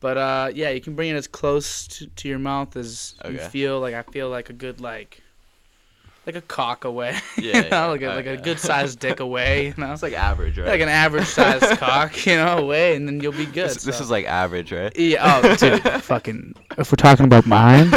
[0.00, 3.38] But uh, yeah, you can bring it as close to, to your mouth as you
[3.38, 3.80] feel.
[3.80, 5.20] Like I feel like a good like,
[6.24, 7.16] like a cock away.
[7.36, 7.86] Yeah, you know, yeah.
[7.86, 9.68] like a, like a good sized dick away.
[9.68, 10.68] You know, It's like average, right?
[10.68, 13.68] like an average sized cock, you know, away, and then you'll be good.
[13.70, 14.96] this, this is like average, right?
[14.98, 15.40] yeah.
[15.42, 16.54] Oh, dude, fucking.
[16.78, 17.90] If we're talking about mine,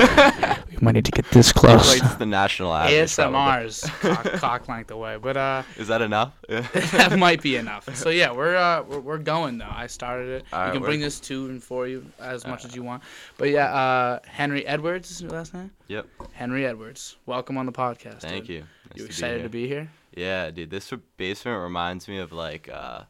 [0.83, 1.87] we might need to get this close.
[1.87, 3.15] Like it's the national average.
[3.15, 3.39] probably.
[3.39, 6.33] ASMR's cock, cock length away, but uh, Is that enough?
[6.49, 7.95] That might be enough.
[7.95, 9.71] So yeah, we're uh, we're, we're going though.
[9.73, 10.45] I started it.
[10.51, 13.01] All you right, can bring this to and for you as much as you want.
[13.37, 15.71] But yeah, uh, Henry Edwards is your last name.
[15.87, 16.05] Yep.
[16.33, 18.19] Henry Edwards, welcome on the podcast.
[18.19, 18.49] Thank dude.
[18.49, 18.59] you.
[18.59, 19.43] Nice You to excited here.
[19.43, 19.89] to be here?
[20.17, 23.03] Yeah, dude, this basement reminds me of like uh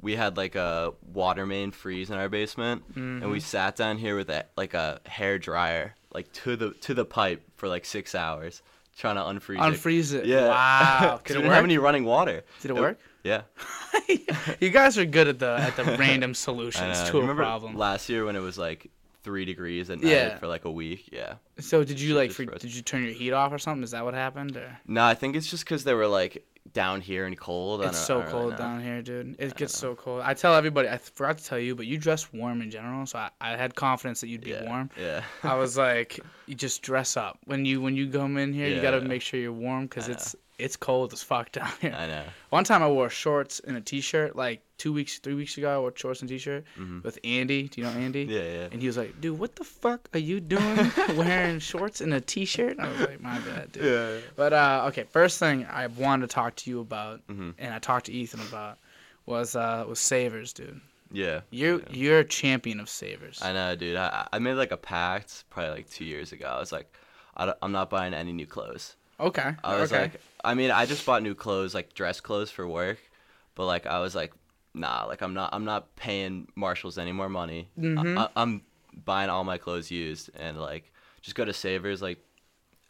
[0.00, 3.32] we had like a water main freeze in our basement and Mm-hmm.
[3.32, 7.04] we sat down here with a, like a hair dryer like to the to the
[7.04, 8.62] pipe for like 6 hours
[8.96, 9.60] trying to unfreeze it.
[9.60, 10.26] Unfreeze it.
[10.26, 10.48] Yeah.
[10.48, 11.20] Wow.
[11.24, 12.42] 'Cause Did we it didn't have any running water.
[12.60, 12.98] Did it work?
[13.24, 13.42] Yeah.
[14.60, 17.76] you guys are good at the at the random solutions to a remember problem.
[17.76, 18.90] last year when it was like
[19.24, 20.38] 3 degrees at night Yeah.
[20.38, 21.08] for like a week?
[21.12, 21.34] Yeah.
[21.60, 23.82] So did you like for, did you turn your heat off or something?
[23.82, 24.56] Is that what happened?
[24.56, 24.78] Or?
[24.86, 27.82] No, I think it's just cuz they were like down here and cold.
[27.82, 28.56] It's so really cold know.
[28.58, 29.36] down here, dude.
[29.38, 30.22] It gets so cold.
[30.24, 30.88] I tell everybody.
[30.88, 33.74] I forgot to tell you, but you dress warm in general, so I, I had
[33.74, 34.64] confidence that you'd be Yeah.
[34.64, 34.90] warm.
[35.00, 35.22] Yeah.
[35.42, 38.68] I was like, you just dress up when you when you come in here.
[38.68, 39.04] You gotta Yeah.
[39.08, 41.94] make sure you're warm because it's it's cold as fuck down here.
[41.96, 42.24] I know.
[42.50, 44.34] One time I wore shorts and a t-shirt.
[44.36, 47.02] Like two weeks, three weeks ago, I wore shorts and t-shirt Mhm.
[47.04, 47.68] with Andy.
[47.68, 48.24] Do you know Andy?
[48.24, 48.68] Yeah, yeah.
[48.72, 52.20] And he was like, "Dude, what the fuck are you doing wearing shorts and a
[52.20, 54.20] t-shirt?" I was like, "My bad, dude." Yeah.
[54.36, 57.54] But uh, okay, first thing I wanted to talk to you about, Mhm.
[57.58, 58.78] and I talked to Ethan about,
[59.26, 60.80] was uh, was savers, dude.
[61.12, 61.40] Yeah.
[61.50, 61.96] You yeah.
[61.96, 63.40] you're a champion of savers.
[63.42, 63.96] I know, dude.
[63.96, 66.46] I, I made like a pact probably like two years ago.
[66.46, 66.92] I was like,
[67.36, 68.96] I I'm not buying any new clothes.
[69.20, 69.54] Okay.
[69.64, 70.02] I was okay.
[70.02, 72.98] like, I mean, I just bought new clothes, like dress clothes for work,
[73.54, 74.32] but like I was like,
[74.74, 77.68] nah, like I'm not, I'm not paying Marshalls any more money.
[77.78, 78.16] Mhm.
[78.18, 78.62] I, I'm
[79.04, 82.18] buying all my clothes used and like just go to Savers like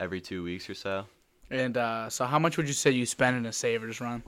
[0.00, 1.06] every two weeks or so.
[1.50, 4.22] and uh, so how much would you say you spend in a savers run?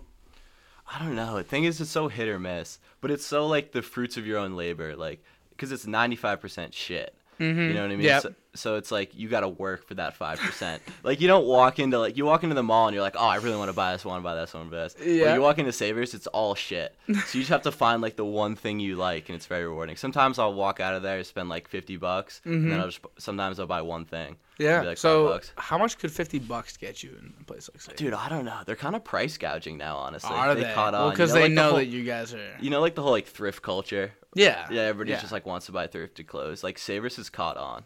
[0.92, 1.36] I don't know.
[1.36, 4.26] The thing is, it's so hit or miss, but it's so like the fruits of
[4.26, 7.14] your own labor, like because it's 95% shit.
[7.38, 7.60] Mm-hmm.
[7.60, 8.06] You know what I mean?
[8.06, 8.22] Yep.
[8.22, 10.82] So, so it's like you got to work for that five percent.
[11.04, 13.24] like you don't walk into like you walk into the mall and you're like, oh,
[13.26, 14.96] I really want to buy this, to buy this, to buy this.
[15.00, 15.26] Yeah.
[15.26, 16.94] When you walk into Savers, it's all shit.
[17.08, 19.64] So you just have to find like the one thing you like, and it's very
[19.66, 19.96] rewarding.
[19.96, 22.70] Sometimes I'll walk out of there, spend like fifty bucks, and Mhm.
[22.70, 24.36] then I'll just sometimes I'll buy one thing.
[24.58, 24.80] Yeah.
[24.82, 25.52] be like so bucks.
[25.56, 27.98] how much could fifty bucks get you in a place like savers?
[27.98, 28.58] Dude, I don't know.
[28.66, 30.30] They're kind of price gouging now, honestly.
[30.34, 30.70] are they?
[30.74, 31.00] caught on.
[31.00, 32.56] Well, You because know, they like, the know whole- that you guys are.
[32.60, 34.12] You know, like the whole like thrift culture.
[34.34, 34.66] Yeah.
[34.70, 35.20] Yeah, everybody Yeah.
[35.20, 36.62] just like wants to buy thrifted clothes.
[36.62, 37.84] Like Savers has caught on.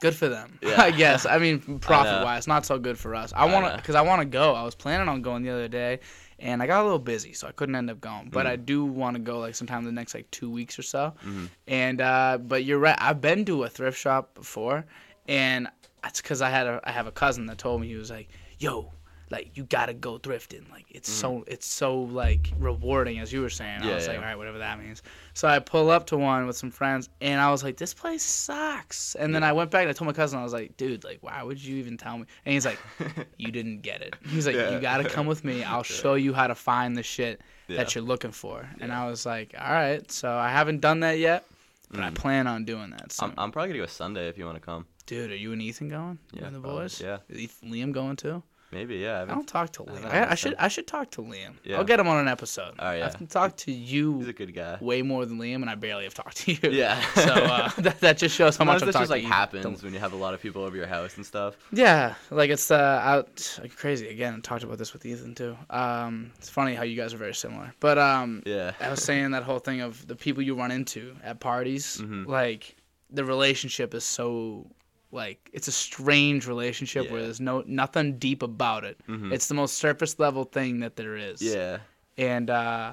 [0.00, 0.58] Good for them.
[0.62, 0.80] Yeah.
[0.80, 1.26] I guess.
[1.26, 3.32] I mean, profit wise, not so good for us.
[3.36, 4.54] I want to, because I want to go.
[4.54, 6.00] I was planning on going the other day,
[6.38, 8.30] and I got a little busy, so I couldn't end up going.
[8.30, 8.50] But Mm.
[8.50, 11.12] I do want to go like sometime in the next like two weeks or so.
[11.24, 11.48] Mhm.
[11.68, 12.96] And uh, but you're right.
[12.98, 14.84] I've been to a thrift shop before,
[15.28, 15.68] and
[16.02, 18.28] that's because I had a I have a cousin that told me he was like,
[18.58, 18.92] "Yo."
[19.30, 20.68] Like you gotta go thrifting.
[20.70, 23.76] Like it's so it's so like rewarding as you were saying.
[23.76, 23.88] I Mm-hmm.
[23.88, 25.02] Yeah, was like, all right, whatever that means.
[25.34, 28.24] So I pull up to one with some friends, and I was like, "This place
[28.24, 31.04] sucks." And then I went back and I told my cousin, I was like, "Dude,
[31.04, 32.78] like, why would you even tell me?" And he's like,
[33.38, 34.70] "You didn't get it." He's like, Yeah.
[34.74, 35.62] "You gotta come with me.
[35.62, 37.76] I'll show you how to find the shit Yeah.
[37.78, 41.18] that you're looking for." And I was like, "All right." So I haven't done that
[41.18, 41.44] yet,
[41.90, 42.14] but I Mm.
[42.16, 43.12] plan on doing that.
[43.12, 43.30] Soon.
[43.30, 44.86] I'm, I'm probably gonna go Sunday if you want to come.
[45.06, 46.18] Dude, are you and Ethan going?
[46.32, 47.00] Yeah, and the probably, boys?
[47.00, 47.18] yeah.
[47.28, 48.42] Is Liam going too?
[48.72, 49.18] Maybe, yeah.
[49.18, 50.04] I I don't talk to Liam.
[50.06, 50.54] I, I should.
[50.56, 51.54] I should talk to Liam.
[51.64, 51.78] Yeah.
[51.78, 52.74] I'll get him on an episode.
[52.78, 53.06] Oh, yeah.
[53.06, 54.78] I can talk to you He's a good guy.
[54.80, 56.70] way more than Liam, and I barely have talked to you.
[56.70, 57.00] Yeah.
[57.14, 59.32] so uh, that, that just shows how much Sometimes I'm talking just like to you.
[59.32, 61.56] happens when you have a lot of people over your house and stuff.
[61.72, 64.08] Yeah, like it's uh, out like crazy.
[64.08, 65.56] Again, I talked about this with Ethan too.
[65.70, 67.74] Um, it's funny how you guys are very similar.
[67.80, 68.72] But um, Yeah.
[68.80, 72.26] I was saying that whole thing of the people you run into at parties, Mhm.
[72.26, 72.76] like
[73.10, 74.66] the relationship is so
[75.12, 78.98] like it's a strange relationship where there's no nothing deep about it.
[79.08, 79.32] Mhm.
[79.32, 81.42] It's the most surface level thing that there is.
[81.42, 81.78] Yeah.
[82.18, 82.92] And uh,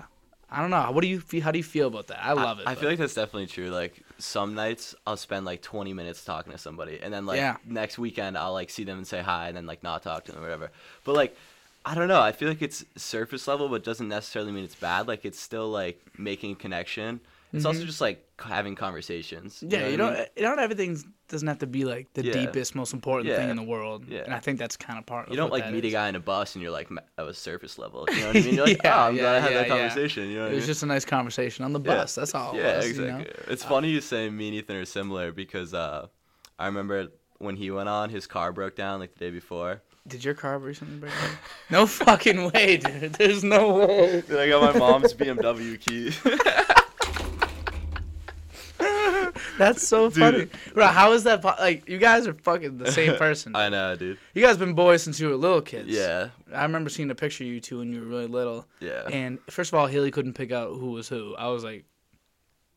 [0.50, 0.90] I don't know.
[0.92, 1.42] What do you feel?
[1.44, 2.24] How do you feel about that?
[2.25, 2.68] I love it.
[2.68, 3.69] I but- feel like that's definitely true.
[3.69, 7.58] Like some nights I'll spend like 20 minutes talking to somebody, and then like Yeah.
[7.66, 10.31] next weekend I'll like see them and say hi, and then like not talk to
[10.31, 10.72] them or whatever.
[11.04, 11.38] But like
[11.86, 12.19] I don't know.
[12.22, 15.08] I feel like it's surface level, but doesn't necessarily mean it's bad.
[15.08, 17.19] Like it's still like making a connection.
[17.54, 19.56] It's also just like having conversations.
[19.56, 19.70] Mm-hmm.
[19.72, 20.14] Yeah, know you I don't.
[20.14, 20.26] mean?
[20.36, 20.60] You don't.
[20.60, 20.98] Everything
[21.30, 22.34] doesn't have to be like the Yeah.
[22.34, 24.06] deepest, most important thing in the world.
[24.08, 24.20] Yeah.
[24.26, 25.26] And I think that's kind of part.
[25.28, 25.34] Of it.
[25.34, 27.38] You don't like meet a guy in a bus and you're like, "Ma- that was
[27.38, 28.06] surface level.
[28.12, 28.56] You know what I mean?
[28.56, 29.78] You're like, Yeah, oh, I'm yeah, glad I had that yeah.
[29.90, 30.30] conversation.
[30.30, 30.68] You know It I was mean?
[30.68, 31.96] just a nice conversation on the Yeah.
[31.96, 32.16] bus.
[32.16, 32.54] That's all.
[32.54, 33.06] It Yeah, was, exactly.
[33.26, 33.52] You know?
[33.54, 36.08] It's funny you say me and Ethan are similar because uh,
[36.60, 37.08] I remember
[37.40, 39.82] when he went on, his car broke down like the day before.
[40.08, 41.32] Did your car recently break down?
[41.70, 43.14] no fucking way, dude.
[43.14, 44.22] There's no way.
[44.28, 46.18] Dude, I got my mom's BMW keys.
[49.58, 50.20] That's so Dude.
[50.20, 50.88] funny, bro.
[50.88, 51.42] How is that?
[51.42, 53.56] Po- like, you guys are fucking the same person.
[53.56, 54.18] I know, dude.
[54.34, 55.90] you guys been boys since you were little kids.
[55.90, 58.66] Yeah, I remember seeing a picture of you two when you were really little.
[58.80, 59.08] yeah.
[59.12, 61.36] And first of all, Haley couldn't pick out who was who.
[61.36, 61.86] I was like,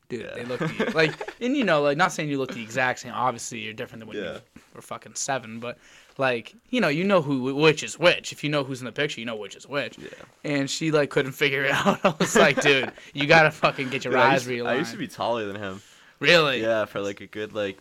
[0.08, 0.34] dude, Yeah.
[0.34, 3.12] they look the, like, and you know, like, not saying you look the exact same.
[3.14, 4.34] Obviously, you're different than when Yeah.
[4.54, 5.78] you were fucking seven, but
[6.18, 8.32] like, you know, you know who which is which.
[8.32, 9.98] If you know who's in the picture, you know which is which.
[9.98, 10.08] Yeah.
[10.44, 12.00] And she like couldn't figure it out.
[12.04, 14.66] I was like, dude, you gotta fucking get your Dude, eyes realigned.
[14.66, 15.80] I used to be taller than him.
[16.20, 16.62] Really.
[16.62, 17.78] Yeah, for like a good like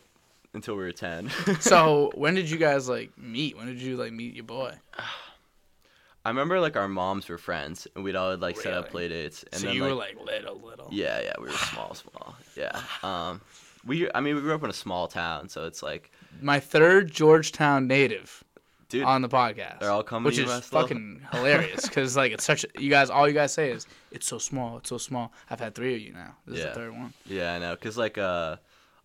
[0.53, 1.29] until we were ten.
[1.59, 3.57] So when did you guys like meet?
[3.57, 4.73] When did you like meet your boy?
[6.25, 9.43] I remember like our moms were friends, and we'd all like set up play dates.
[9.51, 10.87] And so then you like, were like little, little.
[10.91, 12.35] yeah, yeah, we were small, small.
[12.57, 12.79] Yeah.
[13.03, 13.41] Um,
[13.85, 16.11] we I mean we grew up in a small town, so it's like,
[16.41, 18.43] My third Georgetown native
[18.89, 19.79] dude, on the podcast.
[19.79, 23.09] they're all coming which to is fucking hilarious because like it's such a, you guys
[23.09, 26.01] all you guys say is it's so small it's so small i've had three of
[26.01, 28.55] you now this is the third one Yeah, I know, cause like uh,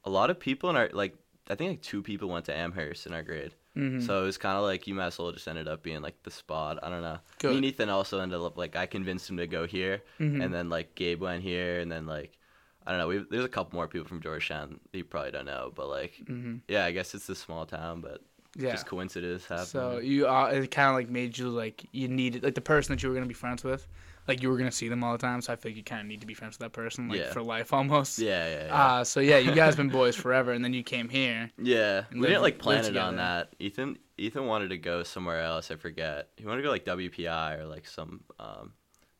[0.05, 1.15] a lot of people in our like
[1.49, 3.53] I think like two people went to Amherst in our grade.
[3.77, 4.01] Mhm.
[4.07, 6.31] So it was kind of like you, UMass Lowell just ended up being like the
[6.31, 6.79] spot.
[6.83, 7.15] I don't know.
[7.15, 7.57] Me Good.
[7.57, 10.43] and Ethan also ended up like I convinced him to go here, Mhm.
[10.43, 12.39] and then like Gabe went here, and then like
[12.87, 13.09] I don't know.
[13.09, 16.15] We there's a couple more people from Georgetown that you probably don't know, but like
[16.25, 16.61] Mhm.
[16.67, 18.23] yeah, I guess it's a small town, but
[18.57, 19.67] yeah just coincidence happened.
[19.69, 22.95] so you uh, it kind of like made you like you needed like the person
[22.95, 23.87] that you were gonna be friends with
[24.27, 26.01] like you were gonna see them all the time so i feel like you kind
[26.01, 27.33] of need to be friends with that person like Yeah.
[27.33, 28.75] for life almost yeah, yeah, yeah.
[28.85, 32.23] uh so yeah you guys been boys forever and then you came here yeah, we
[32.23, 33.55] didn't like plan it on that.
[33.59, 35.71] Ethan Ethan wanted to go somewhere else.
[35.71, 36.29] I forget.
[36.37, 38.73] He wanted to go like WPI or like some um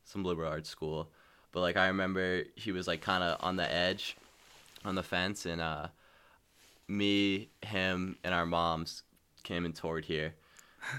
[0.05, 1.11] some liberal arts school.
[1.53, 4.17] But like I remember he was like kind of on the edge,
[4.85, 5.89] on the fence, and uh,
[6.89, 9.03] me, him, and our moms
[9.43, 10.35] came and toured here,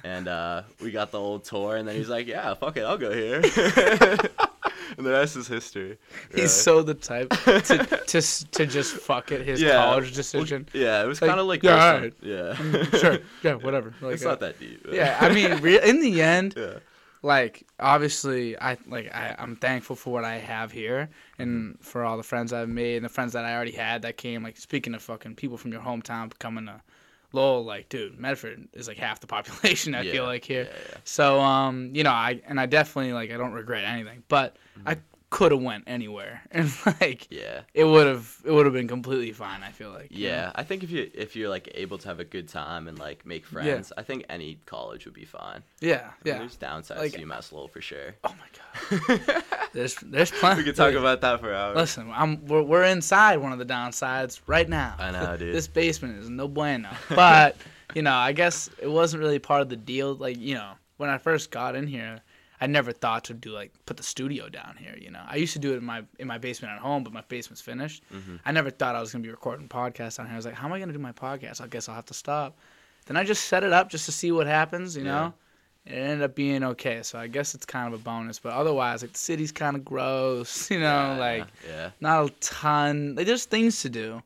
[0.03, 2.97] and uh, we got the old tour, and then he's like, "Yeah, fuck it, I'll
[2.97, 3.35] go here,"
[4.97, 5.97] and the rest is history.
[6.29, 6.41] really.
[6.43, 7.59] he's so the type to,
[8.07, 8.21] to
[8.51, 9.73] to just fuck it his Yeah.
[9.73, 12.13] college Well, decision yeah, it was Like, kind of like yeah, alright.
[12.21, 12.53] yeah.
[12.99, 14.85] sure yeah whatever like, it's uh, not that deep.
[14.91, 16.79] yeah i mean re- in the end yeah.
[17.23, 21.09] like obviously i like I, i'm thankful for what i have here
[21.39, 24.17] and for all the friends i've made and the friends that i already had that
[24.17, 26.81] came like speaking of fucking people from your hometown coming to
[27.35, 30.63] lowell like dude medford is like half the population i Yeah, feel like here.
[30.63, 30.97] Yeah, yeah.
[31.03, 34.55] so um you know i and i definitely like i don't regret anything but
[34.85, 34.97] i
[35.35, 36.71] could have went anywhere and
[37.01, 37.27] like.
[37.29, 37.61] Yeah.
[37.73, 40.33] it would have it would have been completely fine i feel like you know?
[40.33, 42.97] Yeah, I think if you if you're like able to have a good time and
[42.97, 45.61] like make friends, I think any college would be fine.
[45.81, 48.15] yeah I mean, yeah There's downsides Like- to UMass Lowell for sure.
[48.23, 49.43] oh my god
[49.73, 51.75] there's there's plenty we could talk about that for hours.
[51.75, 54.95] Listen, I'm we're, we're inside one of the downsides right now.
[54.97, 55.53] I know, dude.
[55.53, 56.89] this basement is no bueno.
[57.09, 57.57] But
[57.93, 60.15] you know, I guess it wasn't really part of the deal.
[60.15, 62.21] Like you know, when I first got in here,
[62.61, 64.95] I never thought to do like put the studio down here.
[64.99, 67.11] You know, I used to do it in my in my basement at home, but
[67.13, 68.03] my basement's finished.
[68.13, 68.37] Mm-hmm.
[68.45, 70.33] I never thought I was gonna be recording podcasts down here.
[70.33, 71.61] I was like, how am I gonna do my podcast?
[71.61, 72.57] I guess I'll have to stop.
[73.07, 74.95] Then I just set it up just to see what happens.
[74.95, 75.11] You Yeah.
[75.11, 75.33] know.
[75.87, 78.39] It ended up being okay, so I guess it's kind of a bonus.
[78.39, 80.85] But otherwise, like the city's kind of gross, you know.
[81.13, 83.13] Yeah, like yeah, not a ton.
[83.15, 84.23] Like there's things to do.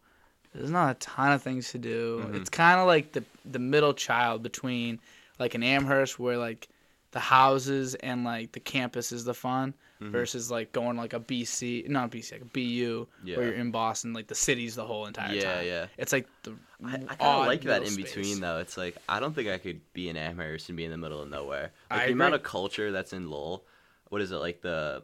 [0.55, 2.23] There's not a ton of things to do.
[2.25, 2.35] Mhm.
[2.35, 4.99] It's kind of like the the middle child between
[5.37, 6.69] like an Amherst where like
[7.11, 10.11] the houses and like the campus is the fun Mhm.
[10.11, 13.35] versus like going like a BC, not BC, like a BU Yeah.
[13.37, 15.65] where you're in Boston, like the city's the whole entire yeah, time.
[15.65, 15.71] yeah.
[15.71, 15.85] Yeah.
[15.97, 16.51] It's like the
[16.85, 18.39] I, I kind of like that in between space.
[18.39, 18.59] though.
[18.59, 21.21] It's like I don't think I could be in Amherst and be in the middle
[21.21, 21.71] of nowhere.
[21.91, 23.65] Like I the amount of culture that's in Lowell.
[24.09, 25.03] What is it like the?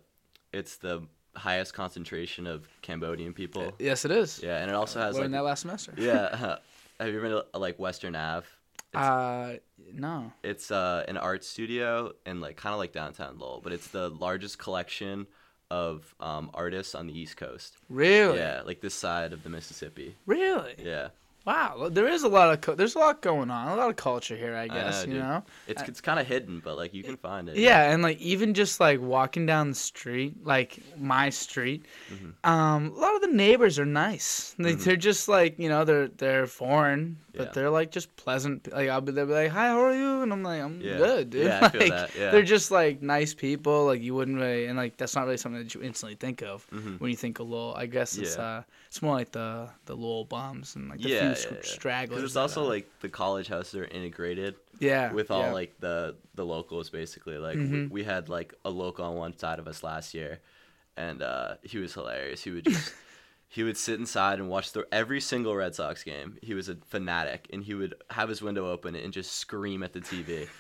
[0.54, 1.04] It's the
[1.36, 3.74] highest concentration of Cambodian people.
[3.80, 4.40] Yes, it is.
[4.42, 5.94] Yeah, and it also has Learned like that last semester.
[5.98, 6.58] yeah.
[7.00, 8.48] Have you ever been to like Western Ave?
[8.98, 9.58] Uh,
[9.94, 10.32] no.
[10.44, 14.10] it's uh, an art studio in like kind of like downtown Lowell, but it's the
[14.10, 15.28] largest collection
[15.72, 17.78] of um, artists on the East Coast.
[17.90, 18.38] Really?
[18.38, 20.16] Yeah, like this side of the Mississippi.
[20.26, 20.76] Really?
[20.84, 21.10] Yeah,
[21.46, 21.90] Wow.
[21.92, 23.68] There is a lot of co- there's a lot going on.
[23.68, 25.06] A lot of culture here, I guess.
[25.06, 25.44] know, you know.
[25.68, 27.56] it's I- it's kind of hidden, but like you can find it.
[27.58, 32.34] Yeah, and like even just like walking down the street, like my street, Mhm.
[32.50, 34.56] um, a lot of the neighbors are nice.
[34.58, 34.84] They, Mhm.
[34.84, 37.52] They're just like you know they're they're foreign, but Yeah.
[37.54, 38.72] they're like just pleasant.
[38.72, 40.98] Like I'll be they'll be like, "Hi, how are you?" And I'm like, "I'm Yeah.
[40.98, 42.32] good, dude." Yeah, I feel that, yeah.
[42.32, 43.86] They're just like nice people.
[43.86, 46.66] Like you wouldn't really, and like that's not really something that you instantly think of
[46.72, 47.00] Mhm.
[47.00, 47.74] when you think of Lowell.
[47.76, 51.36] I guess it's uh, it's more like the the Lowell bombs and like the few
[51.64, 52.10] stragglers.
[52.10, 56.46] Because it's also like the college houses are integrated yeah with all like the the
[56.46, 57.38] locals basically.
[57.38, 57.92] Like w- Mhm.
[57.92, 60.40] we had like a local on one side of us last year,
[60.98, 62.44] and uh, he was hilarious.
[62.44, 62.94] He would just
[63.48, 66.38] he would sit inside and watch the every single Red Sox game.
[66.42, 69.94] He was a fanatic, and he would have his window open and just scream at
[69.94, 70.48] the TV.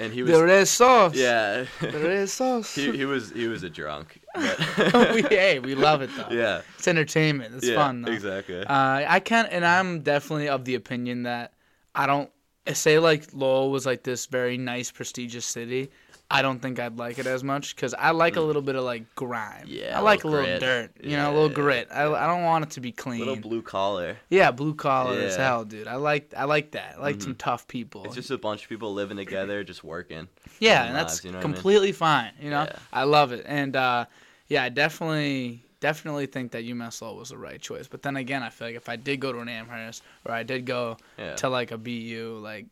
[0.00, 1.14] And he was the red sauce.
[1.16, 1.64] yeah.
[1.80, 2.72] the red sauce.
[2.72, 6.28] he, he was he was a drunk But we, hey, we love it though.
[6.30, 7.56] yeah, It's entertainment.
[7.56, 8.02] It's yeah, fun.
[8.02, 8.12] Though.
[8.12, 8.60] exactly.
[8.64, 11.52] Uh, I can't, and I'm definitely of the opinion that
[11.96, 12.30] I don't
[12.72, 15.90] say like Lowell was like this very nice, prestigious city.
[16.30, 18.84] I don't think I'd like it as much because I like a little bit of
[18.84, 19.66] like grime.
[19.66, 19.80] Mm.
[19.80, 20.90] Yeah, I like a little little dirt.
[21.02, 21.88] You know, a little grit.
[21.90, 23.22] I, I don't want it to be clean.
[23.22, 24.18] A Little blue collar.
[24.28, 25.88] yeah, blue collar as hell, dude.
[25.88, 26.96] I like I like that.
[26.98, 28.04] I like some tough people.
[28.04, 30.28] It's just a bunch of people living together, just working.
[30.60, 31.54] yeah, and that's lives, you know what I mean?
[31.54, 32.32] completely fine.
[32.40, 32.76] You know, Yeah.
[32.92, 34.04] I love it, and uh,
[34.48, 37.86] yeah, I definitely definitely think that UMass Lowell was the right choice.
[37.88, 40.42] But then again, I feel like if I did go to an Amherst or I
[40.42, 41.36] did go Yeah.
[41.36, 42.66] to like a BU, like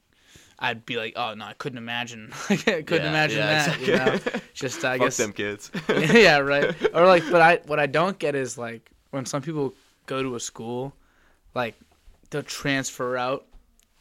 [0.58, 2.32] I'd be like, oh no, I couldn't imagine.
[2.48, 3.80] I couldn't Yeah, imagine yeah, that.
[3.80, 4.18] You know,
[4.54, 5.16] just I guess.
[5.16, 5.70] them kids.
[5.88, 6.74] yeah, right.
[6.94, 9.74] Or like, but I what I don't get is like when some people
[10.06, 10.94] go to a school,
[11.54, 11.74] like
[12.30, 13.46] they'll transfer out,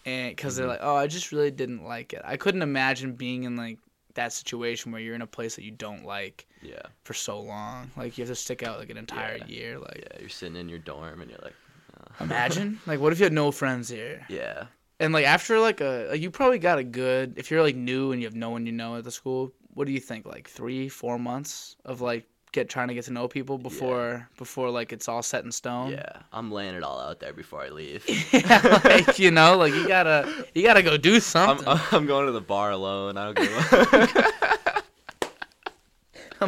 [0.05, 0.59] and because Mm-hmm.
[0.61, 2.21] they're like, oh, I just really didn't like it.
[2.23, 3.79] I couldn't imagine being in like
[4.15, 6.81] that situation where you're in a place that you don't like yeah.
[7.03, 7.91] for so long.
[7.97, 9.45] Like you have to stick out like an entire Yeah.
[9.45, 9.79] year.
[9.79, 11.55] Like Yeah, you're sitting in your dorm and you're like,
[11.99, 14.25] uh, imagine, like what if you had no friends here?
[14.29, 14.65] yeah,
[14.99, 18.11] And like after like a like, you probably got a good if you're like new
[18.11, 19.51] and you have no one you know at the school.
[19.73, 20.25] What do you think?
[20.25, 22.25] Like three, four months of like
[22.55, 25.91] get trying to get to know people before before like it's all set in stone.
[25.91, 26.21] yeah.
[26.31, 28.05] I'm laying it all out there before I leave.
[28.33, 31.67] yeah, like you know, like you gotta you gotta go do something.
[31.67, 33.17] I'm, I'm going to the bar alone.
[33.17, 34.55] I don't give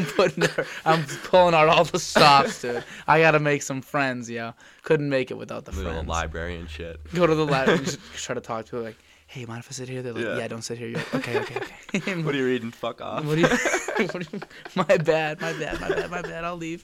[0.04, 0.06] a.
[0.06, 0.44] putting
[0.86, 2.84] I'm pulling out all the stops, dude.
[3.08, 4.54] I gotta make some friends, yo.
[4.84, 6.08] Couldn't make it without the Little friends.
[6.08, 7.00] library and shit.
[7.14, 9.74] Go to the library, just try to talk to people like, hey, mind if I
[9.74, 10.02] sit here?
[10.02, 10.48] They're like, yeah, Yeah.
[10.48, 10.88] don't sit here.
[10.88, 11.56] You're like, okay, okay,
[11.96, 12.22] okay.
[12.24, 12.72] What are you reading?
[12.72, 13.26] Fuck off.
[13.26, 13.48] What do you,
[14.08, 14.40] what do you,
[14.76, 16.44] my bad, my bad, my bad, my bad.
[16.44, 16.84] I'll leave.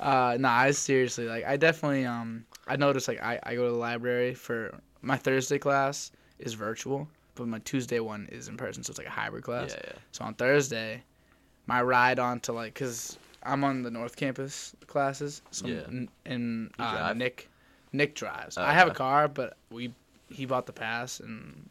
[0.00, 1.44] Uh, nah, I seriously like.
[1.44, 2.44] I definitely um.
[2.66, 7.06] I noticed like I, I go to the library for my Thursday class is virtual,
[7.34, 9.72] but my Tuesday one is in person, so it's like a hybrid class.
[9.76, 9.92] yeah, yeah.
[10.12, 11.02] So on Thursday,
[11.66, 15.42] my ride on to like, cause I'm on the North Campus classes.
[15.50, 15.82] So Yeah.
[15.88, 17.12] n- and uh?
[17.14, 17.48] Nick,
[17.92, 18.56] Nick drives.
[18.58, 19.92] Oh, I have a car, but we
[20.30, 21.68] he bought the pass, and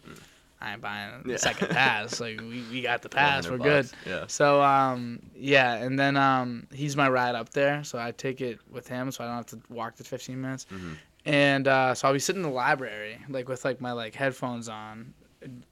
[0.62, 1.38] I ain't buying the Yeah.
[1.38, 2.20] second pass.
[2.20, 4.10] Like we, we got the pass, we're 100 good.
[4.10, 4.28] Yeah.
[4.28, 8.60] So um yeah, and then um he's my ride up there, so I take it
[8.72, 10.66] with him, so I don't have to walk the 15 minutes.
[10.72, 10.96] Mhm.
[11.26, 14.68] And uh, so I'll be sitting in the library, like with like my like headphones
[14.70, 15.14] on,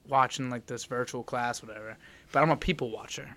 [0.08, 1.96] watching like this virtual class, whatever.
[2.32, 3.28] But I'm a people watcher.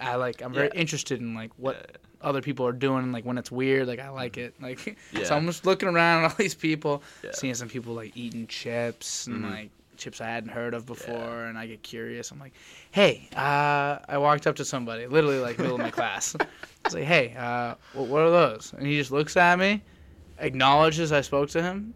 [0.00, 0.80] I like I'm very Yeah.
[0.80, 1.96] interested in like what Yeah.
[2.28, 4.54] other people are doing, like when it's weird, like I like it.
[4.60, 7.30] Like so I'm just looking around at all these people, Yeah.
[7.34, 9.50] seeing some people like eating chips and Mhm.
[9.50, 12.30] like chips I hadn't heard of before, and I get curious.
[12.32, 12.54] I'm like,
[12.90, 16.34] hey, uh, I walked up to somebody, literally like middle of my class.
[16.40, 16.46] I
[16.86, 18.72] was like, hey, uh, what, what are those?
[18.76, 19.82] And he just looks at me,
[20.38, 21.94] acknowledges I spoke to him,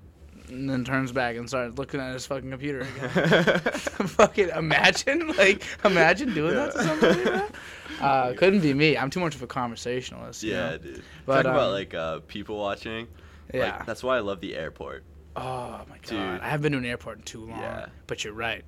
[0.48, 3.58] and then turns back and starts looking at his fucking computer again.
[4.06, 6.86] fucking imagine, like, imagine doing that to Yeah.
[6.86, 7.54] somebody.
[8.00, 8.96] Uh, couldn't be me.
[8.96, 10.42] I'm too much of a conversationalist.
[10.42, 10.78] you yeah, know?
[10.78, 11.02] dude.
[11.24, 13.08] But, Talk about um, like uh, people watching.
[13.54, 13.76] Yeah.
[13.76, 15.04] Like, that's why I love the airport.
[15.36, 16.18] Oh my god, Dude.
[16.40, 17.60] I haven't been to an airport in too long.
[17.60, 17.86] Yeah.
[18.06, 18.64] But you're right.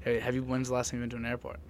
[0.00, 0.42] Hey, have you?
[0.42, 1.60] When's the last time you've been to an airport?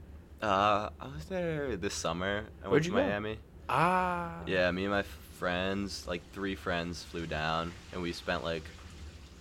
[0.42, 2.44] Uh, I was there this summer.
[2.64, 3.02] I Where'd went you to go?
[3.06, 3.38] Miami.
[3.68, 4.38] Ah.
[4.46, 5.02] Yeah, me and my
[5.38, 8.62] friends, like three friends, flew down, and we spent like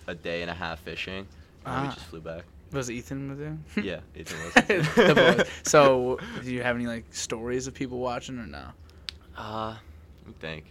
[0.06, 1.26] a day and a half fishing,
[1.64, 1.94] and then we Ah.
[1.94, 2.44] just flew back.
[2.72, 3.58] Was Ethan with you?
[3.82, 4.54] Yeah, Ethan was.
[4.94, 5.48] The boys.
[5.62, 8.66] So, do you have any like stories of people watching or no?
[9.36, 9.76] Uh,
[10.24, 10.64] let me think.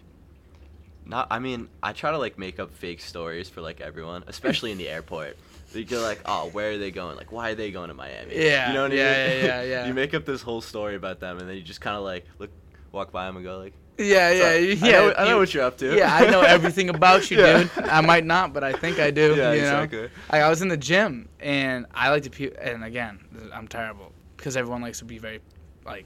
[1.05, 1.27] Not.
[1.31, 4.77] I mean, I try to like make up fake stories for like everyone, especially in
[4.77, 5.37] the airport.
[5.73, 7.17] You go like, oh, where are they going?
[7.17, 8.35] Like, why are they going to Miami?
[8.35, 9.45] Yeah, You know what yeah, I mean?
[9.45, 9.87] yeah, yeah, yeah.
[9.87, 12.25] you make up this whole story about them, and then you just kind of like
[12.39, 12.49] look,
[12.91, 14.75] walk by them and go like, Yeah, yeah, "So, yeah.
[14.87, 15.95] I know, I know you- what you're up to.
[15.95, 17.63] Yeah, I know everything about you, Yeah.
[17.63, 17.71] dude.
[17.85, 19.33] I might not, but I think I do.
[19.37, 19.81] Yeah, you know?
[19.83, 20.09] exactly.
[20.29, 23.19] I, I was in the gym, and I like to pu- and again,
[23.53, 25.39] I'm terrible because everyone likes to be very,
[25.85, 26.05] like,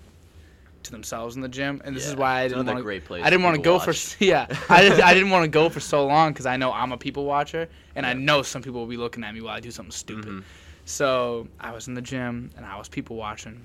[0.83, 2.83] to themselves in the gym, and this is why I didn't want to.
[2.83, 4.15] great place I didn't want to go to for watch.
[4.19, 4.47] yeah.
[4.69, 6.97] I didn't, I didn't want to go for so long because I know I'm a
[6.97, 9.69] people watcher, and I know some people will be looking at me while I do
[9.69, 10.25] something stupid.
[10.31, 10.43] Mhm.
[10.85, 13.61] So I was in the gym and I was people watching,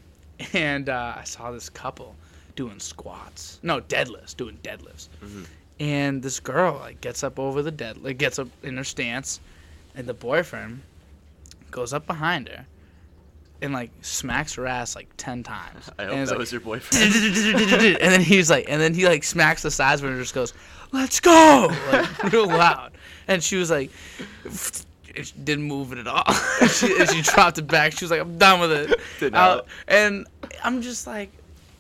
[0.53, 2.15] and uh, I saw this couple
[2.57, 3.61] doing squats.
[3.63, 5.09] No, deadlifts, doing deadlifts.
[5.25, 5.47] Mhm.
[5.79, 9.41] And this girl like gets up over the dead, like gets up in her stance,
[9.95, 10.83] and the boyfriend
[11.71, 12.65] goes up behind her,
[13.61, 15.91] and like smacks her ass like ten times.
[15.99, 17.15] I and hope it's that like, was your boyfriend.
[18.01, 20.35] and then he's like, and then he like smacks the sides of her and just
[20.35, 20.55] goes,
[20.93, 22.93] "Let's go!" like real loud.
[23.29, 23.91] And she was like,
[24.51, 26.33] she didn't move it at all.
[26.69, 27.93] she, and she dropped it back.
[27.93, 28.73] She was like, "I'm done with
[29.21, 30.27] it." Uh, and
[30.65, 31.31] I'm just like,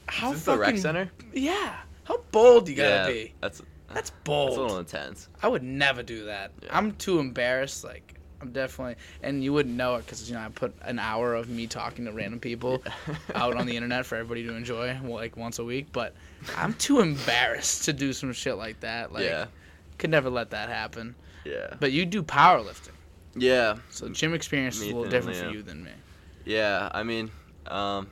[0.06, 1.10] how Is this the rec fucking center?
[1.32, 3.34] yeah, how bold you gotta yeah, be.
[3.40, 3.58] that's
[3.88, 4.58] That's that's bold.
[4.58, 5.28] a little intense.
[5.42, 6.52] I would never do that.
[6.62, 6.76] Yeah.
[6.76, 7.84] I'm too embarrassed.
[7.84, 11.34] Like I'm definitely, and you wouldn't know it because you know I put an hour
[11.34, 12.82] of me talking to random people
[13.34, 15.86] out on the internet for everybody to enjoy, like once a week.
[15.92, 16.14] But
[16.56, 19.12] I'm too embarrassed to do some shit like that.
[19.12, 19.46] Like, yeah.
[19.98, 21.14] could never let that happen.
[21.44, 21.74] Yeah.
[21.80, 22.90] But you do powerlifting,
[23.36, 23.76] Yeah.
[23.90, 25.44] so gym experience is a little different yeah.
[25.44, 25.92] for you than me.
[26.44, 26.90] Yeah.
[26.92, 27.30] I mean,
[27.66, 28.08] um,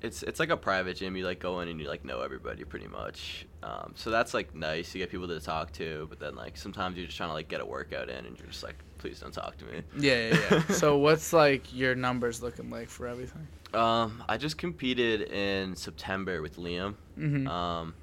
[0.00, 1.16] it's it's like a private gym.
[1.16, 3.46] You like go in and you like know everybody pretty much.
[3.62, 4.94] Um, so that's like nice.
[4.94, 7.48] You get people to talk to, but then like sometimes you're just trying to like
[7.48, 9.82] get a workout in, and you're just like, please don't talk to me.
[9.98, 10.38] Yeah, yeah.
[10.50, 10.66] yeah.
[10.74, 13.46] so what's like your numbers looking like for everything?
[13.74, 16.94] Um, I just competed in September with Liam.
[17.18, 17.46] Mm-hmm.
[17.48, 17.94] Um,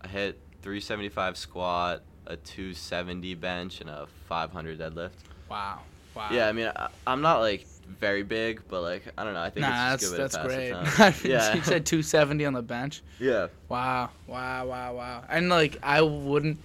[0.00, 5.10] I hit 375 squat, a 270 bench, and a 500 deadlift.
[5.48, 5.80] wow.
[6.14, 6.28] Wow.
[6.30, 9.40] Yeah, I mean, I, I'm not like very big, but like I don't know.
[9.42, 11.24] I think Nah, it's just that's good that's great.
[11.30, 11.54] yeah.
[11.54, 13.02] you said 270 on the bench.
[13.18, 15.24] yeah, Wow, wow, wow, wow.
[15.28, 16.58] And like I wouldn't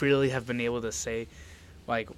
[0.00, 1.26] really have been able to say
[1.86, 2.08] like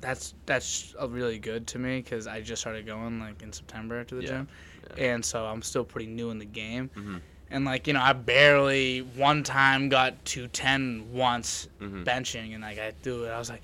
[0.00, 4.14] that's that's really good to me cuz I just started going like in September to
[4.14, 4.48] the Yeah, gym.
[4.96, 5.04] yeah.
[5.04, 6.90] And so I'm still pretty new in the game.
[6.96, 7.20] Mhm.
[7.50, 12.04] And like, you know, I barely one time got 210 once Mhm.
[12.04, 13.30] benching and like I do it.
[13.30, 13.62] I was like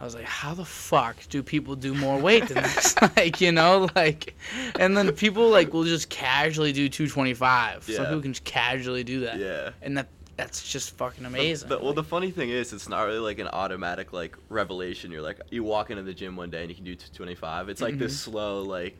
[0.00, 2.94] I was like, how the fuck do people do more weight than this?
[3.16, 4.34] like, you know, like,
[4.78, 7.84] and then people like will just casually do 225.
[7.84, 8.00] Some Yeah.
[8.04, 9.70] people can just casually do that yeah.
[9.82, 11.68] and that that's just fucking The- amazing.
[11.68, 15.12] The, well, the funny thing is, it's not really like an automatic like revelation.
[15.12, 17.68] You're like, you walk into the gym one day and you can do 225.
[17.68, 18.30] It's like this Mm-hmm.
[18.32, 18.98] slow like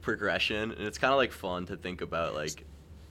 [0.00, 2.34] progression, and it's kind of like fun to think about.
[2.34, 2.64] Like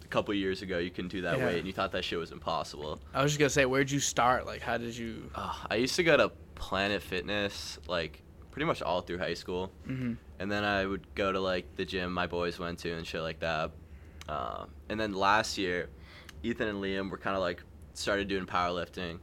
[0.03, 1.45] a couple years ago, you couldn't do that Yeah.
[1.47, 2.99] weight, and you thought that shit was impossible.
[3.13, 4.45] I was just gonna say, where'd you start?
[4.45, 5.29] Like, how did you?
[5.33, 6.31] Uh, I used to go to
[6.61, 9.71] Planet Fitness like pretty much all through high school.
[9.85, 13.05] hmm and then I would go to like the gym my boys went to and
[13.05, 13.69] shit like that.
[14.27, 15.87] Um, and then last year,
[16.41, 17.61] Ethan and Liam were kind of like
[17.93, 19.19] started doing powerlifting,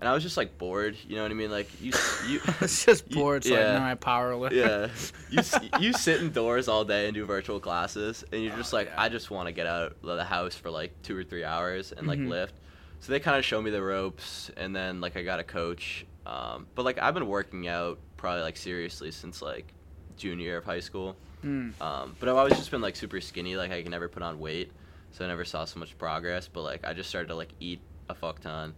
[0.00, 0.96] and I was just like bored.
[1.06, 1.50] You know what I mean?
[1.50, 1.92] Like you,
[2.28, 3.74] you, I was just you- bored, so yeah.
[3.76, 4.88] I know I power yeah.
[5.30, 5.42] You
[5.80, 9.02] you sit indoors all day and do virtual classes, and you're just Oh, like, yeah.
[9.02, 11.92] I just want to get out of the house for like two or three hours
[11.92, 12.28] and like Mhm.
[12.28, 12.54] lift.
[13.00, 16.06] So they kind of show me the ropes, and then like I got a coach.
[16.26, 19.72] Um, but like I've been working out probably like seriously since like
[20.16, 21.16] junior year of high school.
[21.44, 21.78] Mm.
[21.80, 23.56] Um, but I've always just been like super skinny.
[23.56, 24.72] Like I can never put on weight,
[25.12, 26.48] so I never saw so much progress.
[26.48, 28.74] But like I just started to like eat a fuck ton,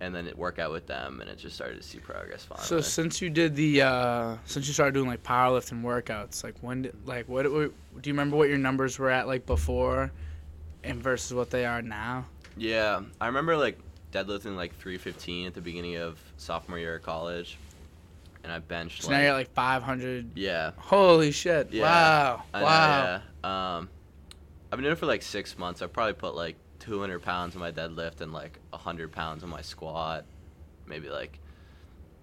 [0.00, 2.66] and then it work out with them, and it just started to see progress finally.
[2.66, 6.82] So since you did the, uh, since you started doing like powerlifting workouts, like when,
[6.82, 10.10] did, like what, what, do you remember what your numbers were at like before,
[10.84, 12.26] and versus what they are now?
[12.56, 13.78] yeah, I remember like
[14.12, 17.58] deadlifting like 315 at the beginning of sophomore year of college,
[18.44, 20.30] and I benched So like now you're at like 500.
[20.36, 21.72] yeah, Holy shit!
[21.72, 21.82] Yeah.
[21.82, 22.42] Wow!
[22.54, 23.20] I know, wow!
[23.44, 23.76] yeah.
[23.76, 23.88] Um,
[24.72, 25.82] I've been doing it for like six months.
[25.82, 29.60] I probably put like 200 pounds on my deadlift and like 100 pounds on my
[29.62, 30.24] squat,
[30.86, 31.38] maybe like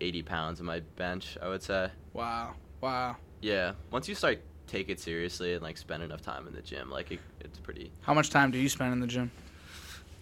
[0.01, 1.37] 80 pounds on my bench.
[1.41, 1.89] I would say.
[2.13, 2.53] Wow!
[2.81, 3.17] Wow!
[3.41, 6.89] Yeah, once you start take it seriously and like spend enough time in the gym,
[6.89, 9.31] like it, it's pretty How much time do you spend in the gym?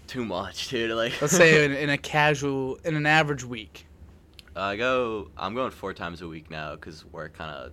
[0.08, 0.91] Too much, dude.
[0.91, 3.88] Like Let's say in, in a casual, in an average week.
[4.56, 7.72] I go, I'm going four times a week now because work kind of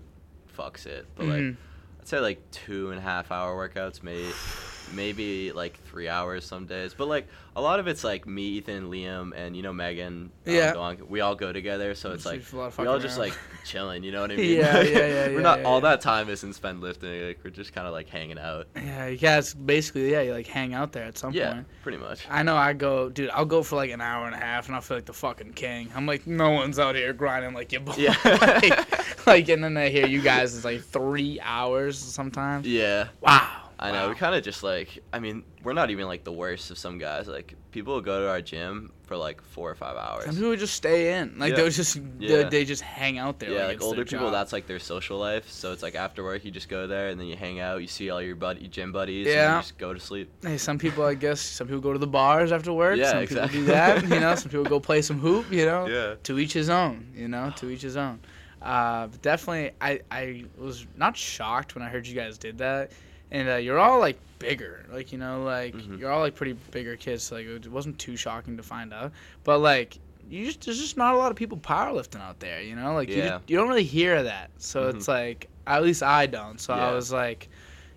[0.58, 1.06] fucks it.
[1.14, 1.56] But like, Mhm.
[2.00, 4.28] I'd say like two and a half hour workouts, maybe
[4.94, 6.94] maybe like three hours some days.
[6.94, 10.30] But like a lot of it's like me, Ethan, Liam, and you know Megan.
[10.46, 10.72] um, Yeah.
[10.72, 12.98] going- we all go together, so it's So like there's a lot of we all
[12.98, 14.02] just like chilling.
[14.04, 14.56] You know what I mean?
[14.58, 15.90] Yeah, yeah, yeah, we're yeah, not yeah, all yeah.
[15.90, 17.26] that time isn't spent lifting.
[17.26, 18.68] Like we're just kind of like hanging out.
[18.76, 21.66] Yeah, you guys basically, yeah, you like hang out there at some Yeah, point.
[21.82, 22.26] pretty much.
[22.30, 24.74] I know I go, dude, I'll go for like an hour and a half and
[24.74, 25.90] I'll feel like the fucking king.
[25.94, 27.94] I'm like, no one's out here grinding like boy.
[27.98, 28.16] Yeah.
[28.24, 32.66] like, like, and then I hear you guys is like three hours sometimes.
[32.66, 33.08] Yeah.
[33.20, 33.61] Wow.
[33.82, 34.08] I know.
[34.08, 36.98] We kind of just like, I mean, we're not even like the worst of some
[36.98, 37.26] guys.
[37.28, 40.24] Like, people will go to our gym for like four or five hours.
[40.24, 41.38] Some people would just stay in.
[41.38, 41.56] Like, Yeah.
[41.56, 42.42] they'll just, Yeah.
[42.44, 43.50] they, they just hang out there.
[43.50, 44.32] yeah, like, like older people, job.
[44.32, 45.50] that's like their social life.
[45.50, 47.80] So it's like after work, you just go there and then you hang out.
[47.82, 49.56] You see all your buddy, gym buddies, and Yeah.
[49.56, 50.30] you just go to sleep.
[50.42, 52.96] Hey, some people, I guess, some people go to the bars after work.
[52.98, 53.48] Yeah, some exactly.
[53.48, 54.02] people do that.
[54.08, 55.50] You know, some people go play some hoop.
[55.50, 56.14] You know, Yeah.
[56.22, 57.12] to each his own.
[57.16, 58.20] You know, to each his own.
[58.60, 62.92] Uh, but definitely, I I was not shocked when I heard you guys did that,
[63.32, 65.98] and uh, you're all like bigger, like you know, like Mhm.
[65.98, 67.24] you're all like pretty bigger kids.
[67.24, 69.12] So, like it wasn't too shocking to find out,
[69.44, 69.98] but like.
[70.30, 72.94] You just, there's just not a lot of people powerlifting out there, you know.
[72.94, 74.94] Like you, just, you don't really hear that, so Mhm.
[74.94, 76.60] it's like at least I don't.
[76.60, 77.48] So I was like,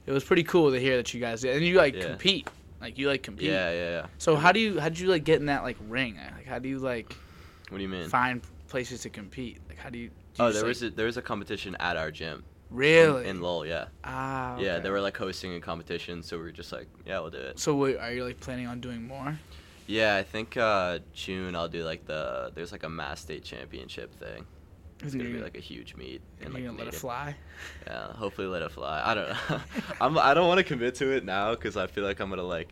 [0.07, 2.01] it was pretty cool to hear that you guys did, and you like Yeah.
[2.01, 2.47] compete,
[2.81, 3.45] like you like compete.
[3.45, 4.05] Yeah, yeah, yeah.
[4.17, 6.17] So how do you how did you like get in that like ring?
[6.35, 7.15] Like how do you like
[7.69, 8.09] What do you mean?
[8.09, 9.59] find places to compete?
[9.69, 10.09] Like how do you?
[10.09, 12.43] Do Oh, you there just, was a, there was a competition at our gym.
[12.71, 13.85] In- really In, Lowell, yeah.
[14.03, 17.29] ah Yeah, they were like hosting a competition, so we were just like, yeah, we'll
[17.31, 17.59] do it.
[17.59, 19.37] So wait, are you like planning on doing more?
[19.87, 24.13] Yeah, I think uh, June I'll do like the there's like a mass state championship
[24.19, 24.45] thing.
[25.03, 26.21] It's gonna be like a huge meet.
[26.41, 27.35] And, like, gonna let it fly.
[27.85, 29.01] Yeah, hopefully let it fly.
[29.05, 29.61] I don't know.
[30.01, 32.43] I'm I don't want to commit to it now because I feel like I'm gonna
[32.43, 32.69] like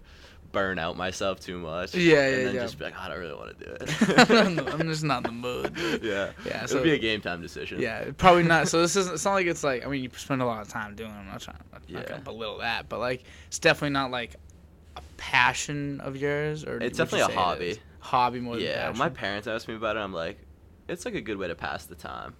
[0.54, 1.94] burn out myself too much.
[1.94, 2.62] Yeah, and yeah, then yeah.
[2.62, 4.70] just be like, I don't really want to do it.
[4.74, 5.74] I'm just not in the mood.
[5.76, 6.02] dude.
[6.04, 6.32] yeah.
[6.46, 7.82] Yeah, It'll be a game time decision.
[7.82, 8.70] Yeah, probably not.
[8.70, 9.16] So this isn't.
[9.16, 9.86] It's not like it's like.
[9.86, 11.12] I mean, you spend a lot of time doing.
[11.12, 11.14] it.
[11.16, 11.58] I'm not trying.
[11.74, 12.08] I'm not Yeah.
[12.08, 14.36] gonna belittle that, but like, it's definitely not like
[14.96, 17.80] a passion of yours, or It's definitely a it hobby.
[18.00, 18.94] Hobby more Yeah.
[18.96, 20.00] My parents asked me about it.
[20.00, 20.38] I'm like,
[20.88, 22.36] it's like a good way to pass the time.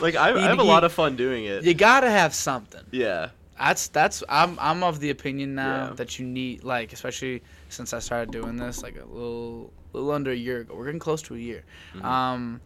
[0.00, 1.64] like I, I have a lot of fun doing it.
[1.64, 2.82] you gotta have something.
[2.90, 3.28] Yeah.
[3.62, 4.24] That's that's.
[4.28, 5.94] I'm I'm of the opinion now Yeah.
[5.94, 10.32] that you need like, especially since I started doing this like a little little under
[10.32, 10.74] a year ago.
[10.74, 11.62] We're getting close to a year.
[11.94, 12.04] Mhm.
[12.04, 12.60] Um,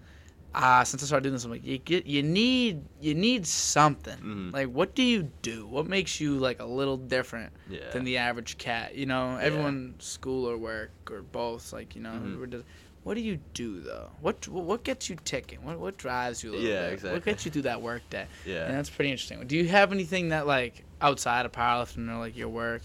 [0.55, 4.19] uh, since I started doing this, I'm like, you get you need you need something.
[4.19, 4.53] Mhm.
[4.55, 5.67] Like, what do you do?
[5.67, 7.53] What makes you like a little different?
[7.69, 7.91] Yeah.
[7.93, 8.95] than the average cat.
[8.95, 11.75] You know, everyone school or work or both.
[11.75, 12.39] Like you know, Mhm.
[12.41, 12.63] we're
[13.03, 14.09] what do you do though?
[14.23, 15.63] What what gets you ticking?
[15.63, 16.93] What what drives you a little Yeah, bit?
[16.95, 17.13] exactly.
[17.19, 18.27] What gets you through that work day?
[18.47, 18.65] Yeah.
[18.67, 19.47] And that's pretty interesting.
[19.47, 22.83] Do you have anything that like outside of powerlifting or like your work?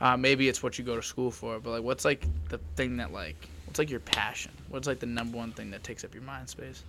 [0.00, 2.96] Uh, maybe it's what you go to school for, but like, what's like the thing
[2.96, 4.50] that like, what's like your passion?
[4.68, 6.82] What's like the number one thing that takes up your mind space?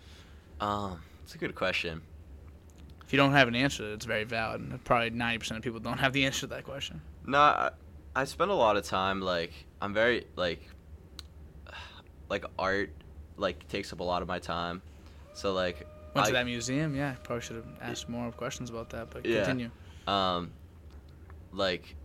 [0.59, 2.01] Um, it's a good question.
[3.05, 4.62] If you don't have an answer, it's very valid.
[4.62, 7.01] And probably ninety percent of people don't have the answer to that question.
[7.27, 7.69] No, I,
[8.15, 10.62] I spend a lot of time like I'm very like
[12.29, 12.89] like art
[13.38, 14.81] like takes up a lot of my time.
[15.33, 17.15] So like Went to I- that museum, yeah.
[17.23, 19.43] Probably should have asked more questions about that, but Yeah.
[19.45, 19.69] continue.
[20.07, 20.51] um
[21.54, 21.96] like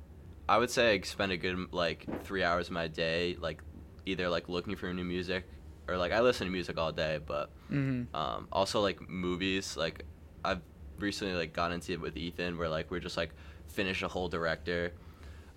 [0.49, 3.63] I would say I spend a good like 3 hours of my day like
[4.07, 5.45] either like looking for new music
[5.89, 8.15] or like I listen to music all day, but Mm-hmm.
[8.17, 10.05] um also like movies like
[10.45, 10.63] I've
[10.99, 13.33] recently like got into it with Ethan where like we're just like
[13.67, 14.93] finish a whole director.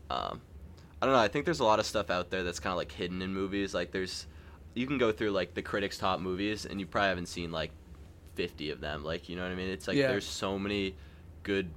[0.09, 0.41] Um
[1.01, 2.77] I don't know, I think there's a lot of stuff out there that's kind of
[2.77, 3.73] like hidden in movies.
[3.73, 4.27] Like there's
[4.73, 7.71] you can go through like the critics top movies and you probably haven't seen like
[8.35, 9.03] 50 of them.
[9.03, 9.69] Like, you know what I mean?
[9.69, 10.07] It's like Yeah.
[10.07, 10.95] there's so many
[11.43, 11.69] good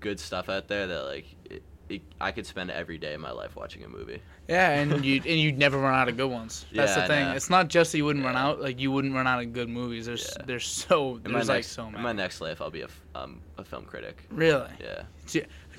[0.00, 3.30] good stuff out there that like it, it, I could spend every day of my
[3.32, 4.20] life watching a movie.
[4.48, 6.64] Yeah, and you and you'd never run out of good ones.
[6.74, 7.28] That's Yeah, the thing.
[7.36, 9.68] It's not just that you wouldn't run out; like you wouldn't run out of good
[9.68, 10.06] movies.
[10.06, 10.44] There's Yeah.
[10.46, 13.64] there's so there's like next so in my next life I'll be a um a
[13.64, 14.24] film critic.
[14.30, 14.68] really?
[14.80, 15.02] Yeah.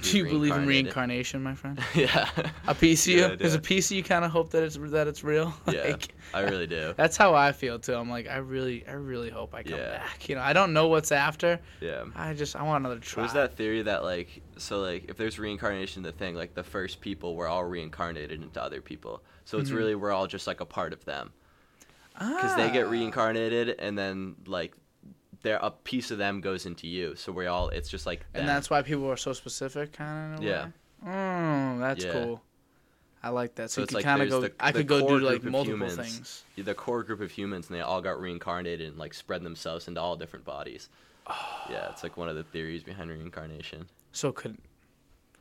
[0.02, 1.80] Do, you believe in reincarnation, my friend?
[1.96, 2.30] yeah.
[2.68, 3.20] A piece of you?
[3.22, 5.54] Yeah, There's a piece of you kind of hope that it's that it's real.
[5.72, 5.84] Yeah.
[5.84, 6.94] Like, I really do.
[6.98, 7.94] That's how I feel too.
[7.96, 9.98] I'm like, I really, I really hope I come Yeah.
[10.00, 10.28] back.
[10.30, 11.60] You know, I don't know what's after.
[11.80, 12.06] Yeah.
[12.16, 13.24] I just, I want another try.
[13.24, 17.02] There's that theory that like so like if there's reincarnation the thing like the first
[17.02, 19.22] people were all reincarnated into other people.
[19.46, 19.76] So it's Mhm.
[19.76, 21.32] really we're all just like a part of them
[22.18, 22.90] because they get Ah.
[22.90, 24.74] reincarnated and then like
[25.44, 27.16] there a piece of them goes into you.
[27.16, 30.44] So we all it's just like And that's why people are so specific, kind of.
[30.44, 30.68] Yeah.
[31.06, 32.12] Oh, that's Yeah.
[32.12, 32.42] cool.
[33.24, 33.70] I like that.
[33.70, 34.42] So, So you could like kind of go.
[34.42, 35.96] the- I could go do like multiple humans.
[35.96, 36.44] things.
[36.58, 40.00] the core group of humans and they all got reincarnated and like spread themselves into
[40.02, 40.90] all different bodies.
[41.70, 43.88] Yeah, it's like one of the theories behind reincarnation.
[44.12, 44.58] So could,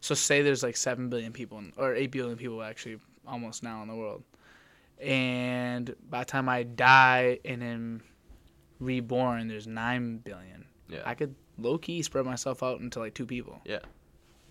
[0.00, 3.82] so say there's like seven billion people, in, or eight billion people actually, almost now
[3.82, 4.22] in the world,
[5.00, 8.02] and by the time I die and am
[8.80, 10.66] reborn, there's nine billion.
[10.88, 11.02] Yeah.
[11.04, 13.60] I could low key spread myself out into like two people.
[13.64, 13.78] Yeah.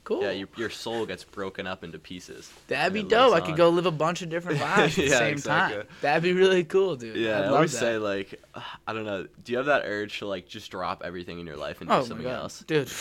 [0.05, 0.23] Cool.
[0.23, 2.51] Yeah, your, your soul gets broken up into pieces.
[2.67, 3.33] That'd be dope.
[3.33, 5.77] I could go live a bunch of different lives at the same exactly.
[5.79, 5.87] time.
[6.01, 7.15] That'd be really cool, dude.
[7.15, 7.79] Yeah, I'd I always that.
[7.79, 8.41] say like,
[8.87, 9.27] I don't know.
[9.43, 11.95] Do you have that urge to like just drop everything in your life and do
[11.95, 12.63] oh my something else?
[12.65, 12.89] dude.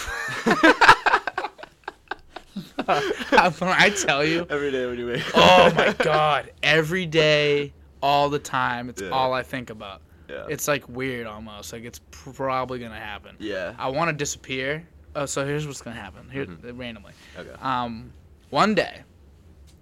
[2.89, 5.23] I tell you, Every day when you wake.
[5.35, 9.11] oh my god, every day, all the time, it's Yeah.
[9.11, 10.03] all I think about.
[10.29, 10.47] Yeah.
[10.49, 11.73] It's like weird almost.
[11.73, 13.37] Like it's probably gonna happen.
[13.39, 13.75] yeah.
[13.79, 14.87] I want to disappear.
[15.17, 16.29] Oh, so here's what's gonna happen.
[16.31, 16.79] Here, Mhm.
[16.79, 17.13] randomly.
[17.37, 17.51] Okay.
[17.61, 18.13] Um,
[18.51, 19.01] one day,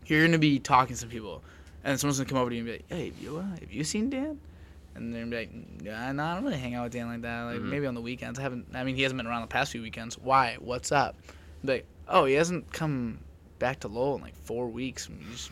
[0.07, 1.43] you're gonna be talking to some people,
[1.85, 3.71] and someone's gonna come over to you and be like, "Hey, have you, uh, have
[3.73, 4.39] you seen Dan?"
[4.95, 5.51] And they're gonna be like,
[5.83, 7.43] "Yeah, no, I don't really hang out with Dan like that.
[7.43, 7.65] Like Mhm.
[7.69, 8.39] maybe on the weekends.
[8.39, 8.67] I haven't.
[8.73, 10.17] I mean, he hasn't been around the past few weekends.
[10.17, 10.57] Why?
[10.61, 11.17] What's up?"
[11.65, 13.19] Be like, "Oh, he hasn't come
[13.59, 15.09] back to Lowell in like four weeks.
[15.09, 15.51] And you just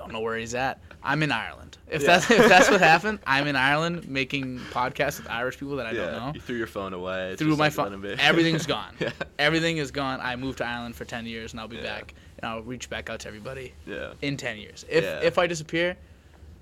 [0.00, 0.80] don't know where he's at.
[1.02, 1.76] I'm in Ireland.
[1.90, 2.06] If Yeah.
[2.18, 5.92] that's if that's what happened, I'm in Ireland making podcasts with Irish people that I
[5.92, 6.06] yeah.
[6.06, 7.36] don't know." You threw your phone away.
[7.38, 8.04] Just my like, phone.
[8.18, 8.94] Everything's gone.
[8.98, 9.10] yeah.
[9.38, 10.20] Everything is gone.
[10.20, 13.10] I moved to Ireland for ten years, and I'll be back, and I'll reach back
[13.10, 14.12] out to everybody Yeah.
[14.22, 14.84] in ten years.
[14.88, 15.96] If if I disappear,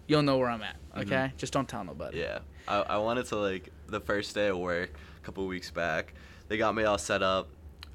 [0.09, 0.77] you'll know where I'm at.
[0.97, 1.03] Mhm.
[1.03, 2.19] Okay, just don't tell nobody.
[2.19, 2.41] Yeah.
[2.67, 4.91] I, I wanted to like the first day of work
[5.23, 6.13] a couple weeks back.
[6.49, 7.49] They got me all set up.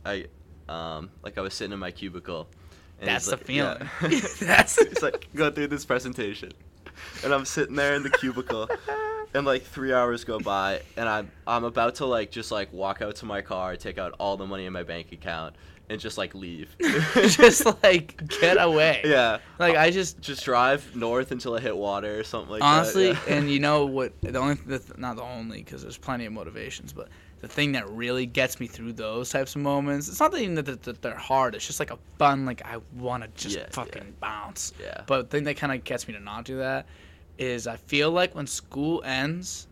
[0.06, 0.26] I
[0.70, 2.48] um like I was sitting in my cubicle.
[3.08, 3.90] And That's the like- feeling.
[4.02, 4.20] yeah.
[4.40, 6.52] That's- it's like go through this presentation,
[7.24, 8.70] and I'm sitting there in the cubicle,
[9.34, 13.02] and like three hours go by, and I'm I'm about to like just like walk
[13.02, 15.56] out to my car, take out all the money in my bank account,
[15.90, 16.76] and just like leave.
[17.14, 19.02] just like get away.
[19.04, 19.40] yeah.
[19.60, 23.22] Like I just Just drive north until I hit water or something like honestly, that.
[23.28, 23.36] yeah.
[23.36, 24.14] and you know what?
[24.22, 27.10] The only, the, not the only, because there's plenty of motivations, but
[27.44, 30.56] the thing that really gets me through those types of moments, it's not that even
[30.56, 31.56] that they're, that they're hard.
[31.56, 34.12] It's just like a fun, like I want to just Yeah, fucking yeah.
[34.22, 34.72] bounce.
[34.82, 35.02] yeah.
[35.08, 36.86] But the thing that kind of gets me to not do that
[37.38, 39.68] is I feel like when school ends,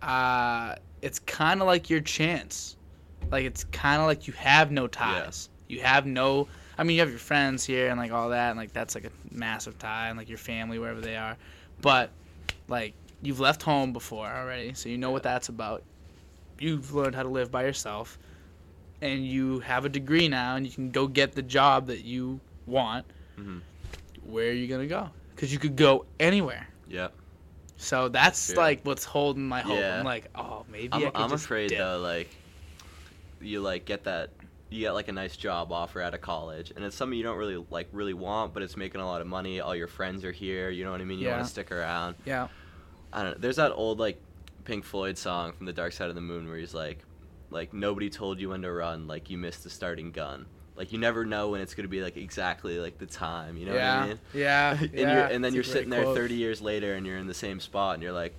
[0.00, 2.76] uh, it's kind of like your chance.
[3.30, 5.50] Like it's kind of like you have no ties.
[5.68, 6.48] You have no.
[6.78, 9.04] I mean, you have your friends here and like all that, and like that's like
[9.04, 11.36] a massive tie, and like your family wherever they are.
[11.82, 12.10] But
[12.68, 15.82] like you've left home before already, so you know what that's about.
[16.58, 18.18] You've learned how to live by yourself,
[19.02, 22.40] and you have a degree now, and you can go get the job that you
[22.66, 23.04] want.
[23.38, 23.60] Mhm.
[24.24, 25.10] Where are you gonna go?
[25.34, 26.66] Because you could go anywhere.
[26.88, 27.12] Yep.
[27.76, 28.56] So that's True.
[28.56, 29.78] like what's holding my hope.
[29.78, 29.98] Yeah.
[29.98, 31.78] I'm like, oh, maybe I I'm, I'm just afraid dip.
[31.78, 32.30] though, like
[33.40, 34.30] you like get that
[34.70, 37.36] you get like a nice job offer out of college, and it's something you don't
[37.36, 39.60] really like really want, but it's making a lot of money.
[39.60, 40.70] All your friends are here.
[40.70, 41.18] You know what I mean?
[41.18, 41.42] You want Yeah.
[41.44, 42.16] to stick around.
[42.24, 42.48] Yeah.
[43.12, 43.38] I don't know.
[43.38, 44.20] There's that old like
[44.66, 46.98] Pink Floyd song from The Dark Side of the Moon where he's like,
[47.50, 49.06] like nobody told you when to run.
[49.06, 50.46] Like you missed the starting gun.
[50.76, 53.56] Like you never know when it's gonna be like exactly like the time.
[53.56, 53.98] You know yeah.
[53.98, 54.20] what I mean?
[54.34, 54.70] Yeah.
[54.80, 55.00] and, yeah.
[55.00, 56.16] you're, and then It's you're sitting there quote.
[56.16, 58.34] 30 years later, and you're in the same spot, and you're like,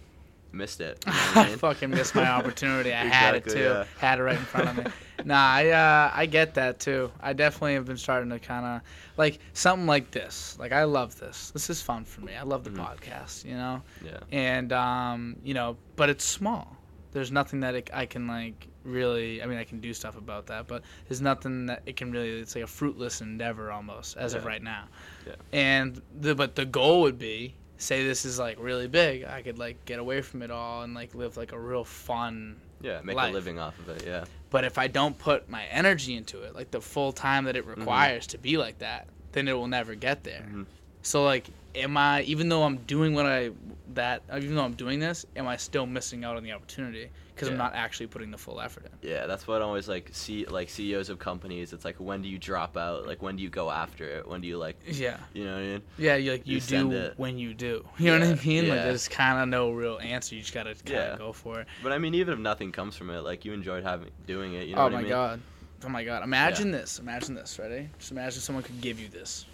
[0.58, 1.04] missed it.
[1.06, 1.58] You know I mean?
[1.58, 2.92] fucking missed my opportunity.
[2.94, 3.60] I had it too.
[3.60, 3.84] yeah.
[4.00, 4.92] Had it right in front of me.
[5.26, 7.12] nah, I uh, I get that too.
[7.22, 8.82] I definitely have been starting to kind of
[9.18, 10.58] like something like this.
[10.60, 11.52] Like I love this.
[11.52, 12.36] This is fun for me.
[12.36, 12.86] I love the Mhm.
[12.86, 13.46] podcast.
[13.46, 14.20] You know, yeah.
[14.32, 16.76] and um, you know, but it's small.
[17.14, 19.42] There's nothing that it, I can like really.
[19.42, 22.30] I mean, I can do stuff about that, but there's nothing that it can really.
[22.40, 24.84] It's like a fruitless endeavor almost as of right now.
[25.26, 25.34] Yeah.
[25.54, 29.24] And the but the goal would be say this is like really big.
[29.24, 32.58] I could like get away from it all and like live like a real fun.
[32.82, 33.32] Yeah, make life.
[33.32, 34.06] a living off of it.
[34.06, 34.26] Yeah.
[34.50, 37.66] But if I don't put my energy into it, like the full time that it
[37.66, 37.80] Mm-hmm.
[37.82, 40.46] requires to be like that, then it will never get there.
[40.50, 40.66] Mhm.
[41.02, 43.52] So like, am I even though I'm doing what I
[43.94, 47.50] that even though I'm doing this, am I still missing out on the opportunity because
[47.50, 49.10] I'm not actually putting the full effort in?
[49.10, 51.72] Yeah, that's what I always like see like CEOs of companies.
[51.72, 53.06] It's like when do you drop out?
[53.06, 54.28] Like when do you go after it?
[54.28, 55.82] When do you like Yeah, you know what I mean?
[55.98, 56.16] yeah.
[56.16, 57.14] You like you, You do it.
[57.18, 57.86] when you do.
[57.98, 58.68] You know what I Yeah, mean?
[58.70, 58.84] Like yeah.
[58.86, 60.36] there's kind of no real answer.
[60.36, 61.18] You just gotta kind of Yeah.
[61.18, 61.68] go for it.
[61.84, 64.68] But I mean, even if nothing comes from it, like you enjoyed having doing it.
[64.68, 65.10] You know oh what my I mean?
[65.12, 65.40] god.
[65.86, 66.24] Oh my god.
[66.24, 66.98] Imagine this.
[67.00, 67.60] Imagine this.
[67.60, 67.90] Ready?
[68.00, 69.46] Just imagine someone could give you this.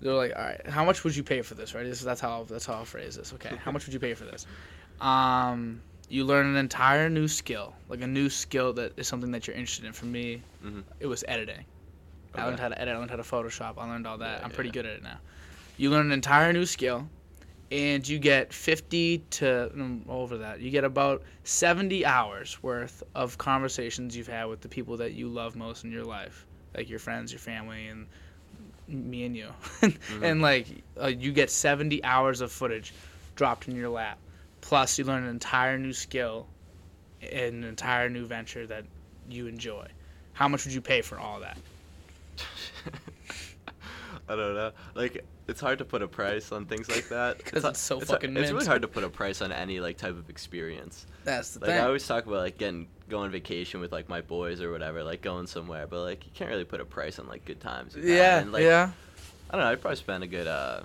[0.00, 1.74] They're like, all right, how much would you pay for this?
[1.74, 1.82] Right?
[1.84, 3.32] This, that's how that's how I'll phrase this.
[3.34, 4.46] Okay, how much would you pay for this?
[5.00, 9.46] Um, you learn an entire new skill, like a new skill that is something that
[9.46, 9.92] you're interested in.
[9.92, 10.84] For me, Mhm.
[11.00, 11.64] it was editing.
[12.34, 12.94] I learned how to edit.
[12.94, 13.74] I learned how to Photoshop.
[13.78, 14.38] I learned all that.
[14.40, 14.74] Yeah, I'm pretty yeah.
[14.74, 15.18] good at it now.
[15.76, 17.08] You learn an entire new skill,
[17.70, 19.70] and you get 50 to
[20.08, 20.60] over that.
[20.60, 25.28] You get about 70 hours worth of conversations you've had with the people that you
[25.28, 28.06] love most in your life, like your friends, your family, and
[28.86, 29.50] me and you.
[30.22, 30.66] And like,
[31.00, 32.92] uh, you get 70 hours of footage
[33.36, 34.18] dropped in your lap.
[34.60, 36.46] Plus, you learn an entire new skill,
[37.22, 38.84] and an entire new venture that
[39.30, 39.86] you enjoy.
[40.32, 41.58] How much would you pay for all that?
[44.28, 44.72] I don't know.
[44.94, 47.98] Like it's hard to put a price on things like that 'Cause ha- it's so
[47.98, 48.66] It's fucking really mint.
[48.66, 51.06] hard to put a price on any like type of experience.
[51.24, 51.68] That's the thing.
[51.68, 51.84] Like thing.
[51.84, 55.22] I always talk about like getting going vacation with like my boys or whatever, like
[55.22, 57.96] going somewhere, but like you can't really put a price on like good times.
[57.96, 58.90] you've yeah, And, like, yeah.
[59.50, 59.70] I don't know.
[59.70, 60.80] I'd probably spend a good uh,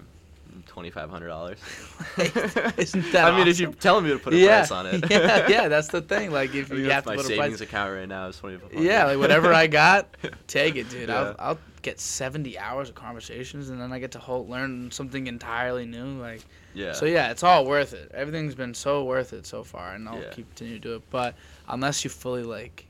[0.67, 1.57] twenty five hundred dollars.
[2.17, 5.05] Isn't that I mean, if you're telling me to put a yeah, price on it.
[5.11, 5.67] yeah, yeah.
[5.67, 6.31] That's the thing.
[6.31, 7.61] Like if I mean, you have to my put a savings price.
[7.61, 8.85] account right now is twenty five hundred.
[8.85, 10.15] Yeah, like whatever I got,
[10.47, 11.09] take it, dude.
[11.09, 11.19] Yeah.
[11.19, 15.27] I'll, I'll get 70 hours of conversations, and then I get to whole, learn something
[15.27, 16.19] entirely new.
[16.19, 16.41] Like
[16.73, 16.93] Yeah.
[16.93, 18.09] so, yeah, it's all worth it.
[18.13, 20.29] Everything's been so worth it so far, and I'll Yeah.
[20.31, 21.03] keep continue to do it.
[21.11, 21.35] But
[21.67, 22.87] unless you fully like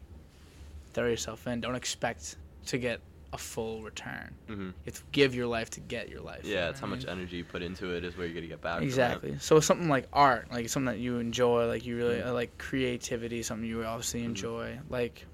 [0.93, 2.35] throw yourself in, don't expect
[2.67, 3.01] to get
[3.33, 4.35] a full return.
[4.47, 6.45] hmm You have to give your life to get your life.
[6.45, 8.81] Yeah, it's how much energy you put into it is where you're gonna get back.
[8.83, 9.37] Exactly.
[9.39, 12.27] So something like art, like something that you enjoy, like you really Mhm.
[12.27, 14.25] uh, like creativity, something you obviously Mhm.
[14.25, 14.79] enjoy.
[14.89, 15.25] Like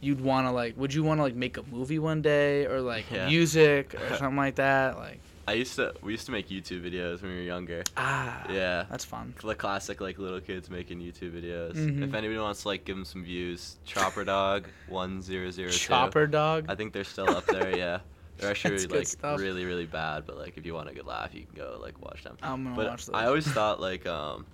[0.00, 2.80] you'd want to like, would you want to like make a movie one day or
[2.80, 3.28] like Yeah.
[3.28, 4.96] music or something like that?
[4.96, 5.92] Like I used to.
[6.02, 7.82] We used to make YouTube videos when we were younger.
[7.96, 8.84] ah, Yeah.
[8.88, 9.34] that's fun.
[9.42, 11.74] The classic like little kids making YouTube videos.
[11.74, 12.02] Mhm.
[12.08, 15.76] If anybody wants to like give them some views, Chopper Dog one zero zero two.
[15.78, 16.66] Chopper dog.
[16.68, 17.76] I think they're still up there.
[17.76, 18.00] Yeah,
[18.38, 19.40] they're actually like stuff.
[19.40, 20.26] really really bad.
[20.26, 22.36] But like if you want a good laugh, you can go like watch them.
[22.42, 23.14] I'm gonna But watch those.
[23.16, 24.46] I always thought like um,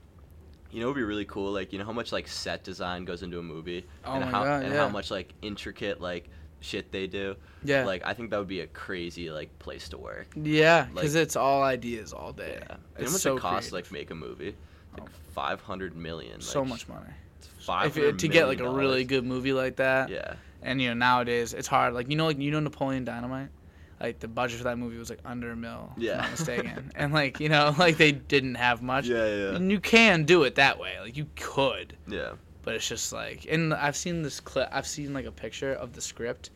[0.70, 1.53] you know, it'd be really cool.
[1.53, 4.31] Like you know how much like set design goes into a movie, Oh and my
[4.31, 4.81] how God, and yeah.
[4.81, 6.29] how much like intricate like
[6.61, 7.37] shit they do.
[7.64, 10.29] Yeah, Like I think that would be a crazy like place to work.
[10.37, 12.59] yeah, like- because it's all ideas all day.
[12.61, 12.77] Yeah.
[12.99, 13.90] It's how much so it costs creative.
[13.92, 14.55] like make a movie?
[14.94, 15.12] Like Oh.
[15.33, 16.40] five hundred million.
[16.40, 17.11] so much money.
[17.61, 20.35] Five If it, to get like a really good movie like that, Yeah.
[20.62, 21.94] And you know nowadays it's hard.
[21.94, 23.51] Like you know like you know Napoleon Dynamite,
[24.01, 25.92] like the budget for that movie was like under a mil.
[25.97, 26.12] If Yeah.
[26.14, 26.92] I'm not mistaken.
[26.97, 29.07] and like you know like they didn't have much.
[29.07, 29.55] Yeah, yeah.
[29.57, 30.99] And you can do it that way.
[31.01, 32.33] Like you could, Yeah.
[32.62, 34.68] but it's just like and I've seen this clip.
[34.73, 36.51] I've seen like a picture of the script.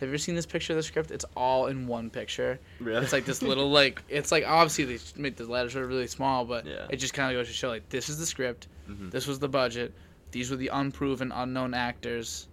[0.00, 1.10] Have you ever seen this picture of the script?
[1.10, 2.58] It's all in one picture.
[2.80, 3.02] Really?
[3.02, 6.66] It's like this little like it's like obviously they make the letters really small, but
[6.66, 6.86] Yeah.
[6.90, 9.10] it just kind of goes to show like this is the script, Mhm.
[9.10, 9.94] this was the budget,
[10.32, 12.48] these were the unproven unknown actors,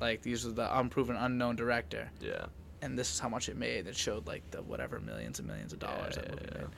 [0.00, 2.46] like these were the unproven unknown director, Yeah.
[2.80, 3.86] and this is how much it made.
[3.88, 6.68] It showed like the whatever millions and millions of dollars that Yeah, movie yeah, made.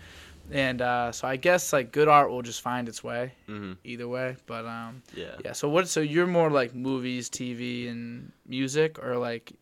[0.59, 4.09] And uh, so I guess like good art will just find its way hmm either
[4.09, 4.37] way.
[4.47, 5.35] But um, Yeah.
[5.45, 5.53] yeah.
[5.53, 5.89] So what?
[5.89, 9.53] So you're more like movies, TV, and music, or like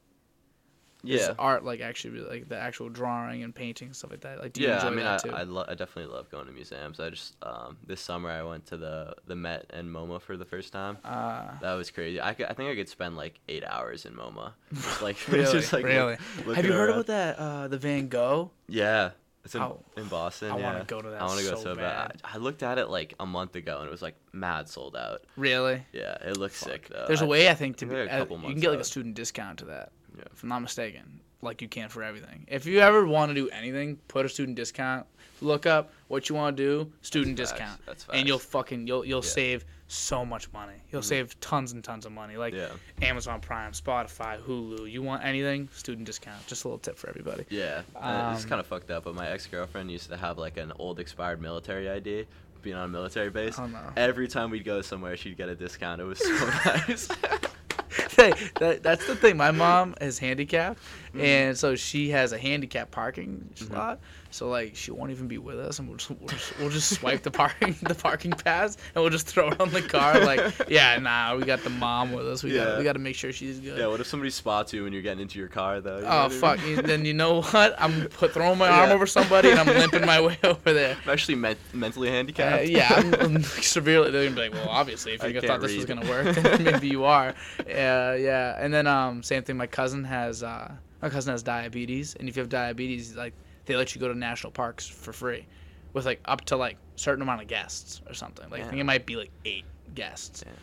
[1.04, 1.34] Yeah.
[1.38, 4.40] art like actually like the actual drawing and painting and stuff like that?
[4.40, 5.30] Like do you yeah, enjoy I mean, I, that too?
[5.30, 7.00] I, lo- I definitely love going to museums.
[7.00, 10.44] I just um, this summer I went to the the Met and MoMA for the
[10.44, 10.98] first time.
[11.04, 12.20] uh, That was crazy.
[12.20, 14.52] I, could, I think I could spend like eight hours in MoMA.
[14.72, 16.16] Just like really, just like really.
[16.38, 17.00] looking Have you heard around.
[17.00, 17.38] about that?
[17.38, 18.50] Uh, the Van Gogh.
[18.68, 19.10] Yeah,
[19.44, 20.50] it's in, Oh, in Boston.
[20.52, 20.72] I yeah.
[20.72, 22.08] wanna go to that I want to go so so bad.
[22.12, 22.20] bad.
[22.24, 24.96] I, I looked at it like a month ago and it was like mad sold
[24.96, 25.20] out.
[25.36, 25.82] Really?
[25.92, 27.04] Yeah, it looks sick though.
[27.06, 27.94] There's a I- way I think to be.
[27.94, 29.92] a couple you can months get like a student discount to that.
[30.16, 30.24] Yeah.
[30.32, 32.46] If I'm not mistaken, like you can for everything.
[32.48, 35.06] If you ever want to do anything, put a student discount.
[35.40, 37.60] Look up what you want to do, student That's facts.
[37.60, 39.28] discount, That's and you'll fucking you'll you'll Yeah.
[39.30, 40.74] save so much money.
[40.90, 41.04] You'll Mhm.
[41.04, 42.36] save tons and tons of money.
[42.36, 42.70] Like Yeah.
[43.02, 44.90] Amazon Prime, Spotify, Hulu.
[44.90, 45.68] You want anything?
[45.74, 46.46] Student discount.
[46.46, 47.44] Just a little tip for everybody.
[47.50, 49.04] Yeah, uh, it's Um, kind of fucked up.
[49.04, 52.26] But my ex girlfriend used to have like an old expired military ID,
[52.62, 53.58] being on a military base.
[53.58, 53.92] Oh no.
[53.96, 56.00] Every time we'd go somewhere, she'd get a discount.
[56.00, 56.28] It was so
[56.64, 57.08] nice.
[58.16, 59.36] hey, that, that's the thing.
[59.36, 60.78] My mom is handicapped,
[61.14, 61.20] Mm-hmm.
[61.20, 63.68] and so she has a handicap parking Mhm.
[63.68, 64.00] slot.
[64.34, 66.90] So like, she won't even be with us, and we'll just we'll just, we'll just
[66.98, 70.18] swipe the parking the parking pass, and we'll just throw it on the car.
[70.18, 72.42] Like, yeah, nah, we got the mom with us.
[72.42, 73.78] We got we got to make sure she's good.
[73.78, 73.86] yeah.
[73.86, 75.98] What if somebody spots you when you're getting into your car though?
[76.00, 76.40] You Oh what I mean?
[76.40, 76.66] fuck!
[76.66, 77.76] you- Then you know what?
[77.80, 78.94] I'm put throwing my arm Yeah.
[78.96, 80.96] over somebody and I'm limping my way over there.
[81.04, 82.66] I'm actually men- mentally Uh, handicapped.
[82.66, 84.10] yeah, I'm, I'm severely.
[84.10, 86.88] They're gonna be like, well, obviously, if you thought this was gonna work, then maybe
[86.88, 87.34] you are.
[87.68, 88.56] Yeah, yeah.
[88.58, 89.56] And then um, same thing.
[89.56, 93.32] My cousin has uh, my cousin has diabetes, and if you have diabetes, like
[93.66, 95.46] they let you go to national parks for free,
[95.92, 98.48] with like up to like certain amount of guests or something.
[98.50, 100.42] Like I think it might be like eight guests.
[100.42, 100.54] Damn.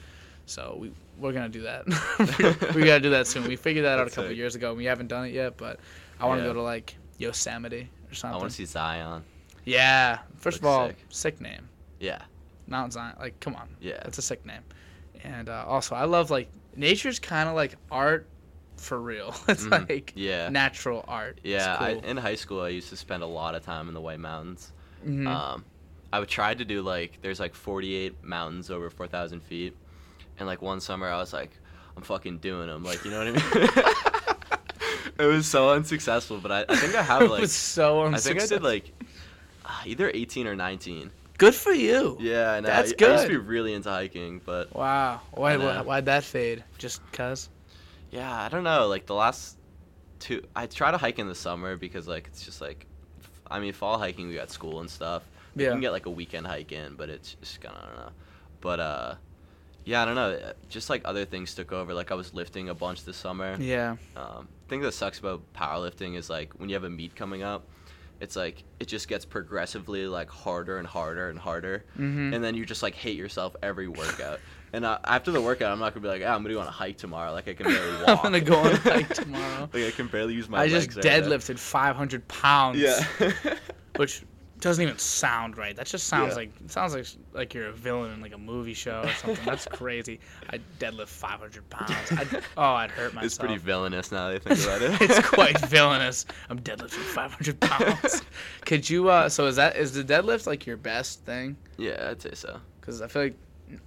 [0.46, 1.86] So we we're gonna do that.
[2.76, 3.48] we gotta do that soon.
[3.48, 4.38] We figured that out a That's couple sick.
[4.38, 4.70] years ago.
[4.70, 5.80] and We haven't done it yet, but
[6.20, 6.50] I want to Yeah.
[6.50, 8.36] go to like Yosemite or something.
[8.36, 9.24] I want to see Zion.
[9.66, 10.20] Yeah.
[10.38, 10.98] First of all, sick.
[11.10, 11.70] sick name.
[12.00, 12.22] Yeah.
[12.68, 13.16] Mount Zion.
[13.20, 13.70] Like, come on.
[13.80, 14.00] Yeah.
[14.04, 14.62] That's a sick name.
[15.24, 18.26] And uh, also, I love like nature's kind of like art
[18.82, 19.34] for real.
[19.48, 19.90] It's Mhm.
[19.90, 20.50] like Yeah.
[20.50, 21.40] natural art.
[21.44, 23.94] Yeah, It's I, in high school I used to spend a lot of time in
[23.94, 24.72] the White Mountains.
[25.06, 25.28] Mhm.
[25.28, 25.66] Um,
[26.14, 29.76] I would try to do like there's like 48 mountains over 4,000 feet,
[30.38, 31.52] and like one summer I was like,
[31.96, 32.84] I'm fucking doing them.
[32.84, 33.70] Like you know what I mean?
[35.20, 38.18] it was so unsuccessful, but I, I think I have it like was so I
[38.18, 38.92] think I did like
[39.66, 41.12] uh, either 18 or 19.
[41.38, 42.18] Good for you.
[42.20, 42.68] Yeah, I know.
[42.68, 45.22] That's I, I used to be really into hiking, but Wow.
[45.32, 46.64] Why, why why'd that fade?
[46.78, 47.50] Just cause?
[48.12, 48.88] Yeah, I don't know.
[48.88, 49.58] Like the last
[50.20, 52.86] two, I try to hike in the summer because like it's just like,
[53.50, 55.24] I mean, fall hiking we got school and stuff.
[55.56, 55.66] Yeah.
[55.68, 57.96] You can get like a weekend hike in, but it's just kind of I don't
[58.06, 58.12] know.
[58.62, 59.16] But uh,
[59.86, 60.32] yeah, I don't know.
[60.32, 61.94] uh, Just like other things took over.
[61.94, 63.56] Like I was lifting a bunch this summer.
[63.60, 63.96] Yeah.
[64.16, 67.68] Um, thing that sucks about powerlifting is like when you have a meet coming up,
[68.22, 72.34] it's like it just gets progressively like harder and harder and harder, Mhm.
[72.36, 74.40] and then you just like hate yourself every workout.
[74.74, 76.68] And uh, after the workout, I'm not gonna be like, ah, I'm gonna go on
[76.68, 77.32] a hike tomorrow.
[77.34, 78.08] Like I can barely walk.
[78.08, 79.70] I'm gonna go on a hike tomorrow.
[79.74, 80.74] like I can barely use my legs.
[80.74, 82.80] I just deadlifted 500 pounds.
[82.80, 83.04] Yeah.
[83.98, 84.24] Which
[84.60, 85.76] doesn't even sound right.
[85.76, 86.36] That just sounds Yeah.
[86.36, 89.44] like it sounds like like you're a villain in like a movie show or something.
[89.44, 90.20] That's crazy.
[90.52, 92.12] I deadlift 500 pounds.
[92.12, 93.26] I'd, oh, I'd hurt myself.
[93.26, 95.02] it's pretty villainous now that I think about it.
[95.10, 96.26] it's quite villainous.
[96.50, 98.22] I'm deadlifting 500 pounds.
[98.66, 99.10] Could you?
[99.10, 101.58] uh So is that is the deadlift like your best thing?
[101.78, 102.60] yeah, I'd say so.
[102.80, 103.36] Because I feel like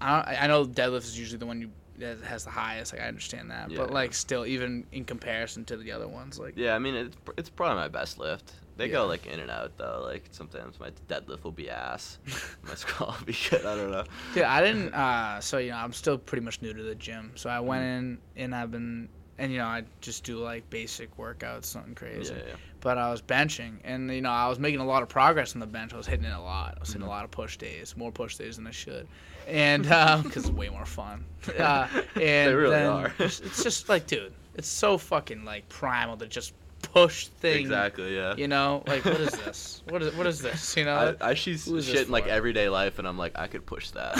[0.01, 2.93] I, I know deadlift is usually the one you that has the highest.
[2.93, 6.55] Like I understand that, but like still, even in comparison to the other ones, like
[6.57, 8.53] Yeah, I mean it's it's probably my best lift.
[8.77, 8.95] They Yeah.
[8.95, 10.03] go like in and out though.
[10.05, 12.19] Like sometimes my deadlift will be ass,
[12.63, 13.65] my squat will be good.
[13.65, 14.05] I don't know.
[14.35, 14.93] Yeah, I didn't.
[14.93, 17.33] Uh, so you know, I'm still pretty much new to the gym.
[17.37, 17.85] So I went Mm-hmm.
[17.85, 22.35] in and I've been, and you know, I just do like basic workouts, nothing crazy.
[22.35, 22.57] Yeah, yeah.
[22.81, 25.61] But I was benching, and you know, I was making a lot of progress on
[25.61, 25.95] the bench.
[25.95, 26.75] I was hitting it a lot.
[26.77, 27.07] I was hitting Mhm.
[27.07, 29.09] a lot of push days, more push days than I should,
[29.49, 29.83] and
[30.23, 31.25] because it's way more fun.
[31.59, 33.13] Uh, and They really then are.
[33.19, 37.61] it's it's just like, dude, it's so fucking like primal to just push things.
[37.61, 38.17] Exactly.
[38.17, 38.35] Yeah.
[38.35, 39.83] You know, like what is this?
[39.91, 40.75] What is what is this?
[40.75, 41.15] You know.
[41.21, 43.49] I, I see who is this shit in like everyday life, and I'm like, I
[43.49, 44.17] could push that.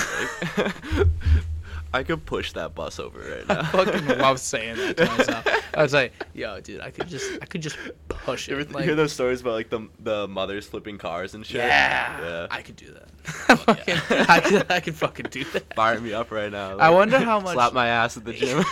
[0.59, 1.07] Like,
[1.95, 3.61] I could push that bus over right now.
[3.61, 5.47] I fucking love saying that to myself.
[5.75, 7.77] I was like, yo, dude, I could just, I could just
[8.09, 8.51] push everything.
[8.51, 8.61] You it.
[8.71, 11.57] ever like, hear those stories about like the the mothers flipping cars and shit?
[11.57, 12.47] yeah, Yeah.
[12.51, 13.09] I could do that.
[13.59, 13.95] Fucking-
[14.29, 15.73] I could, I could fucking do that.
[15.75, 16.77] Fire me up right now.
[16.79, 17.55] I wonder how much.
[17.55, 18.65] Slap my ass at the gym.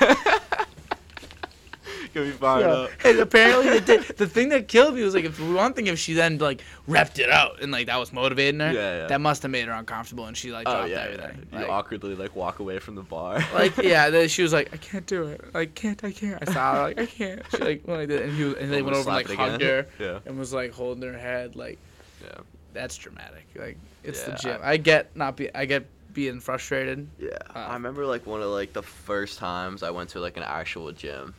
[2.15, 2.91] Get me fired up.
[3.05, 6.13] and apparently the, the thing that killed me was like if one thing if she
[6.13, 9.07] then like repped it out and like that was motivating her Yeah, yeah.
[9.07, 11.03] that must have made her uncomfortable and she like Oh dropped yeah, yeah.
[11.05, 13.43] everything You Like- awkwardly like walk away from the bar.
[13.55, 16.53] like yeah then she was like I can't do it Like can't I can't I
[16.53, 18.83] saw her like I can't she like when I did and he was, and they
[18.83, 20.19] went over and like hugged her Yeah.
[20.27, 21.79] and was like holding her head like
[22.23, 22.41] Yeah.
[22.75, 27.09] that's dramatic like it's the Yeah, gym I, get not be I get being frustrated
[27.19, 30.37] Yeah, Uh, I remember like one of like the first times I went to like
[30.37, 31.33] an actual gym.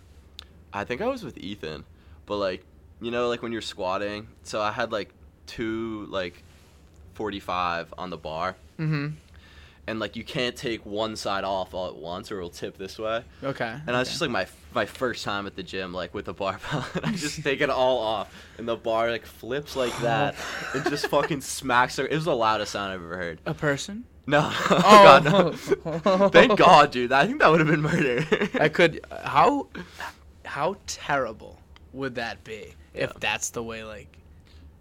[0.74, 1.86] I think I was with Ethan,
[2.26, 2.66] but like
[3.02, 5.14] you know like when you're squatting, so I had like
[5.46, 6.44] two like
[7.14, 9.10] 45 on the bar, mm-hmm
[9.88, 12.98] and like you can't take one side off all at once or it'll tip this
[12.98, 13.24] way.
[13.44, 16.28] okay And I was just like my my first time at the gym, like with
[16.28, 16.86] a barbell.
[16.96, 20.36] and I just take it all off, and the bar like flips like that,
[20.74, 22.08] and just fucking smacks her.
[22.08, 23.40] It was the loudest sound I've ever heard.
[23.46, 26.30] a person No, oh God, no.
[26.30, 27.12] Thank God, dude.
[27.12, 28.26] I think that would have been murder.
[28.60, 29.06] I could.
[29.24, 29.68] How
[30.54, 31.60] how terrible
[31.94, 34.08] would that be if that's the way like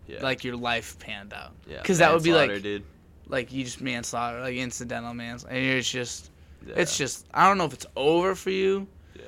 [0.07, 0.23] yeah.
[0.23, 1.53] like your life panned out?
[1.67, 2.85] yeah, Because that would be like dude.
[3.27, 5.57] like you just manslaughter, like incidental manslaughter.
[5.57, 6.31] And it's just
[6.67, 6.75] Yeah.
[6.77, 8.87] it's just I don't know if it's over for you.
[9.17, 9.23] Yeah.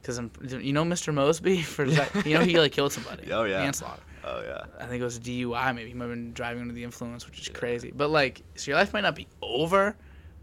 [0.00, 1.12] Because I'm you know Mr.
[1.12, 3.30] Mosby for you know he like killed somebody.
[3.30, 3.58] Oh, yeah.
[3.62, 4.02] manslaughter.
[4.24, 4.64] Oh yeah.
[4.80, 5.74] I think it was DUI.
[5.74, 7.92] Maybe he might have been driving under the influence, which is crazy.
[7.94, 9.94] But like, so your life might not be over,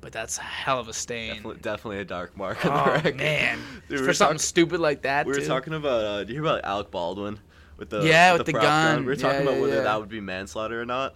[0.01, 1.35] but that's a hell of a stain.
[1.35, 3.17] Definitely, definitely a dark mark on the Oh record.
[3.17, 5.25] man, Dude, we for something talk- stupid like that.
[5.25, 5.47] We were too.
[5.47, 6.03] talking about.
[6.03, 7.39] Uh, do you hear about Alec Baldwin
[7.77, 8.99] with the Yeah, with the prop gun.
[9.01, 9.81] We were Yeah, talking about yeah, whether yeah.
[9.83, 11.15] that would be manslaughter or not.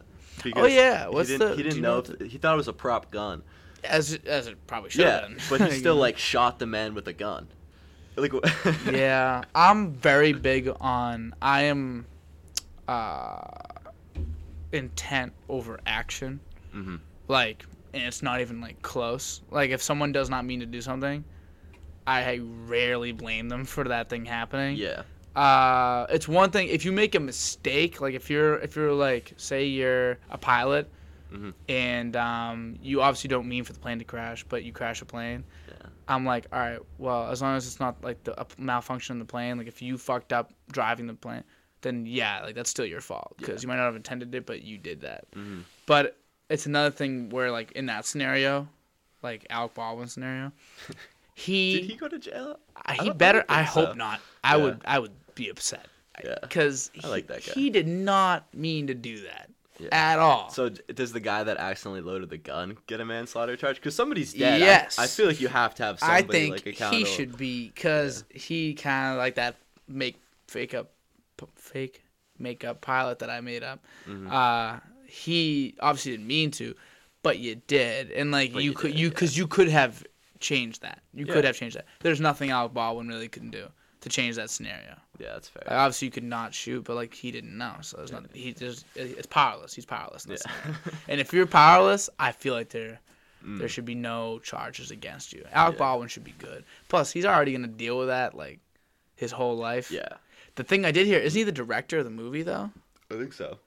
[0.55, 1.45] Oh yeah, what's he the?
[1.45, 1.95] didn't, he didn't you know.
[1.97, 3.43] what if, he thought it was a prop gun.
[3.83, 5.37] as as it probably should Yeah, have been.
[5.49, 7.47] but he still like shot the man with a gun.
[8.15, 8.31] Like.
[8.91, 11.33] yeah, I'm very big on.
[11.41, 12.05] I am,
[12.87, 13.39] uh,
[14.71, 16.39] intent over action.
[16.75, 16.99] Mhm.
[17.27, 19.41] Like, and it's not even like close.
[19.51, 21.23] Like, if someone does not mean to do something,
[22.07, 24.75] I rarely blame them for that thing happening.
[24.77, 25.03] Yeah.
[25.35, 29.33] uh it's one thing if you make a mistake like if you're if you're like
[29.37, 30.87] say you're a pilot
[31.33, 31.53] Mhm.
[31.67, 35.05] and um you obviously don't mean for the plane to crash but you crash a
[35.05, 35.87] plane Yeah.
[36.07, 39.19] i'm like all right well as long as it's not like the a malfunction in
[39.19, 41.43] the plane like if you fucked up driving the plane
[41.81, 43.65] then yeah like that's still your fault because Yeah.
[43.65, 45.63] you might not have intended it but you did that Mhm.
[45.87, 46.15] but
[46.49, 48.67] it's another thing where like in that scenario
[49.21, 50.51] like alec baldwin scenario
[51.35, 52.59] he Did he go to jail?
[52.75, 53.45] I- I he don't- I better.
[53.49, 53.93] I, hope so.
[53.93, 54.19] not.
[54.43, 54.63] I Yeah.
[54.63, 54.81] would.
[54.85, 55.87] I would be upset.
[56.23, 56.35] Yeah.
[56.41, 57.53] Because I like that guy.
[57.53, 59.87] He did not mean to do that Yeah.
[59.91, 60.49] at all.
[60.51, 63.77] So does the guy that accidentally loaded the gun get a manslaughter charge?
[63.77, 64.59] Because somebody's dead.
[64.59, 64.99] Yes.
[64.99, 68.75] I, feel like you have to have I think like he should be because he
[68.75, 69.55] kind of like that
[69.87, 70.17] make
[70.47, 70.91] fake up,
[71.37, 72.03] p- fake
[72.37, 73.83] makeup pilot that I made up.
[74.07, 74.29] Mhm.
[74.31, 74.79] Uh,
[75.13, 76.75] he obviously didn't mean to,
[77.21, 79.09] but you did, and like you you could did, you yeah.
[79.11, 80.03] because you could have
[80.39, 81.01] changed that.
[81.13, 81.85] You could have changed that.
[82.01, 83.67] There's nothing Alec Baldwin really couldn't do
[84.01, 84.97] to change that scenario.
[85.19, 85.63] Yeah, that's fair.
[85.67, 88.25] Like, obviously, you could not shoot, but like he didn't know, so there's not.
[88.33, 89.73] He just it's powerless.
[89.75, 90.25] He's powerless.
[90.25, 90.75] in Yeah.
[91.07, 92.99] and if you're powerless, I feel like there
[93.45, 93.59] Mm.
[93.59, 95.43] there should be no charges against you.
[95.51, 95.79] Alec Yeah.
[95.79, 96.63] Baldwin should be good.
[96.87, 98.59] Plus, he's already gonna deal with that like
[99.17, 99.91] his whole life.
[99.91, 100.07] yeah,
[100.55, 102.71] The thing I did here isn't he the director of the movie though?
[103.11, 103.59] I think so.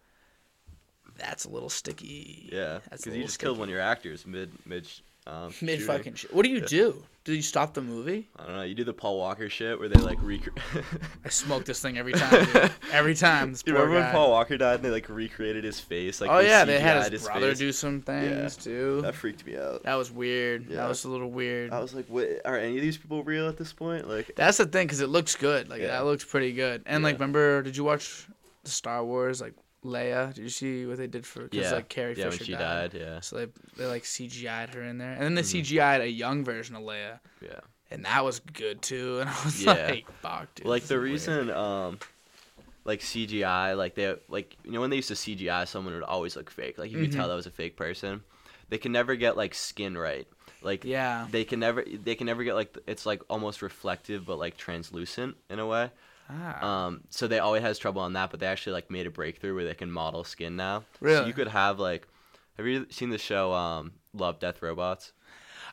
[1.19, 2.49] That's a little sticky.
[2.53, 4.89] Yeah, because you just killed one of your actors mid mid.
[5.29, 5.87] Um, Mid shooting.
[5.87, 6.33] fucking shit.
[6.33, 6.67] What do you Yeah.
[6.69, 7.03] do?
[7.25, 8.29] Do you stop the movie?
[8.39, 8.63] I don't know.
[8.63, 10.57] You do the Paul Walker shit where they like recreate.
[11.25, 12.45] I smoke this thing every time.
[12.53, 12.71] dude.
[12.93, 13.51] every time.
[13.51, 14.03] This you remember guy.
[14.05, 16.21] when Paul Walker died and they like recreated his face?
[16.21, 17.59] Like oh yeah, they had CGI'd his brother face?
[17.59, 19.01] do some things too.
[19.03, 19.83] That freaked me out.
[19.83, 20.67] That was weird.
[20.71, 20.77] Yeah.
[20.77, 21.73] That was a little weird.
[21.73, 22.29] I was like, "What?
[22.45, 25.09] Are any of these people real at this point?" Like, That's the thing, because it
[25.09, 25.69] looks good.
[25.69, 25.89] Like Yeah.
[25.89, 26.85] that looks pretty good.
[26.87, 27.63] And like, remember?
[27.63, 28.29] Did you watch
[28.63, 29.41] the Star Wars?
[29.41, 29.55] Like
[29.87, 30.35] Leia?
[30.35, 31.43] Did you see what they did for?
[31.49, 32.93] Cause, yeah, like Carrie yeah, when Fisher she died.
[32.93, 33.01] died.
[33.01, 35.63] Yeah, So they they like CGI'd her in there, and then they Mhm.
[35.63, 37.61] CGI'd a young version of Leia, yeah.
[37.91, 39.21] and that was good too.
[39.21, 39.73] And I was Yeah.
[39.89, 40.67] like, fuck, dude.
[40.67, 41.05] Like the weird.
[41.05, 41.99] reason, um,
[42.85, 46.37] like CGI, like they, like you know when they used to CGI, someone would always
[46.37, 46.79] look fake.
[46.79, 47.15] Like you could Mhm.
[47.17, 48.23] tell that was a fake person.
[48.69, 50.27] They can never get like skin right.
[50.63, 51.27] Like Yeah.
[51.31, 55.37] they can never, they can never get like it's like almost reflective but like translucent
[55.51, 55.91] in a way.
[56.29, 56.87] Ah.
[56.87, 59.55] Um, so they always has trouble on that, but they actually like made a breakthrough
[59.55, 60.81] where they can model skin now.
[60.81, 61.27] So Really?
[61.29, 62.07] you could have like,
[62.57, 65.13] have you seen the show um, Love Death Robots?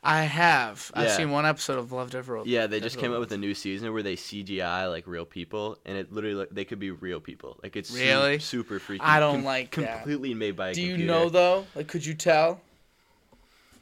[0.06, 0.92] I have.
[0.96, 2.50] I've seen one episode of Love Death Robots.
[2.50, 5.78] Yeah, they just came out with a new season where they CGI like real people,
[5.86, 7.58] and it literally like, they could be real people.
[7.64, 8.40] Like it's su- Really?
[8.40, 9.02] super freaky.
[9.04, 10.00] I don't like that.
[10.00, 10.70] completely made by.
[10.70, 11.12] A Do you computer.
[11.14, 11.66] know though?
[11.74, 12.60] Like, could you tell?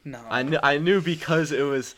[0.04, 0.20] No.
[0.30, 1.94] I knew, I knew because it was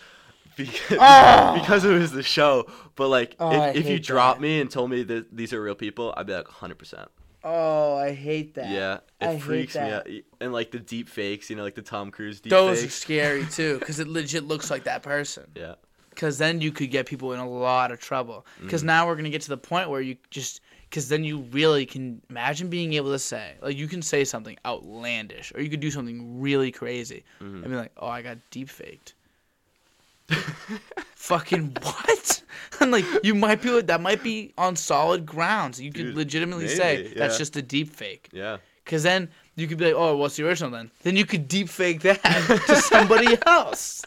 [0.56, 1.54] because, Oh!
[1.60, 2.66] because it was the show.
[2.96, 5.60] But like, Oh, if, if you hate dropped me and told me that these are
[5.62, 6.78] real people, I'd be like 100.
[6.78, 7.08] percent
[7.46, 8.70] Oh, I hate that.
[8.70, 10.06] Yeah, it I freaks me out.
[10.40, 13.44] And like the deep fakes, you know, like the Tom Cruise deep Those are scary
[13.50, 15.44] too, because it legit looks like that person.
[15.54, 15.74] Yeah,
[16.08, 18.46] Because then you could get people in a lot of trouble.
[18.62, 18.86] Because Mm.
[18.86, 22.22] now we're gonna get to the point where you just, because then you really can
[22.30, 25.90] imagine being able to say, like, you can say something outlandish, or you could do
[25.90, 27.56] something really crazy, Mm-hmm.
[27.62, 29.13] and be like, oh, I got deep faked.
[31.16, 32.42] Fucking what?
[32.80, 35.80] I'm like, you might be that might be on solid grounds.
[35.80, 37.38] You could Dude, legitimately say maybe, that's yeah.
[37.38, 38.28] just a deep fake.
[38.32, 38.58] yeah.
[38.84, 40.90] Because then you could be like, oh, what's the original then?
[41.02, 42.22] Then you could deep fake that
[42.66, 44.02] to somebody else.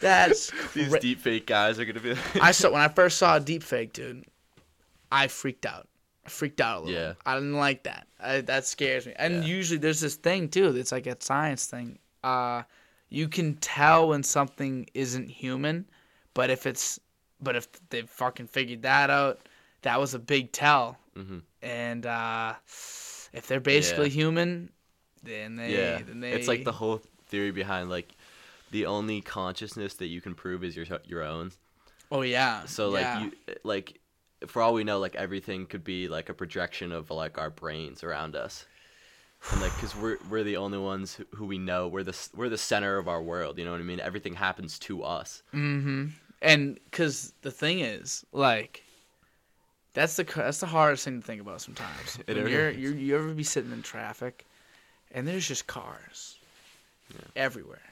[0.00, 2.16] That's These cra- deep fake guys are gonna be.
[2.40, 4.24] I saw when I first saw a deep fake, dude.
[5.12, 5.86] I freaked out.
[6.26, 7.00] I freaked out a little.
[7.00, 7.12] Yeah.
[7.24, 8.08] I didn't like that.
[8.18, 9.12] I, that scares me.
[9.16, 9.50] And Yeah.
[9.50, 10.74] usually there's this thing too.
[10.74, 11.98] It's like a science thing.
[12.24, 12.62] Uh,
[13.14, 15.86] you can tell when something isn't human,
[16.34, 16.98] but if it's,
[17.40, 19.40] but if they fucking figured that out,
[19.82, 20.98] that was a big tell.
[21.16, 21.42] Mhm.
[21.62, 22.54] And uh,
[23.32, 24.14] if they're basically Yeah.
[24.14, 24.70] human,
[25.22, 26.32] then they, yeah, then they.
[26.32, 28.14] it's like the whole theory behind like
[28.72, 31.52] the only consciousness that you can prove is your your own.
[32.10, 32.64] Oh yeah.
[32.66, 33.22] So like yeah.
[33.22, 34.00] you like
[34.48, 38.02] for all we know like everything could be like a projection of like our brains
[38.02, 38.66] around us.
[39.52, 42.48] And like cuz we're we're the only ones who, who we know we're the we're
[42.48, 44.00] the center of our world, you know what I mean?
[44.00, 45.42] Everything happens to us.
[45.54, 46.06] Mm-hmm.
[46.42, 48.82] And because the thing is, like,
[49.92, 52.18] that's the that's the hardest thing to think about sometimes.
[52.26, 54.44] It when you're, you're you ever be sitting in traffic,
[55.12, 56.36] and there's just cars
[57.36, 57.82] everywhere,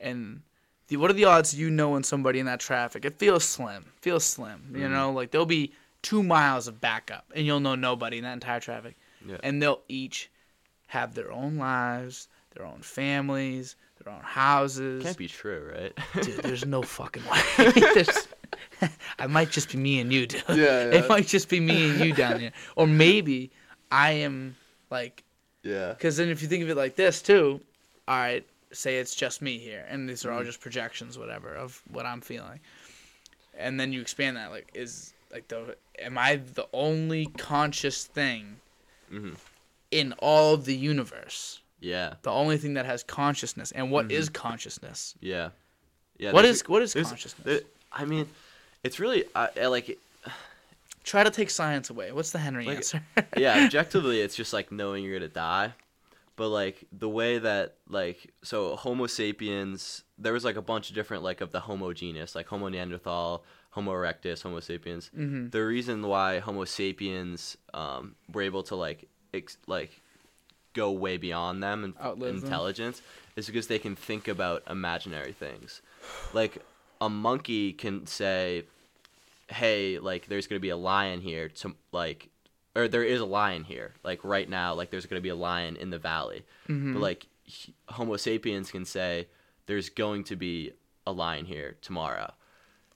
[0.00, 0.40] and
[0.88, 3.04] the, what are the odds you knowing somebody in that traffic?
[3.04, 3.84] It feels slim.
[4.00, 4.62] Feels slim.
[4.72, 4.92] You Mm-hmm.
[4.92, 8.60] know, like there'll be two miles of backup, and you'll know nobody in that entire
[8.60, 8.96] traffic,
[9.26, 9.36] Yeah.
[9.42, 10.30] and they'll each
[10.92, 15.02] have their own lives, their own families, their own houses.
[15.02, 16.22] Can't be true, right?
[16.22, 17.40] Dude, there's no fucking way.
[17.94, 18.28] There's-
[19.18, 20.42] I might just be me and you, dude.
[20.50, 22.52] Yeah, It might just be me and you down there.
[22.76, 23.50] Or maybe
[23.90, 24.54] I am
[24.90, 25.24] like,
[25.62, 25.92] yeah.
[25.94, 27.60] because then if you think of it like this too,
[28.06, 30.28] all right, say it's just me here, and these Mm-hmm.
[30.30, 32.60] are all just projections, whatever, of what I'm feeling.
[33.56, 38.56] And then you expand that, like, is like the am I the only conscious thing
[39.10, 39.36] Mhm.
[39.92, 41.60] In all of the universe?
[41.80, 42.14] Yeah.
[42.22, 44.48] The only thing that has consciousness, and what is Mm-hmm.
[44.48, 45.14] consciousness?
[45.20, 45.50] Yeah.
[46.18, 46.32] Yeah.
[46.32, 47.44] What is what is consciousness?
[47.44, 47.60] there-
[47.92, 48.26] I mean,
[48.82, 49.98] it's really I, I like
[51.04, 52.12] Try to take science away.
[52.12, 53.02] What's the Henry Like- answer?
[53.36, 55.74] yeah, objectively, it's just like knowing you're gonna die.
[56.36, 60.94] But like the way that like so Homo sapiens, there was like a bunch of
[60.94, 65.10] different like of the Homo genus, like Homo neanderthal, Homo erectus, Homo sapiens.
[65.16, 65.50] Mhm.
[65.50, 70.00] The reason why Homo sapiens um, were able to like ex- like
[70.74, 72.44] go way beyond them in Outlive them.
[72.44, 73.02] intelligence
[73.36, 75.82] is because they can think about imaginary things.
[76.32, 76.58] Like
[77.00, 78.64] a monkey can say,
[79.48, 82.28] "Hey, like there's gonna be a lion here," to like,
[82.74, 85.76] or there is a lion here, like right now, like there's gonna be a lion
[85.76, 86.44] in the valley.
[86.68, 86.94] Mhm.
[86.94, 87.26] But like
[87.88, 89.28] Homo sapiens can say,
[89.66, 90.72] "There's going to be
[91.06, 92.32] a lion here tomorrow."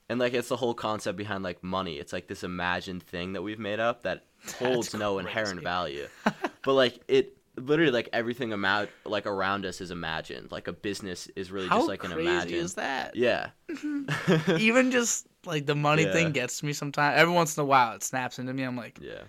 [0.09, 1.97] And like it's the whole concept behind like money.
[1.97, 4.25] It's like this imagined thing that we've made up that
[4.59, 6.07] holds no inherent value.
[6.63, 10.53] but like it literally like everything amount like around us is imagined.
[10.53, 12.55] Like a business is really How just like an crazy imagined.
[12.55, 13.17] is that?
[13.17, 13.49] Yeah.
[14.59, 16.13] Even just like the money Yeah.
[16.13, 17.19] thing gets to me sometimes.
[17.19, 18.63] Every once in a while, it snaps into me.
[18.63, 19.23] I'm like, Yeah.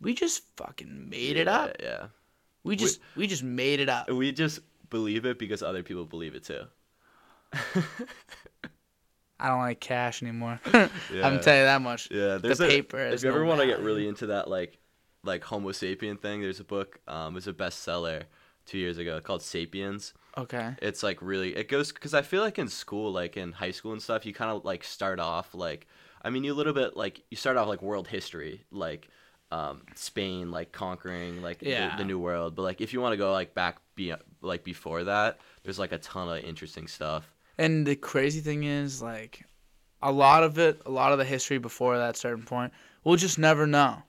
[0.00, 1.76] we just fucking made it up.
[1.80, 2.06] Yeah.
[2.62, 4.08] We just we just made it up.
[4.10, 6.62] We just believe it because other people believe it too.
[9.38, 10.60] I don't like cash anymore.
[11.12, 11.26] Yeah.
[11.26, 12.10] I'm telling you that much.
[12.10, 14.78] Yeah, there's a, paper If you ever want to get really into that, like,
[15.22, 16.98] like Homo sapien thing, there's a book.
[17.08, 18.24] Um, it's a bestseller
[18.66, 20.12] two years ago called *Sapiens*.
[20.36, 20.74] Okay.
[20.82, 23.92] It's like really, it goes because I feel like in school, like in high school
[23.92, 25.86] and stuff, you kind of like start off like,
[26.22, 29.08] I mean, you a little bit like you start off like world history, like
[29.50, 32.56] um, Spain, like conquering like the- the, new world.
[32.56, 35.92] But like if you want to go like back, be like before that, there's like
[35.92, 37.32] a ton of interesting stuff.
[37.58, 39.44] And the crazy thing is, like,
[40.02, 42.72] a lot of it, a lot of the history before that certain point,
[43.04, 44.02] we'll just never know,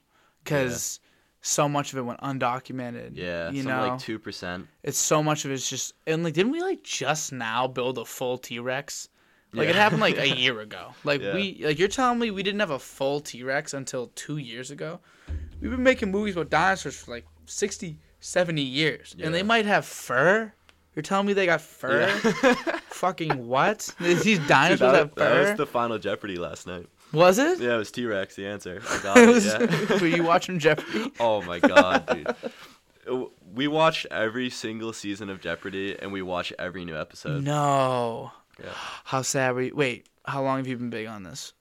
[0.43, 1.00] because
[1.41, 3.12] so much of it went undocumented.
[3.14, 4.68] Yeah, you know, like two percent.
[4.84, 8.06] it's so much of it's just and like, didn't we like just now build a
[8.06, 9.10] full T Rex?
[9.54, 10.93] Like it happened like a year ago.
[11.06, 11.34] Like Yeah.
[11.34, 14.70] we, like you're telling me we didn't have a full T Rex until two years
[14.72, 15.00] ago.
[15.62, 19.86] We've been making movies about dinosaurs for like 60, 70 years, and they might have
[19.86, 20.52] fur.
[20.96, 22.08] You're telling me they got fur?
[22.89, 23.93] Fucking what?
[24.00, 26.88] These Dude, that, have that was the final Jeopardy last night.
[27.12, 27.60] Was it?
[27.60, 28.36] Yeah, it was T Rex.
[28.36, 28.82] The answer.
[28.89, 30.00] I got It yeah.
[30.00, 31.12] Were you watching Jeopardy?
[31.20, 33.28] oh my god, dude.
[33.54, 37.43] We watched every single season of Jeopardy, and we watch every new episode.
[37.43, 38.32] No.
[38.62, 38.70] Yeah.
[39.04, 39.76] How sad were you?
[39.76, 41.54] Wait, how long have you been big on this?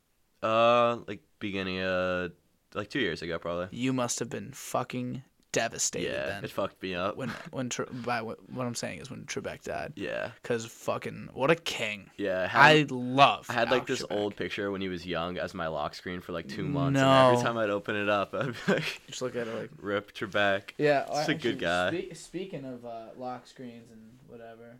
[0.42, 2.28] Uh, like beginning uh
[2.74, 3.68] like two years ago probably.
[3.76, 5.22] You must have been fucking
[5.54, 6.44] devastated Yeah, then.
[6.44, 7.16] it fucked me up.
[7.16, 9.92] when when Tre- by what, what I'm saying is when Trebek died.
[9.96, 12.10] yeah, Cause fucking what a king.
[12.18, 12.42] yeah.
[12.42, 12.60] I had,
[12.92, 13.46] I love.
[13.48, 14.16] I had like Alex this Trebek.
[14.16, 17.06] old picture when he was young as my lock screen for like two months, and
[17.08, 17.30] No.
[17.30, 19.70] every time I'd open it up, I'd be like, Just look at it like.
[19.80, 22.06] "Rip Trebek." Yeah, He's a good guy.
[22.12, 24.76] speaking of uh, lock screens and whatever,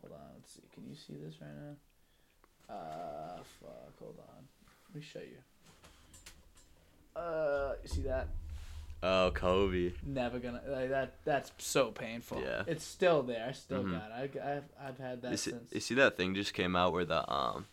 [0.00, 0.18] hold on.
[0.36, 0.62] Let's see.
[0.74, 1.50] Can you see this right
[2.68, 2.74] now?
[2.74, 3.98] Uh, fuck.
[4.00, 4.44] Hold on.
[4.88, 5.38] Let me show you.
[7.16, 8.28] Uh, you see that?
[9.02, 9.92] Oh, Kobe.
[10.04, 11.14] Never gonna like that.
[11.24, 12.40] That's so painful.
[12.42, 12.64] Yeah.
[12.66, 13.46] It's still there.
[13.48, 13.92] I still Mhm.
[13.92, 14.40] got it.
[14.42, 15.72] I, I've I've had that You see, since.
[15.72, 17.66] you see that thing just came out where the um,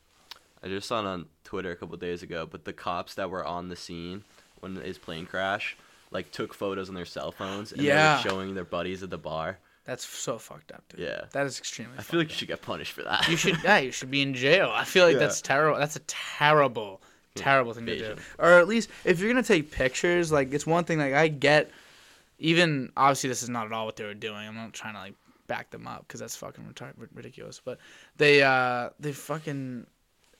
[0.61, 3.43] I just saw it on Twitter a couple days ago, but the cops that were
[3.45, 4.23] on the scene
[4.59, 5.77] when his plane crashed,
[6.11, 8.17] like took photos on their cell phones and Yeah.
[8.17, 9.57] they were showing their buddies at the bar.
[9.85, 11.01] That's so fucked up, dude.
[11.01, 11.25] Yeah.
[11.31, 11.97] That is extremely.
[11.97, 13.27] I feel like fucked you should get punished for that.
[13.29, 13.57] you should.
[13.63, 14.71] Yeah, you should be in jail.
[14.73, 15.19] I feel like Yeah.
[15.19, 15.77] that's terrible.
[15.79, 17.01] That's a terrible,
[17.35, 18.15] terrible thing to do.
[18.39, 20.97] Or at least if you're gonna take pictures, like it's one thing.
[20.99, 21.71] Like I get,
[22.39, 24.47] even obviously this is not at all what they were doing.
[24.47, 25.13] I'm not trying to like
[25.47, 27.61] back them up because that's fucking retard- ridiculous.
[27.63, 27.79] But
[28.17, 29.85] they uh they fucking.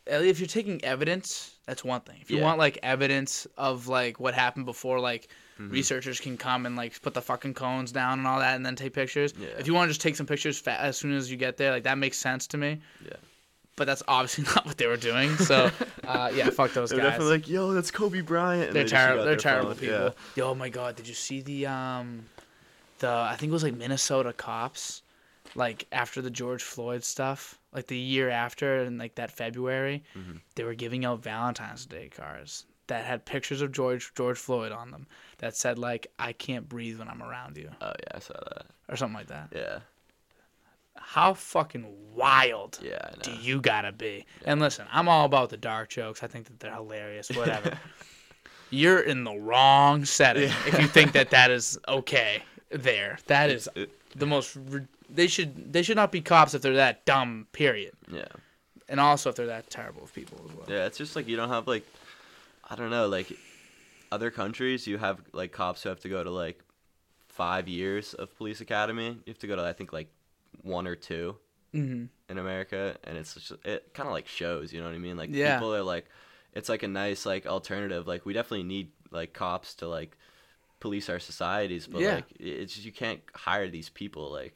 [0.08, 2.18] If you're taking evidence, that's one thing.
[2.22, 2.44] If you Yeah.
[2.44, 5.30] want like evidence of like what happened before, like
[5.60, 5.72] Mhm.
[5.72, 8.76] researchers can come and like put the fucking cones down and all that, and then
[8.76, 9.34] take pictures.
[9.40, 9.48] Yeah.
[9.58, 11.72] If you want to just take some pictures fa- as soon as you get there,
[11.72, 12.82] like that makes sense to me.
[13.04, 13.14] Yeah.
[13.78, 15.36] But that's obviously not what they were doing.
[15.38, 15.70] So,
[16.08, 17.00] uh, yeah, fuck those guys.
[17.02, 19.26] They're definitely like, "Yo, that's Kobe Bryant." and they're they just got terrible.
[19.26, 19.96] They're terrible people.
[19.98, 20.10] Yeah.
[20.36, 22.26] Yo, oh my god, did you see the um,
[23.00, 25.02] the I think it was like Minnesota cops,
[25.56, 30.40] like after the George Floyd stuff, like the year after, and like that February, Mhm.
[30.56, 34.92] they were giving out Valentine's Day cards that had pictures of George George Floyd on
[34.92, 35.08] them
[35.40, 38.68] that said like I can't breathe when I'm around you Oh yeah, I saw that.
[38.88, 39.50] or something like that.
[39.54, 39.80] Yeah.
[40.98, 44.26] How fucking wild Yeah, do you gotta be?
[44.46, 46.24] And listen, I'm all about the dark jokes.
[46.24, 47.30] I think that they're hilarious.
[47.32, 47.78] Whatever.
[48.70, 50.56] You're in the wrong setting Yeah.
[50.68, 52.42] if you think that that is okay.
[52.72, 53.70] There, that is
[54.16, 54.58] the most.
[55.10, 57.48] They should they should not be cops if they're that dumb.
[57.52, 57.94] Period.
[58.12, 58.26] yeah.
[58.90, 60.66] And also if they're that terrible of people as well.
[60.70, 61.86] Yeah, it's just like you don't have like,
[62.70, 63.32] I don't know, like
[64.12, 66.60] other countries you have like cops who have to go to like
[67.30, 69.08] five years of police academy.
[69.08, 70.08] You have to go to I think like
[70.66, 71.38] one or two
[71.74, 74.74] hmm in America, and it's just it kind of like shows.
[74.74, 75.18] You know what I mean?
[75.18, 75.58] Like Yeah.
[75.58, 76.08] people are like,
[76.54, 78.08] it's like a nice like alternative.
[78.08, 80.18] Like we definitely need like cops to like
[80.80, 82.06] police our societies, but Yeah.
[82.06, 84.56] like it's just, you can't hire these people like.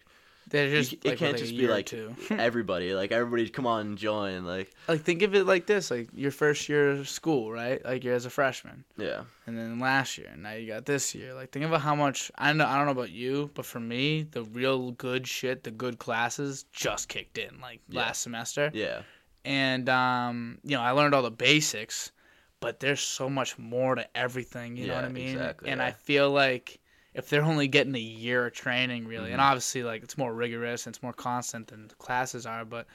[0.50, 1.94] They're You just c- like, it can't just be like
[2.32, 6.32] everybody, like everybody, come on, join, like like think of it like this: like your
[6.32, 7.84] first year of school, right?
[7.86, 8.84] Like you're as a freshman.
[8.98, 11.34] yeah, and then last year, and now you got this year.
[11.34, 12.66] Like, think about how much I know.
[12.66, 16.66] I don't know about you, but for me, the real good shit, the good classes,
[16.72, 18.00] just kicked in like Yeah.
[18.02, 19.02] last semester, yeah,
[19.46, 22.12] and um, you know, I learned all the basics,
[22.60, 24.76] but there's so much more to everything.
[24.78, 25.30] You know what I mean?
[25.36, 25.88] exactly, and yeah.
[25.88, 26.79] I feel like
[27.14, 29.46] if they're only getting a year of training, really, and Mhm.
[29.46, 32.88] obviously, like it's more rigorous and it's more constant than the classes are, but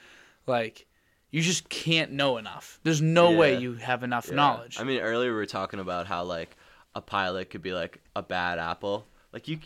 [0.47, 0.85] like.
[1.31, 2.79] You just can't know enough.
[2.83, 4.35] There's no way you have enough yeah.
[4.35, 4.79] knowledge.
[4.79, 6.55] I mean, earlier we were talking about how like
[6.93, 9.05] a pilot could be like a bad apple.
[9.33, 9.59] Like you,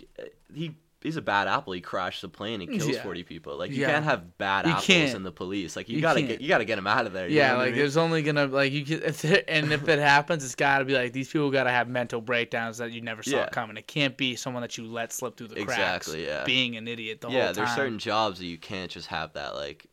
[0.51, 1.73] he he's a bad apple.
[1.73, 3.03] He crashed the plane and kills Yeah.
[3.03, 3.57] forty people.
[3.57, 3.91] Like you Yeah.
[3.91, 5.15] can't have bad You apples can't.
[5.15, 5.75] in the police.
[5.75, 6.29] Like you, You gotta can't.
[6.29, 7.27] get you gotta get him out of there.
[7.27, 7.79] Yeah, what I like mean?
[7.79, 9.01] there's only gonna like you can
[9.47, 12.91] and if it happens, it's gotta be like these people gotta have mental breakdowns that
[12.91, 13.49] you never saw Yeah.
[13.49, 13.77] coming.
[13.77, 16.43] It can't be someone that you let slip through the cracks, Exactly, yeah.
[16.43, 17.47] being an idiot the yeah, whole time.
[17.47, 19.85] Yeah, there's certain jobs that you can't just have that like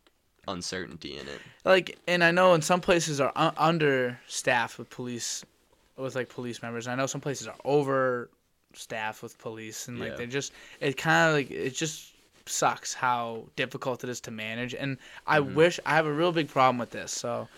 [0.48, 1.40] uncertainty in it.
[1.64, 5.44] like, and I know in some places are un- understaffed with police,
[5.96, 6.86] with like police members.
[6.86, 7.56] I know some places are
[8.76, 10.16] overstaffed with police, and like Yeah.
[10.16, 12.12] they just it kind of like it just
[12.46, 14.74] sucks how difficult it is to manage.
[14.74, 15.56] And I Mm-hmm.
[15.56, 17.10] wish I have a real big problem with this.
[17.12, 17.48] So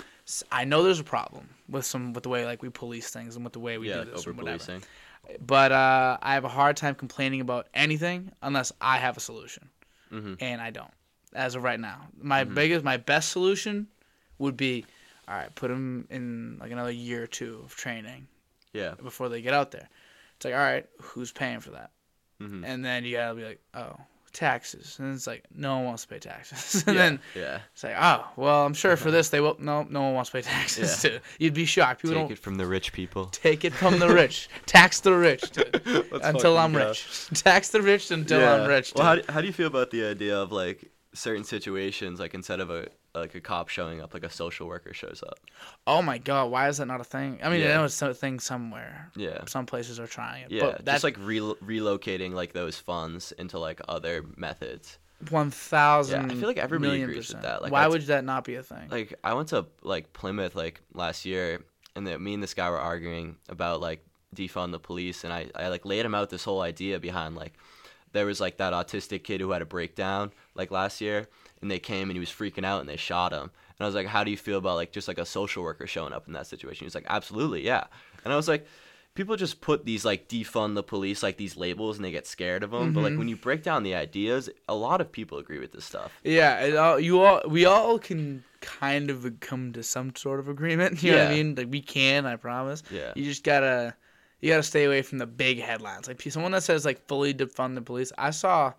[0.52, 3.42] i know there's a problem with some with the way like we police things and
[3.46, 4.82] with the way we yeah, do this over policing.
[5.46, 9.68] But uh, I have a hard time complaining about anything unless I have a solution,
[10.10, 10.92] hmm and I don't
[11.34, 12.06] as of right now.
[12.20, 12.54] My Mhm.
[12.54, 13.86] biggest, my best solution
[14.38, 14.84] would be,
[15.26, 18.26] all right, put them in like another year or two of training
[18.72, 18.94] Yeah.
[19.02, 19.88] before they get out there.
[20.38, 21.90] It's like, all right, who's paying for that?
[22.40, 23.96] hmm And then you gotta be like, oh,
[24.32, 27.02] taxes, and it's like no one wants to pay taxes, and yeah.
[27.02, 27.58] then yeah.
[27.72, 29.56] it's like, oh, well, I'm sure for this they will.
[29.58, 31.02] No, no one wants to pay taxes.
[31.02, 31.10] Yeah.
[31.10, 31.18] Too.
[31.40, 32.02] You'd be shocked.
[32.02, 33.26] People Take it from the rich people.
[33.26, 34.48] take it from the rich.
[34.66, 35.42] Tax the rich
[35.84, 36.86] Let's until I'm go.
[36.86, 37.28] rich.
[37.34, 38.92] Tax the rich until I'm rich.
[38.94, 42.34] Well, how do, how do you feel about the idea of like certain situations, like
[42.34, 45.38] instead of a like a cop showing up, like a social worker shows up?
[45.86, 47.38] oh my god, why is that not a thing?
[47.42, 47.74] I mean, I Yeah.
[47.76, 49.10] know it's a thing somewhere.
[49.16, 49.44] Yeah.
[49.46, 50.50] Some places are trying it.
[50.50, 54.98] Yeah, but that, just like re- relocating like those funds into like other methods.
[55.30, 56.28] One thousand.
[56.30, 57.60] Yeah, I feel like everybody million agrees with that.
[57.62, 58.88] Like, Why I'd- that not be a thing?
[58.88, 61.64] like I went to like Plymouth like last year,
[61.96, 64.04] and then me and this guy were arguing about like
[64.36, 67.54] defund the police, and I I like laid him out this whole idea behind like
[68.12, 71.26] there was like that autistic kid who had a breakdown like last year,
[71.60, 73.94] and they came and he was freaking out and they shot him, and I was
[73.94, 76.32] like, how do you feel about like just like a social worker showing up in
[76.34, 76.84] that situation?
[76.84, 77.84] He's like, absolutely, yeah,
[78.24, 78.66] and I was like.
[79.14, 82.62] People just put these like defund the police like these labels and they get scared
[82.62, 82.92] of them.
[82.92, 83.18] But like mm-hmm.
[83.18, 86.12] when you break down the ideas, a lot of people agree with this stuff.
[86.22, 90.48] Yeah, it all, you all we all can kind of come to some sort of
[90.48, 91.02] agreement.
[91.08, 91.54] You know what I mean?
[91.56, 92.84] Like we can, I promise.
[92.92, 93.12] Yeah.
[93.16, 93.94] You just gotta
[94.40, 96.06] you gotta stay away from the big headlines.
[96.06, 98.12] Like someone that says like fully defund the police.
[98.18, 98.72] I saw,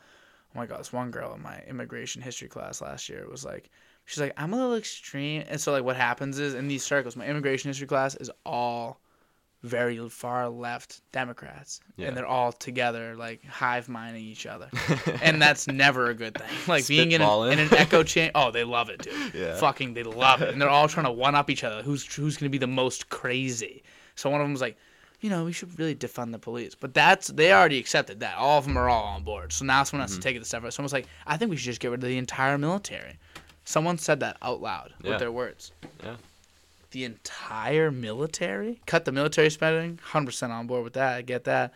[0.55, 3.69] oh my god, this one girl in my immigration history class last year was like,
[4.05, 5.43] she's like, I'm a little extreme.
[5.47, 8.99] And so like what happens is in these circles, my immigration history class is all
[9.61, 12.07] very far left Democrats, Yeah.
[12.07, 14.69] and they're all together like hive minding each other,
[15.21, 16.47] and that's never a good thing.
[16.65, 18.31] Like being in, an in an echo chamber.
[18.35, 19.33] Oh, they love it, dude.
[19.33, 19.57] Yeah.
[19.57, 21.83] Fucking, they love it, and they're all trying to one up each other.
[21.83, 23.83] Who's who's gonna be the most crazy?
[24.15, 24.77] So one of them was like,
[25.21, 26.75] you know, we should really defund the police.
[26.75, 28.35] But that's they already accepted that.
[28.37, 29.51] All of them are all on board.
[29.51, 30.19] So now someone has Mm-hmm.
[30.21, 30.71] to take it a step further.
[30.71, 33.17] Someone's like, I think we should just get rid of the entire military.
[33.65, 35.11] Someone said that out loud Yeah.
[35.11, 35.71] with their words.
[36.03, 36.15] Yeah.
[36.91, 38.81] The entire military?
[38.87, 39.99] Cut the military spending?
[40.11, 41.17] 100% on board with that.
[41.17, 41.73] I get that.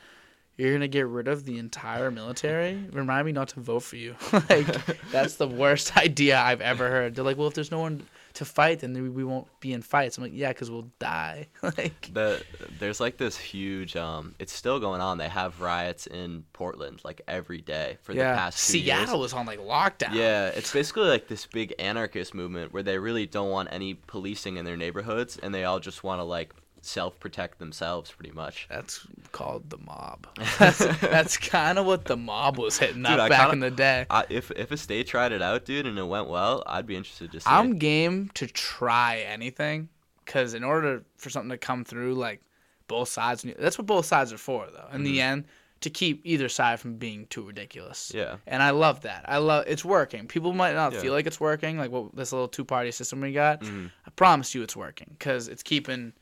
[0.57, 2.75] You're going to get rid of the entire military?
[2.91, 4.15] Remind me not to vote for you.
[4.49, 4.67] like,
[5.11, 7.13] that's the worst idea I've ever heard.
[7.15, 8.05] They're like, well, if there's no one
[8.35, 10.17] to fight, then we- we won't be in fights.
[10.17, 11.47] I'm like, yeah, because we'll die.
[11.61, 12.43] like, the
[12.79, 17.21] there's like this huge um it's still going on they have riots in portland like
[17.27, 19.19] every day for the past Seattle years.
[19.21, 20.13] was on like lockdown.
[20.13, 24.57] yeah it's basically like this big anarchist movement where they really don't want any policing
[24.57, 26.53] in their neighborhoods and they all just want to like
[26.85, 30.27] self-protect themselves pretty much That's called the mob.
[30.59, 33.59] That's, that's kind of what the mob was hitting Dude, up I back kinda- in
[33.59, 34.05] the day.
[34.09, 36.95] I, if if a state tried it out dude and it went well i'd be
[36.95, 39.89] interested to see I'm game to try anything,
[40.25, 42.41] because in order for something to come through, like
[42.87, 44.87] both sides, that's what both sides are for, though.
[44.93, 45.45] In the end,
[45.81, 48.09] to keep either side from being too ridiculous.
[48.09, 48.17] Mm-hmm.
[48.17, 49.25] yeah And I love that.
[49.27, 50.27] I love it's working.
[50.27, 50.99] People might not Yeah.
[51.01, 53.61] feel like it's working, like what this little two party system we got.
[53.61, 53.89] Mhm.
[54.05, 56.13] I promise you, it's working because it's keeping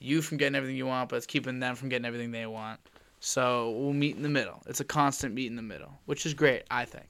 [0.00, 2.80] you from getting everything you want, but it's keeping them from getting everything they want.
[3.20, 4.62] So we'll meet in the middle.
[4.66, 7.06] It's a constant meet in the middle, which is great, I think.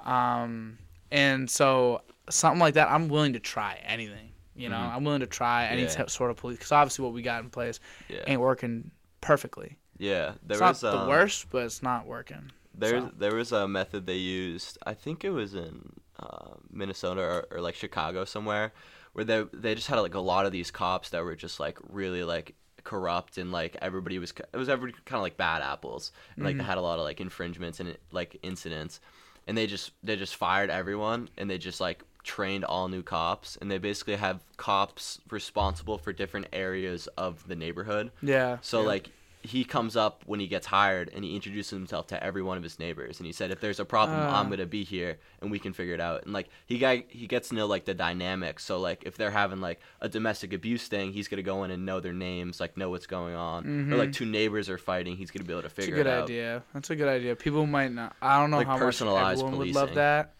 [0.00, 0.78] Um,
[1.10, 4.30] and so something like that, I'm willing to try anything.
[4.54, 4.94] You know, Mhm.
[4.96, 5.88] I'm willing to try any Yeah.
[6.04, 9.76] t- sort of police because obviously what we got in place yeah ain't working perfectly.
[9.98, 12.50] yeah there it's was not the um, worst, but it's not working.
[12.74, 13.10] There, So.
[13.18, 14.78] there was a method they used.
[14.86, 18.72] I think it was in uh, Minnesota or, or like Chicago somewhere,
[19.16, 21.78] where they they just had like a lot of these cops that were just like
[21.88, 22.54] really like
[22.84, 26.56] corrupt and like everybody was it was everybody kind of like bad apples and like
[26.56, 26.68] they mm-hmm.
[26.68, 29.00] had a lot of like infringements and like incidents,
[29.46, 33.56] and they just they just fired everyone and they just like trained all new cops
[33.58, 38.58] and they basically have cops responsible for different areas of the neighborhood Yeah.
[38.60, 38.88] so yeah.
[38.88, 39.10] like
[39.46, 42.62] he comes up when he gets hired and he introduces himself to every one of
[42.62, 44.30] his neighbors and he said if there's a problem Uh.
[44.30, 47.26] I'm gonna be here and we can figure it out and like he guy he
[47.26, 50.88] gets to know like the dynamics so like if they're having like a domestic abuse
[50.88, 53.96] thing he's gonna go in and know their names like know what's going on or
[53.96, 56.24] like two neighbors are fighting he's gonna be able to a figure good it out
[56.24, 56.62] idea.
[56.74, 57.36] That's a good idea.
[57.36, 58.14] People might not.
[58.22, 60.34] I don't know Like how much personalized everyone would love that.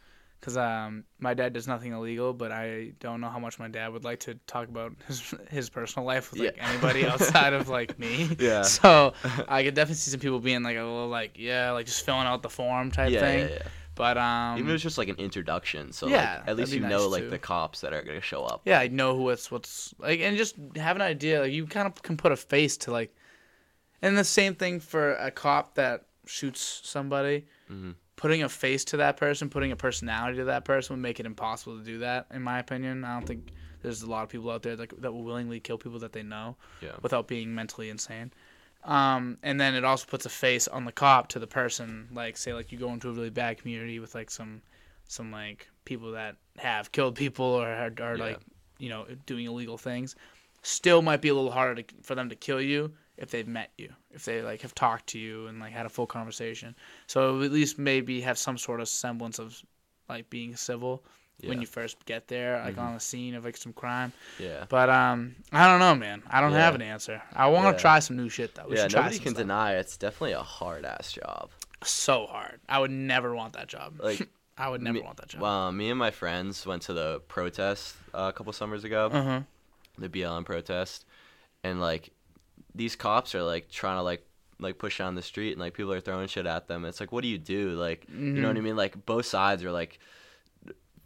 [0.47, 3.93] Because um, my dad does nothing illegal, but I don't know how much my dad
[3.93, 6.69] would like to talk about his his personal life with like Yeah.
[6.69, 8.31] anybody outside of like me.
[8.39, 8.63] Yeah.
[8.63, 9.13] So
[9.49, 12.29] I could definitely see some people being like a little like yeah, like just filling
[12.29, 13.49] out the form type yeah, thing.
[13.49, 13.63] yeah, yeah.
[13.97, 16.79] But um, even if it's just like an introduction so yeah, like at least you
[16.79, 19.95] nice, know like the cops that are gonna show up yeah, I know what's what's
[19.99, 21.41] like, and just have an idea.
[21.41, 23.13] Like you kind of can put a face to like,
[24.01, 27.47] and the same thing for a cop that shoots somebody.
[27.69, 27.97] Mhm.
[28.17, 31.27] Putting a face to that person, putting a personality to that person would make it
[31.27, 32.27] impossible to do that.
[32.33, 33.53] In my opinion, I don't think
[33.83, 36.23] there's a lot of people out there that that will willingly kill people that they
[36.23, 38.33] know yeah without being mentally insane.
[38.85, 42.09] Um, and then it also puts a face on the cop to the person.
[42.13, 44.63] Like, say, like you go into a really bad community with like some,
[45.09, 48.25] some like people that have killed people or are, are Yeah.
[48.25, 48.41] like,
[48.79, 50.15] you know, doing illegal things.
[50.63, 53.71] Still, might be a little harder to, for them to kill you if they've met
[53.79, 56.75] you, if they like have talked to you and like had a full conversation.
[57.07, 59.61] So at least maybe have some sort of semblance of
[60.09, 61.03] like being civil
[61.41, 61.53] when Yeah.
[61.55, 61.61] Mm-hmm.
[61.63, 64.13] you first get there, like on the scene of like some crime.
[64.39, 66.23] yeah But um, I don't know, man.
[66.29, 67.21] I don't have an answer.
[67.35, 67.83] I want to Yeah.
[67.83, 68.67] try some new shit though.
[68.69, 69.43] We yeah should try nobody can stuff.
[69.45, 71.51] deny it's definitely a hard ass job
[71.85, 72.61] So hard.
[72.69, 74.01] I would never want that job.
[74.03, 75.43] like I would never me, want that job.
[75.43, 79.23] Well, me and my friends went to the protest uh, a couple summers ago, Uh
[79.23, 79.41] huh.
[79.99, 81.05] the BLM protest,
[81.63, 82.11] and like
[82.77, 84.25] these cops are like trying to like
[84.59, 86.85] like push down the street and like people are throwing shit at them.
[86.85, 87.71] It's like, what do you do?
[87.73, 88.43] Like, you Mm-hmm.
[88.43, 88.77] know what I mean?
[88.77, 89.99] Like both sides are like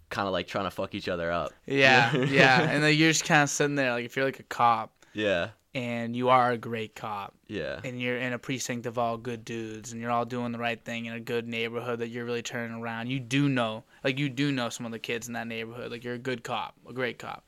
[0.08, 1.52] kind of like trying to fuck each other up.
[1.66, 4.44] Yeah, yeah, and then you're just kind of sitting there like if you're like a
[4.44, 8.98] cop yeah, and you are a great cop yeah, and you're in a precinct of
[8.98, 12.08] all good dudes and you're all doing the right thing in a good neighborhood that
[12.08, 13.08] you're really turning around.
[13.08, 15.90] You do know, like you do know some of the kids in that neighborhood.
[15.92, 17.44] Like you're a good cop, a great cop.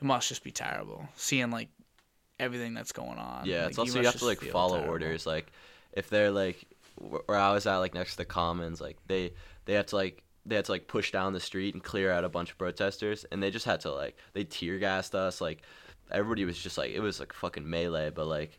[0.00, 1.68] It must just be terrible seeing like
[2.38, 3.46] everything that's going on.
[3.46, 3.62] yeah.
[3.62, 4.92] Like, it's also you, must have to like follow terrible.
[4.92, 5.26] orders.
[5.26, 5.52] Like
[5.92, 6.64] if they're like
[6.96, 9.32] where I was at, like next to the Commons, like they
[9.64, 12.24] they had to like they had to like push down the street and clear out
[12.24, 15.40] a bunch of protesters, and they just had to like they tear gassed us.
[15.40, 15.62] Like
[16.10, 18.58] everybody was just like it was like fucking melee, but like.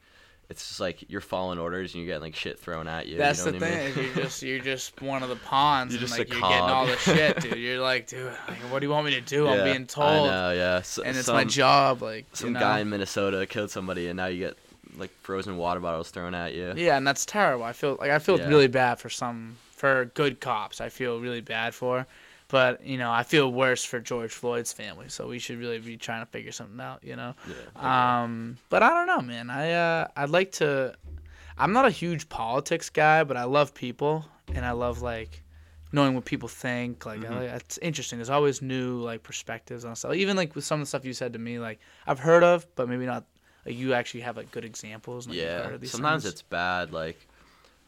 [0.50, 3.18] It's just like you're following orders and you're getting like shit thrown at you.
[3.18, 3.95] That's you the know I thing.
[3.95, 4.06] mean?
[4.16, 6.58] You're just you're just one of the pawns, You're and just like a you're getting
[6.64, 6.89] all cog.
[6.89, 7.58] the shit, dude.
[7.60, 9.45] You're like, dude, like, what do you want me to do?
[9.45, 10.08] Yeah, I'm being told.
[10.08, 10.76] I know, yeah.
[10.78, 12.02] S- and it's some, my job.
[12.02, 12.60] Like Some you know?
[12.62, 14.58] guy in Minnesota killed somebody, and now you get
[14.97, 16.74] like frozen water bottles thrown at you.
[16.76, 17.64] Yeah, and that's terrible.
[17.64, 18.47] I feel like I feel Yeah.
[18.47, 20.82] really bad for some for good cops.
[20.82, 22.08] I feel really bad for,
[22.50, 25.08] but you know I feel worse for George Floyd's family.
[25.08, 27.04] So we should really be trying to figure something out.
[27.04, 27.34] You know.
[27.47, 28.22] Yeah.
[28.24, 29.50] Um, but I don't know, man.
[29.50, 30.95] I uh, I'd like to.
[31.58, 35.43] I'm not a huge politics guy, but I love people, and I love like
[35.91, 37.06] knowing what people think.
[37.06, 37.34] Like, Mm-hmm.
[37.34, 38.20] I, it's interesting.
[38.20, 40.14] There's always new like perspectives on stuff.
[40.14, 42.68] Even like with some of the stuff you said to me, like I've heard of,
[42.76, 43.26] but maybe not.
[43.66, 45.28] Like you actually have like good examples.
[45.28, 45.64] Like, you've yeah.
[45.64, 46.34] heard of these Sometimes things.
[46.34, 46.93] it's bad.
[46.93, 47.28] Like,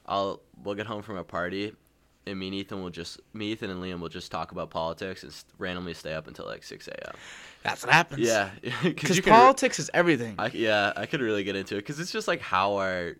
[0.06, 1.74] I'll we'll get home from a party,
[2.26, 5.24] and me and Ethan will just me, Ethan, and Liam will just talk about politics
[5.24, 7.16] and randomly stay up until like six a.m.
[7.64, 8.22] that's what happens.
[8.28, 8.50] Yeah,
[8.84, 10.36] because politics is everything.
[10.38, 13.16] I, yeah, I could really get into it because it's just like how our.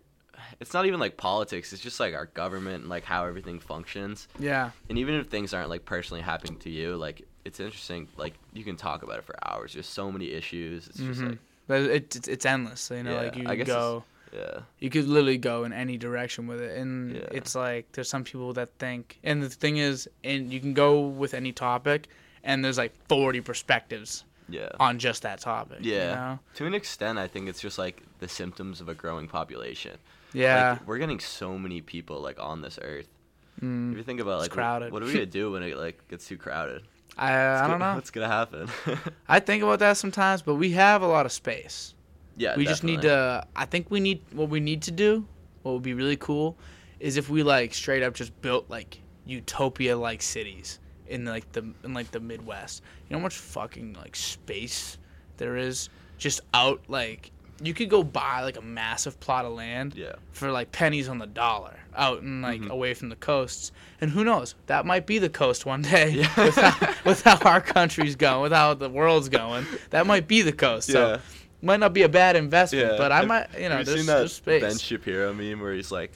[0.60, 1.72] It's not even like politics.
[1.72, 4.28] It's just like our government and like how everything functions.
[4.38, 8.34] yeah, and even if things aren't like personally happening to you like it's interesting like
[8.52, 11.30] you can talk about it for hours there's so many issues it's just Mhm.
[11.30, 12.88] like but it, it's it's endless.
[12.90, 14.04] You know, Yeah, like you I guess go.
[14.32, 14.60] Yeah.
[14.78, 17.28] You could literally go in any direction with it and Yeah.
[17.32, 21.00] it's like there's some people that think and the thing is and you can go
[21.00, 22.08] with any topic
[22.42, 24.70] and there's like 40 perspectives yeah.
[24.80, 26.14] on just that topic you yeah.
[26.14, 26.38] know?
[26.54, 29.98] to an extent i think it's just like the symptoms of a growing population.
[30.32, 30.72] Yeah.
[30.72, 33.08] Like, we're getting so many people like on this earth.
[33.60, 34.92] Mm, if you think about like crowded.
[34.92, 36.82] what are we gonna do when it like gets too crowded?
[37.18, 37.94] I, What's I don't know.
[37.96, 38.68] what's gonna happen.
[39.28, 41.94] I think about that sometimes but we have a lot of space
[42.36, 45.26] yeah we just need to i think we need what we need to do
[45.62, 46.56] what would be really cool
[47.00, 50.78] is if we like straight up just built like utopia like cities
[51.08, 52.82] in like the in like the midwest.
[53.08, 54.98] You know how much fucking like space
[55.36, 55.88] there is?
[56.18, 57.30] Just out like
[57.62, 60.14] you could go buy like a massive plot of land yeah.
[60.32, 62.70] for like pennies on the dollar out and like Mhm.
[62.70, 63.70] away from the coasts.
[64.00, 64.54] And who knows?
[64.66, 66.32] That might be the coast one day Yeah.
[66.44, 69.66] with, how, with how our country's going with how the world's going.
[69.90, 70.88] That might be the coast.
[70.90, 71.20] So yeah
[71.62, 72.98] might not be a bad investment, Yeah.
[72.98, 74.62] but I Have- might, you know, Have you there's, seen that there's space.
[74.62, 76.12] Ben Shapiro meme where he's like,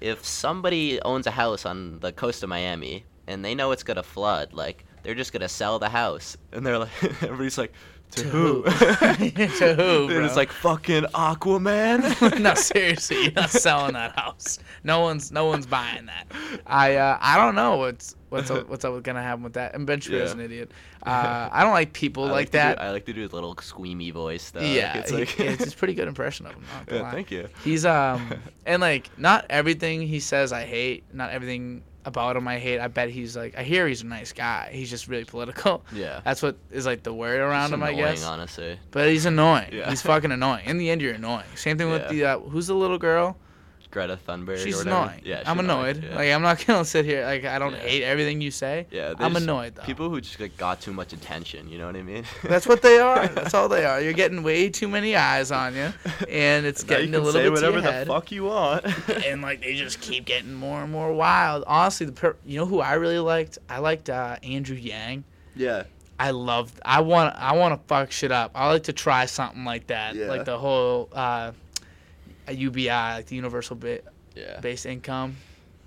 [0.00, 4.02] if somebody owns a house on the coast of Miami and they know it's gonna
[4.02, 7.72] flood, like they're just gonna sell the house, and they're like, everybody's like,
[8.12, 8.62] to, To who?
[9.58, 10.24] To who, bro?
[10.24, 12.38] it's like fucking Aquaman.
[12.40, 14.58] no, seriously, you're not selling that house.
[14.84, 16.26] No one's, no one's buying that.
[16.66, 19.74] I, uh, I don't know what's, what's, up, what's up gonna happen with that.
[19.74, 20.34] And Ben Shapiro's Yeah.
[20.34, 20.70] an idiot.
[21.04, 22.80] Uh, I don't like people I like, to do- that.
[22.82, 24.60] I like to do his little squeamy voice though.
[24.60, 26.64] yeah, like, it's like, it's, it's a pretty good impression of him.
[26.88, 27.10] Not yeah, lie.
[27.12, 27.48] thank you.
[27.62, 28.32] He's um
[28.64, 32.78] and like not everything he says I hate, not everything about him I hate.
[32.80, 34.70] I bet he's like I hear he's a nice guy.
[34.72, 35.84] He's just really political.
[35.92, 36.20] Yeah.
[36.24, 38.24] That's what is like the word around It's him, I guess.
[38.24, 38.78] honestly.
[38.90, 39.70] But he's annoying.
[39.72, 39.90] Yeah.
[39.90, 40.66] He's fucking annoying.
[40.66, 41.44] In the end, you're annoying.
[41.56, 43.36] Same thing with the uh, who's the little girl?
[43.90, 44.62] Greta Thunberg.
[44.62, 45.20] She's annoying.
[45.24, 46.04] Yeah, she's I'm annoying, annoyed.
[46.10, 46.16] yeah.
[46.16, 47.78] Like I'm not gonna sit here like I don't Yeah.
[47.78, 48.86] hate everything you say.
[48.90, 49.82] yeah, I'm annoyed though.
[49.82, 51.68] People who just like, got too much attention.
[51.68, 52.24] You know what I mean?
[52.42, 53.26] That's what they are.
[53.28, 54.00] That's all they are.
[54.00, 55.92] You're getting way too many eyes on you,
[56.28, 58.06] and it's getting a little say bit whatever to your the head.
[58.06, 58.84] fuck you want.
[59.26, 61.64] and like they just keep getting more and more wild.
[61.66, 63.58] Honestly, the per- you know who I really liked?
[63.68, 65.24] I liked uh, Andrew Yang.
[65.54, 65.84] yeah.
[66.18, 66.80] I loved.
[66.82, 67.36] I want.
[67.36, 68.52] I want to fuck shit up.
[68.54, 70.28] I like to try something like that, Yeah.
[70.28, 71.52] like the whole uh,
[72.52, 74.00] UBI, like the universal ba-
[74.34, 74.60] Yeah.
[74.60, 75.36] base income.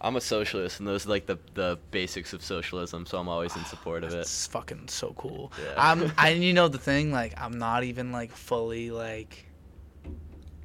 [0.01, 3.05] I'm a socialist, and those are like the the basics of socialism.
[3.05, 4.19] So I'm always in support of it.
[4.19, 5.51] It's fucking so cool.
[5.61, 5.73] Yeah.
[5.77, 6.11] I'm.
[6.17, 9.45] I you know the thing like I'm not even like fully like.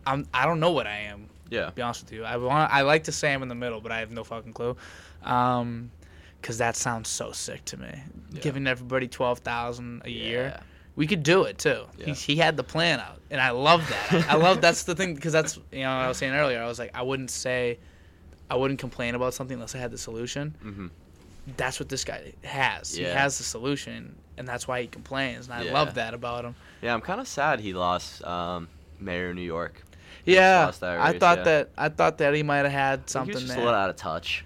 [0.06, 0.26] I'm.
[0.32, 1.28] I don't know what I am.
[1.50, 1.66] Yeah.
[1.66, 2.72] To be honest with you, I want.
[2.72, 4.76] I like to say I'm in the middle, but I have no fucking clue.
[5.24, 5.90] Um,
[6.40, 7.88] because that sounds so sick to me.
[8.30, 8.40] Yeah.
[8.40, 10.60] Giving everybody twelve thousand a year.
[10.94, 11.00] Yeah.
[11.00, 11.84] We could do it too.
[11.98, 12.06] Yeah.
[12.06, 14.26] He, he had the plan out, and I love that.
[14.30, 16.62] I love that's the thing because that's you know I was saying earlier.
[16.62, 17.78] I was like I wouldn't say,
[18.50, 20.54] I wouldn't complain about something unless I had the solution.
[20.62, 20.86] hmm
[21.56, 22.94] That's what this guy has.
[22.94, 25.46] He has the solution, and that's why he complains.
[25.46, 25.72] And I Yeah.
[25.72, 26.54] love that about him.
[26.80, 28.68] Yeah, I'm kind of sad he lost um,
[29.00, 29.82] mayor of New York.
[30.24, 31.44] Yeah, that I thought yeah.
[31.44, 33.62] that I thought that he might have had something he was just there.
[33.62, 34.44] a little out of touch.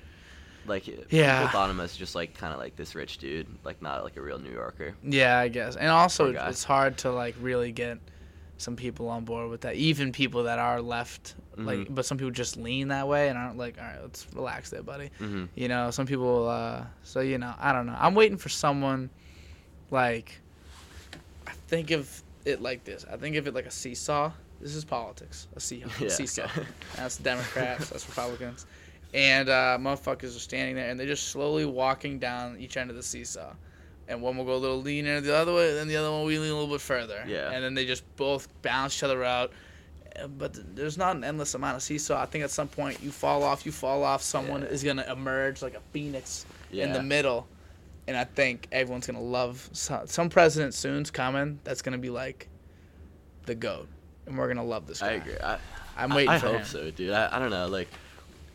[0.68, 1.38] Like Yeah.
[1.42, 4.16] people thought him as just like kind of like this rich dude, like not like
[4.16, 4.94] a real New Yorker.
[5.02, 5.76] Yeah, I guess.
[5.76, 7.98] And also, it's hard to like really get
[8.58, 9.76] some people on board with that.
[9.76, 11.94] Even people that are left, like, Mhm.
[11.94, 14.82] but some people just lean that way and aren't like, all right, let's relax there,
[14.82, 15.10] buddy.
[15.18, 16.48] hmm You know, some people.
[16.48, 17.96] uh So you know, I don't know.
[17.98, 19.10] I'm waiting for someone,
[19.90, 20.40] like,
[21.46, 23.04] I think of it like this.
[23.10, 24.32] I think of it like a seesaw.
[24.60, 25.46] This is politics.
[25.54, 26.44] A see- Yeah, seesaw.
[26.44, 26.66] okay.
[26.96, 27.90] That's Democrats.
[27.90, 28.66] that's Republicans.
[29.14, 32.96] And uh, motherfuckers are standing there, and they're just slowly walking down each end of
[32.96, 33.52] the seesaw.
[34.06, 36.28] And one will go a little leaner the other way, and the other one will
[36.28, 37.24] lean a little bit further.
[37.26, 37.50] Yeah.
[37.50, 39.52] And then they just both balance each other out.
[40.36, 42.20] But there's not an endless amount of seesaw.
[42.20, 44.22] I think at some point you fall off, you fall off.
[44.22, 44.68] Someone Yeah.
[44.68, 47.46] is gonna emerge like a phoenix in the middle.
[48.08, 51.60] And I think everyone's gonna love some, some president soon's coming.
[51.62, 52.48] That's gonna be like
[53.46, 53.86] the goat,
[54.26, 55.08] and we're gonna love this guy.
[55.08, 55.34] I agree.
[55.42, 55.58] I,
[55.96, 56.64] I'm I- waiting I, for hope him.
[56.64, 57.12] so, dude.
[57.12, 57.68] I, I don't know.
[57.68, 57.88] Like,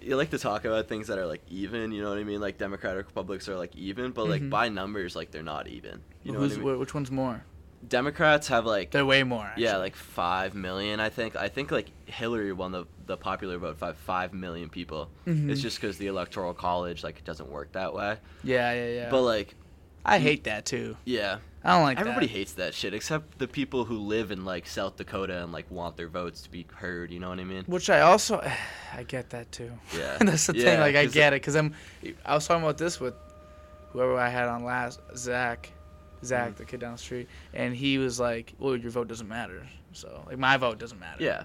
[0.03, 1.91] you like to talk about things that are like even.
[1.91, 2.41] You know what I mean?
[2.41, 4.49] Like Democratic Republics are like even, but like Mhm.
[4.49, 6.01] by numbers, like they're not even.
[6.23, 6.79] You know Who's I mean?
[6.79, 7.43] which one's more?
[7.87, 9.51] Democrats have like They're way more.
[9.57, 10.99] yeah, like five million.
[11.01, 11.35] I think.
[11.35, 15.09] I think like Hillary won the the popular vote by five million people.
[15.27, 15.49] Mhm.
[15.49, 18.17] It's just because the electoral college like it doesn't work that way.
[18.43, 19.09] yeah, yeah, yeah.
[19.09, 19.55] But like,
[20.05, 20.95] I hate that too.
[21.03, 22.33] yeah, I don't like everybody that.
[22.33, 25.95] hates that shit except the people who live in like South Dakota and like want
[25.95, 27.09] their votes to be heard.
[27.11, 27.63] You know what I mean?
[27.67, 28.39] Which I also,
[28.93, 29.71] I get that too.
[29.97, 30.17] Yeah.
[30.19, 30.79] And that's the thing.
[30.79, 31.73] Like I get it because I'm.
[32.25, 33.13] I was talking about this with
[33.91, 35.71] whoever I had on last, Zach,
[36.25, 36.55] Zach, Mhm.
[36.57, 40.23] the kid down the street, and he was like, "Well, your vote doesn't matter." So
[40.27, 41.23] like my vote doesn't matter.
[41.23, 41.43] Yeah.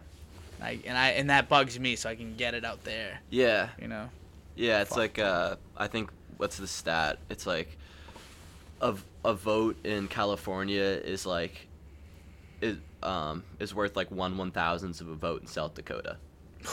[0.61, 3.21] Like, and I and that bugs me, so I can get it out there.
[3.31, 3.69] Yeah.
[3.81, 4.09] You know.
[4.57, 4.99] Yeah, it's Fuck.
[4.99, 7.19] like uh, I think what's the stat?
[7.31, 7.79] It's like
[8.81, 11.69] a a vote in California is like
[12.61, 16.17] is um is worth like one one thousandth of a vote in South Dakota.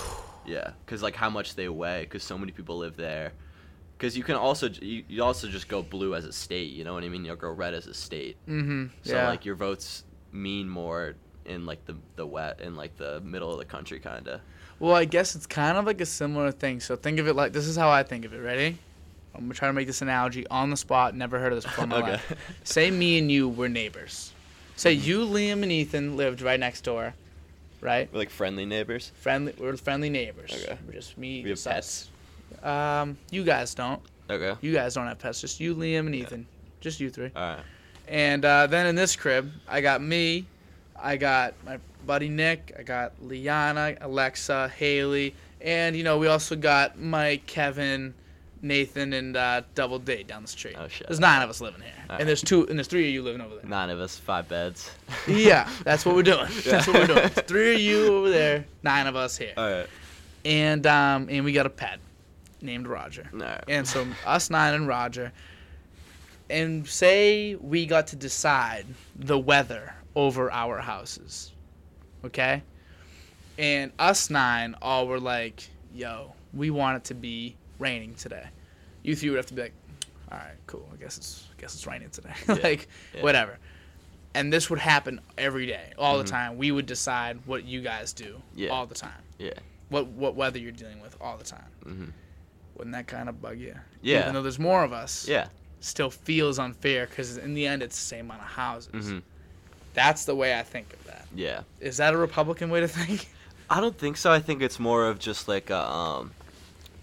[0.47, 3.33] Yeah, because like how much they weigh, because so many people live there.
[3.97, 6.71] Because you can also you, you also just go blue as a state.
[6.73, 7.25] You know what I mean?
[7.25, 8.37] You'll go red as a state.
[8.47, 8.85] Mm-hmm.
[9.01, 9.27] So yeah.
[9.27, 13.57] like your votes mean more in like the the wet in like the middle of
[13.57, 14.41] the country kind of.
[14.77, 16.79] Well, I guess it's kind of like a similar thing.
[16.79, 18.39] So think of it like this is how I think of it.
[18.39, 18.77] Ready?
[19.35, 21.15] I'm gonna try to make this analogy on the spot.
[21.15, 22.11] Never heard of this before in my Okay.
[22.11, 22.33] life.
[22.63, 24.31] Say me and you were neighbors.
[24.75, 27.13] Say you, Liam, and Ethan lived right next door,
[27.81, 28.09] right?
[28.11, 29.11] We're like friendly neighbors.
[29.21, 30.51] Friendly, we're friendly neighbors.
[30.53, 30.77] Okay.
[30.85, 31.43] We're just me.
[31.43, 31.63] We have us.
[31.65, 32.09] pets.
[32.63, 34.01] Um, you guys don't.
[34.29, 34.55] Okay.
[34.61, 35.39] You guys don't have pets.
[35.41, 36.45] Just you, Liam, and Ethan.
[36.81, 37.31] Just you three.
[37.35, 37.63] All right.
[38.07, 40.45] And uh, then in this crib, I got me,
[41.01, 46.55] I got my buddy Nick, I got Liana, Alexa, Haley, and you know we also
[46.55, 48.13] got Mike, Kevin,
[48.65, 50.75] Nathan, and uh, Double D down the street.
[50.77, 51.07] Oh shit.
[51.07, 53.39] There's nine of us living here, and there's two, and there's three of you living
[53.41, 53.65] over there.
[53.65, 54.89] Nine of us, five beds.
[55.27, 56.47] Yeah, that's what we're doing.
[56.65, 57.19] That's what we're doing.
[57.19, 57.27] Yeah.
[57.29, 59.87] Three of you over there, nine of us here, All right.
[60.43, 61.99] and um, and we got a pet
[62.61, 63.29] named Roger.
[63.33, 63.63] All right.
[63.67, 65.31] And so us nine and Roger,
[66.49, 68.85] and say we got to decide
[69.15, 71.51] the weather over our houses,
[72.25, 72.63] okay?
[73.59, 78.47] And us nine all were like, "Yo, we want it to be raining today."
[79.03, 79.73] You three would have to be like,
[80.31, 80.87] "All right, cool.
[80.93, 83.21] I guess it's I guess it's raining today." like yeah.
[83.21, 83.57] whatever.
[84.33, 86.23] And this would happen every day, all Mhm.
[86.25, 86.57] the time.
[86.57, 88.69] We would decide what you guys do Yeah.
[88.69, 89.21] all the time.
[89.37, 89.53] Yeah.
[89.89, 91.71] What what weather you're dealing with all the time.
[91.83, 92.05] hmm
[92.75, 93.75] Wouldn't that kind of bug you?
[94.01, 94.21] Yeah.
[94.21, 95.47] Even though there's more of us, Yeah.
[95.79, 99.09] still feels unfair because in the end it's the same amount of houses.
[99.11, 99.19] hmm
[99.93, 101.25] That's the way I think of that.
[101.33, 101.61] Yeah.
[101.79, 103.29] Is that a Republican way to think?
[103.69, 104.29] I don't think so.
[104.31, 106.31] I think it's more of just like a, um,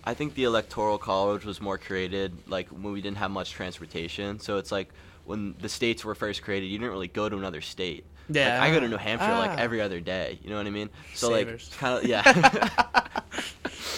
[0.05, 4.40] I think the electoral college was more created like when we didn't have much transportation.
[4.40, 4.88] So it's like
[5.24, 8.05] when the states were first created, you didn't really go to another state.
[8.28, 8.59] Yeah.
[8.61, 9.38] Like, I go to New Hampshire Ah.
[9.38, 10.38] like every other day.
[10.42, 10.90] You know what I mean?
[11.14, 11.70] So Savers.
[11.70, 13.11] like kind of yeah.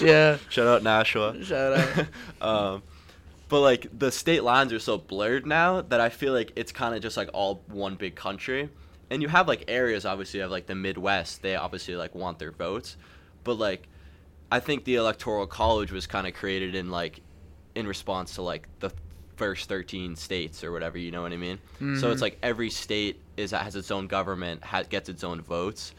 [0.00, 0.38] yeah.
[0.48, 1.42] Shout out Nashua.
[1.42, 2.07] Shout out.
[2.40, 2.82] um,
[3.48, 6.94] but like the state lines are so blurred now that I feel like it's kind
[6.94, 8.68] of just like all one big country.
[9.11, 11.42] And you have like areas, obviously, of like the Midwest.
[11.42, 12.96] They obviously like want their votes,
[13.44, 13.86] but like
[14.55, 17.18] I think the electoral college was kind of created in like
[17.74, 18.92] in response to like the
[19.34, 20.96] first 13 states or whatever.
[20.96, 21.59] You know what I mean?
[21.98, 22.22] So it's Mhm.
[22.22, 25.92] like every state is has its own government, ha- gets its own votes.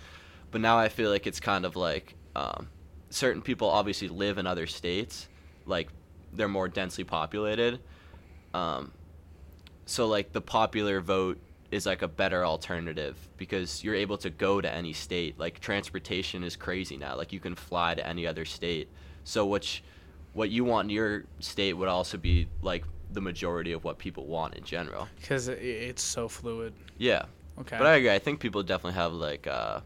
[0.51, 2.69] But now I feel like it's kind of like um,
[3.09, 5.27] certain people obviously live in other states,
[5.65, 5.89] like
[6.31, 7.81] they're more densely populated.
[8.53, 8.93] Um,
[9.85, 11.39] so like the popular vote
[11.71, 15.37] is like a better alternative because you're able to go to any state.
[15.39, 17.15] Like transportation is crazy now.
[17.17, 18.87] Like you can fly to any other state.
[19.23, 19.83] So which
[20.33, 24.25] what you want in your state would also be like the majority of what people
[24.25, 25.07] want in general.
[25.19, 26.73] Because it's so fluid.
[26.97, 27.25] Yeah.
[27.59, 27.77] Okay.
[27.77, 28.11] But I agree.
[28.11, 29.79] I think people definitely have like uh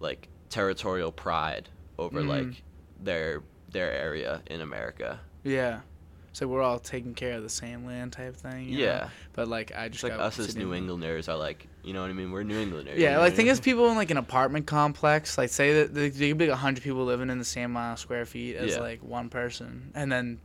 [0.00, 2.28] like territorial pride over Mhm.
[2.28, 2.62] like
[3.02, 5.20] their their area in America.
[5.42, 5.80] Yeah.
[6.36, 8.68] So we're all taking care of the same land type thing.
[8.68, 8.84] you know?
[8.84, 9.08] Yeah.
[9.32, 12.02] But like I It's just like got us as New Englanders are like, you know
[12.02, 12.30] what I mean?
[12.30, 12.98] We're New Englanders.
[12.98, 15.94] you Yeah, know like think as people in like an apartment complex, like say that
[15.94, 18.72] there could be like hundred people living in the same amount of square feet as
[18.72, 18.80] Yeah.
[18.80, 20.38] like one person, and then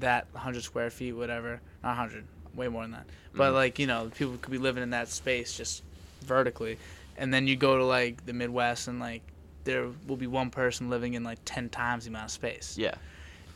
[0.00, 3.06] that hundred square feet, whatever, not hundred, way more than that.
[3.32, 3.54] But Mhm.
[3.54, 5.84] like you know, people could be living in that space just
[6.20, 6.76] vertically,
[7.16, 9.22] and then you go to like the Midwest and like
[9.64, 12.76] there will be one person living in like ten times the amount of space.
[12.76, 12.96] Yeah.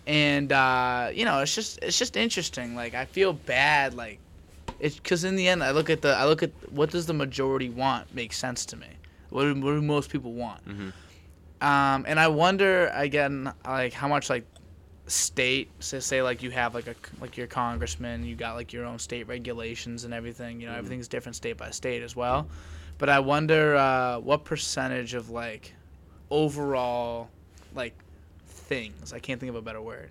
[0.09, 4.19] And uh, you know it's just it's just interesting like i feel bad like
[4.81, 7.13] it's because in the end i look at the i look at what does the
[7.15, 8.89] majority want makes sense to me
[9.31, 10.93] what do, what do most people want Mhm.
[11.61, 14.47] um, and i wonder again like how much like
[15.07, 18.85] state say, say like you have like a like your congressman you got like your
[18.85, 20.79] own state regulations and everything you know Mhm.
[20.79, 22.49] everything's different state by state as well
[22.99, 25.75] but i wonder uh, what percentage of like
[26.31, 27.31] overall
[27.75, 28.05] like
[28.69, 30.11] things i can't think of a better word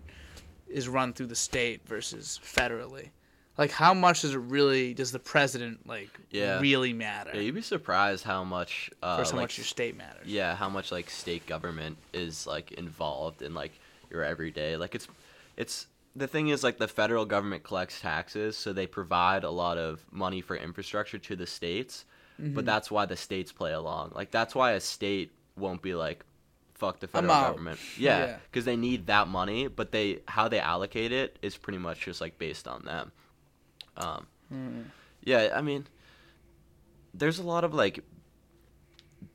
[0.68, 3.10] is run through the state versus federally
[3.58, 6.60] like how much does it really does the president like Yeah.
[6.60, 9.96] really matter Yeah, you'd be surprised how much uh versus how like, much your state
[9.96, 13.72] matters yeah, how much like state government is like involved in like
[14.12, 14.76] your everyday.
[14.78, 15.08] Like it's
[15.58, 19.78] it's the thing is like the federal government collects taxes, so they provide a lot
[19.78, 22.06] of money for infrastructure to the states,
[22.42, 22.54] Mm-hmm.
[22.54, 24.12] but that's why the states play along.
[24.16, 26.24] Like that's why a state won't be like
[26.78, 27.80] fuck the federal government.
[27.98, 28.38] Yeah, Yeah.
[28.52, 32.22] cuz they need that money, but they how they allocate it is pretty much just
[32.22, 33.12] like based on them.
[33.98, 34.86] Um Mm.
[35.24, 35.88] yeah, I mean,
[37.14, 38.00] there's a lot of like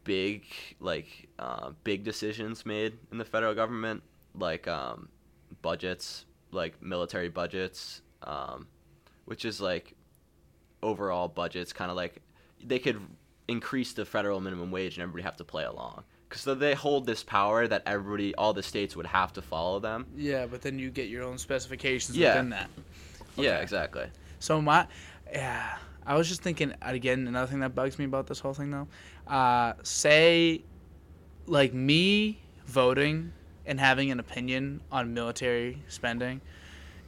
[0.05, 0.45] big,
[0.81, 4.03] like uh, big decisions made in the federal government,
[4.35, 5.09] like um,
[5.61, 8.67] budgets, like military budgets, um,
[9.27, 9.95] which is like
[10.83, 12.23] overall budgets, kind of like
[12.65, 13.01] they could
[13.49, 16.05] increase the federal minimum wage and everybody have to play along.
[16.33, 20.07] Because they hold this power that everybody, all the states would have to follow them.
[20.17, 22.29] yeah but then you get your own specifications Yeah.
[22.35, 22.71] within that
[23.37, 24.07] Yeah, exactly.
[24.39, 24.87] So my,
[25.33, 25.77] yeah,
[26.07, 27.29] I was just thinking again.
[27.29, 28.89] Another thing that bugs me about this whole thing, though,
[29.29, 30.63] uh, say,
[31.47, 33.33] like me voting
[33.67, 36.41] and having an opinion on military spending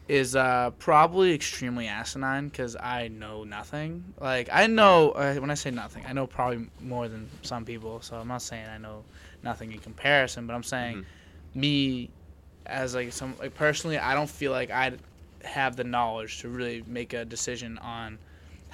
[0.09, 4.05] is uh, probably extremely asinine because I know nothing.
[4.21, 8.01] Like I know uh, when I say nothing, I know probably more than some people.
[8.03, 9.05] So I'm not saying I know
[9.43, 11.05] nothing in comparison, but I'm saying Mhm.
[11.61, 12.11] me
[12.67, 14.93] as like some like personally, I don't feel like I
[15.45, 18.19] have the knowledge to really make a decision on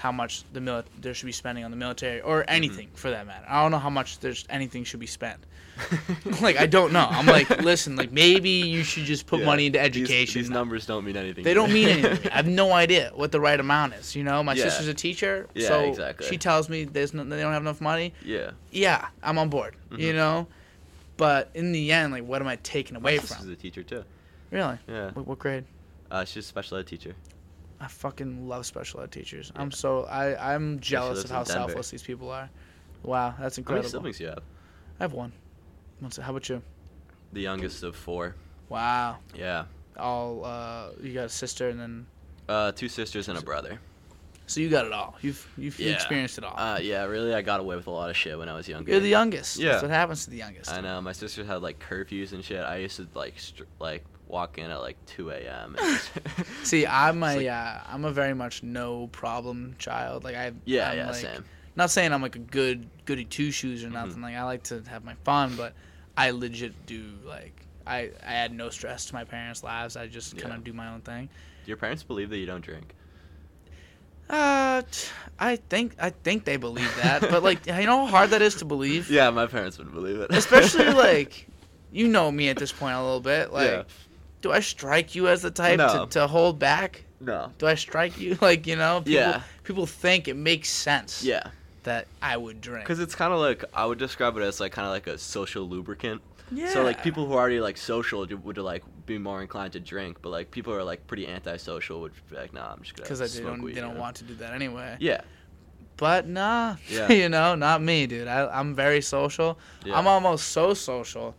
[0.01, 3.27] how much the mil- there should be spending on the military or anything for that
[3.27, 3.45] matter.
[3.47, 5.39] I don't know how much there's anything should be spent.
[6.41, 7.07] like I don't know.
[7.11, 10.41] I'm like, listen, like maybe you should just put Yeah, money into education.
[10.41, 11.45] These, numbers don't mean anything.
[11.45, 12.33] They don't mean anything.
[12.33, 14.17] I have no idea what the right amount is.
[14.17, 14.65] You know, my Yeah.
[14.65, 16.27] sister's a teacher, Yeah, so exactly.
[16.29, 18.15] she tells me there's no, they don't have enough money.
[18.25, 18.53] Yeah.
[18.71, 19.77] Yeah, I'm on board.
[19.91, 20.17] You Mhm.
[20.17, 20.47] know,
[21.19, 23.51] but in the end, like, what am I taking away My from?
[23.51, 24.05] a teacher too.
[24.51, 24.79] Really?
[24.89, 25.11] Yeah.
[25.11, 25.65] What, what grade?
[26.11, 27.15] Uh, she's a special ed teacher.
[27.81, 29.51] I fucking love special ed teachers.
[29.57, 31.53] I'm so I I'm jealous of how Denver.
[31.69, 32.51] selfless these people are.
[33.03, 33.89] Wow, that's incredible.
[33.89, 34.43] How many siblings you have?
[35.01, 35.33] I have one.
[36.05, 36.63] It- How about you?
[37.33, 38.35] The youngest of four.
[38.69, 39.17] Wow.
[39.35, 39.65] Yeah.
[39.97, 42.07] All uh, you got a sister and then
[42.49, 43.79] Uh, two sisters and a brother.
[44.47, 45.17] so you got it all.
[45.23, 45.93] You've you've Yeah.
[45.95, 46.59] experienced it all.
[46.59, 48.91] Uh, yeah, really, I got away with a lot of shit when I was younger.
[48.91, 49.59] You're the youngest.
[49.59, 49.71] Yeah.
[49.71, 50.71] That's what happens to the youngest.
[50.71, 51.01] I know.
[51.01, 52.63] My sisters had like curfews and shit.
[52.63, 55.77] I used to like str- like walk in at like 2 a.m.
[56.63, 60.25] See, I'm a like- uh, I'm a very much no problem child.
[60.25, 61.45] Like I yeah, I'm yeah, like, same.
[61.77, 63.93] Not saying I'm like a good goody two shoes or Mhm.
[63.93, 64.23] nothing.
[64.23, 65.73] Like I like to have my fun, but
[66.17, 67.55] I legit do like
[67.87, 69.97] I I add no stress to my parents' lives.
[69.97, 70.59] I just kind Yeah.
[70.59, 71.29] of do my own thing.
[71.65, 72.95] Do your parents believe that you don't drink?
[74.29, 74.83] Uh,
[75.41, 78.55] I think I think they believe that, but like you know how hard that is
[78.57, 79.11] to believe.
[79.21, 80.31] Yeah, my parents would believe it.
[80.33, 81.49] Especially like,
[81.91, 83.53] you know me at this point a little bit.
[83.53, 83.83] Like, Yeah.
[84.43, 86.07] Do I strike you as the type No.
[86.07, 87.05] to, to hold back?
[87.21, 87.53] No.
[87.59, 88.39] Do I strike you?
[88.43, 89.43] Like you know, people, Yeah.
[89.65, 91.23] People think it makes sense.
[91.23, 91.51] Yeah.
[91.85, 92.85] That I would drink.
[92.85, 95.17] Because it's kind of like I would describe it as like kind of like a
[95.19, 96.21] social lubricant.
[96.53, 96.73] yeah.
[96.73, 100.19] So like people who are already like social would, like be more inclined to drink,
[100.23, 103.09] but like people who are like pretty antisocial would be like, nah, I'm just gonna
[103.09, 104.01] because they don't weed, they don't know?
[104.01, 104.97] want to do that anyway.
[105.01, 105.21] Yeah.
[105.97, 107.11] But nah, Yeah.
[107.21, 108.27] you know, not me, dude.
[108.29, 109.59] I, I'm very social.
[109.85, 109.99] Yeah.
[109.99, 111.35] I'm almost so social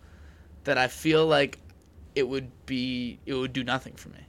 [0.65, 1.57] that I feel like
[2.16, 4.20] it would be it would do nothing for me.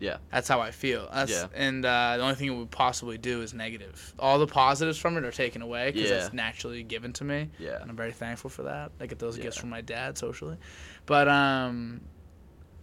[0.00, 0.18] Yeah.
[0.30, 1.08] That's how I feel.
[1.12, 1.46] That's, Yeah.
[1.56, 4.14] And uh, the only thing it would possibly do is negative.
[4.20, 6.18] All the positives from it are taken away because Yeah.
[6.18, 7.50] that's naturally given to me.
[7.58, 7.80] Yeah.
[7.80, 8.92] And I'm very thankful for that.
[9.00, 10.56] I get those gifts from my dad socially.
[11.06, 12.00] But um,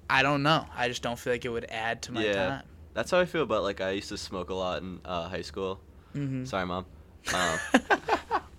[0.10, 0.66] I don't know.
[0.76, 2.34] I just don't feel like it would add to my Yeah.
[2.34, 2.64] time.
[2.94, 5.42] That's how I feel about like I used to smoke a lot in uh, high
[5.42, 5.80] school.
[6.16, 6.44] Mm-hmm.
[6.46, 6.86] Sorry, mom.
[7.34, 7.60] Um,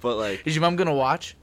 [0.01, 1.37] but like, Is your mom gonna watch?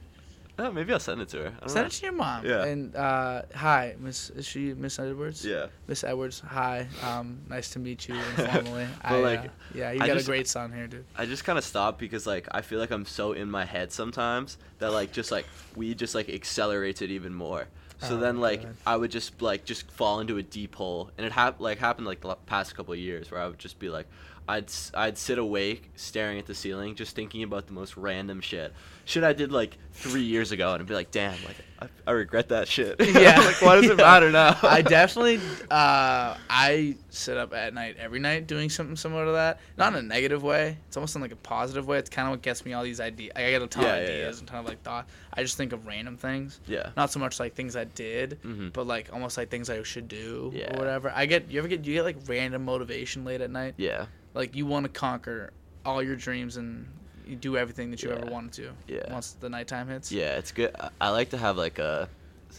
[0.56, 1.52] Oh, maybe I'll send it to her.
[1.66, 1.86] Send know.
[1.86, 2.46] it to your mom.
[2.46, 2.64] Yeah.
[2.64, 4.30] And uh, hi, Miss.
[4.30, 5.44] Is she Miss Edwards?
[5.44, 5.66] Yeah.
[5.88, 6.40] Miss Edwards.
[6.46, 6.86] Hi.
[7.02, 8.86] Um, nice to meet you informally.
[9.02, 11.04] But, I, like, uh, yeah, you I got just- a great son here, dude.
[11.16, 13.90] I just kind of stopped because like I feel like I'm so in my head
[13.92, 17.66] sometimes that like just like we just like accelerates it even more.
[18.00, 18.76] So Oh, then like God.
[18.86, 22.06] I would just like just fall into a deep hole, and it hap- like happened
[22.06, 24.06] like the past couple of years where I would just be like,
[24.46, 28.74] I'd I'd sit awake staring at the ceiling, just thinking about the most random shit,
[29.06, 32.10] shit I did like three years ago, and I'd be like, damn, like I, I
[32.12, 32.96] regret that shit.
[33.00, 33.38] Yeah.
[33.40, 34.04] like why does it Yeah.
[34.04, 34.58] matter now?
[34.62, 35.36] I definitely,
[35.70, 39.60] uh, I sit up at night every night doing something similar to that.
[39.78, 40.76] Not in a negative way.
[40.88, 41.96] It's almost in like a positive way.
[41.98, 43.32] It's kind of what gets me all these ideas.
[43.36, 44.40] I get a ton Yeah, of ideas yeah.
[44.40, 45.08] and ton of like thought.
[45.32, 46.60] I just think of random things.
[46.66, 46.90] yeah.
[46.98, 48.74] Not so much like things I did, Mhm.
[48.74, 51.10] but like almost like things I should do or whatever.
[51.14, 51.50] I get.
[51.50, 51.84] You ever get?
[51.86, 53.74] You get like random motivation late at night.
[53.78, 54.04] Yeah.
[54.34, 55.52] Like you want to conquer
[55.84, 56.86] all your dreams and
[57.26, 58.70] you do everything that you ever wanted to.
[58.86, 59.12] Yeah.
[59.12, 60.12] Once the nighttime hits.
[60.12, 60.74] Yeah, it's good.
[60.78, 62.08] I, I like to have like a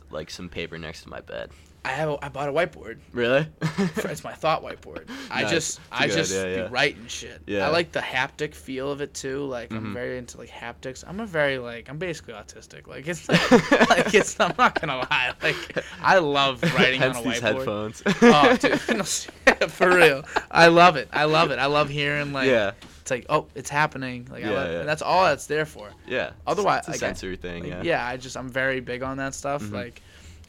[0.10, 1.52] like some paper next to my bed.
[1.86, 2.10] I have.
[2.10, 2.98] A, I bought a whiteboard.
[3.14, 3.48] Really?
[3.62, 5.10] it's my thought whiteboard.
[5.30, 5.52] I Nice.
[5.52, 6.68] just I good just be yeah.
[6.72, 7.42] writing shit.
[7.46, 7.68] Yeah.
[7.68, 9.46] I like the haptic feel of it too.
[9.46, 9.94] Like I'm Mhm.
[9.94, 11.04] very into like haptics.
[11.08, 12.88] I'm a very like I'm basically autistic.
[12.88, 15.34] Like it's like, like it's I'm not gonna lie.
[15.44, 17.42] Like I love writing on a these whiteboard.
[17.42, 18.04] headphones.
[18.22, 18.98] oh, dude,
[19.62, 20.24] no, for real.
[20.52, 21.08] I love it.
[21.14, 21.60] I love it.
[21.60, 22.72] I love hearing like yeah,
[23.02, 24.28] it's like oh it's happening.
[24.32, 24.84] Like I Yeah, love, yeah.
[24.84, 25.92] that's all that's there for.
[26.08, 26.32] yeah.
[26.48, 27.64] Otherwise, it's a like, I- sensory thing.
[27.64, 27.82] Like, yeah.
[27.84, 28.08] yeah.
[28.08, 29.62] I just I'm very big on that stuff.
[29.62, 29.72] Mhm.
[29.74, 30.02] Like,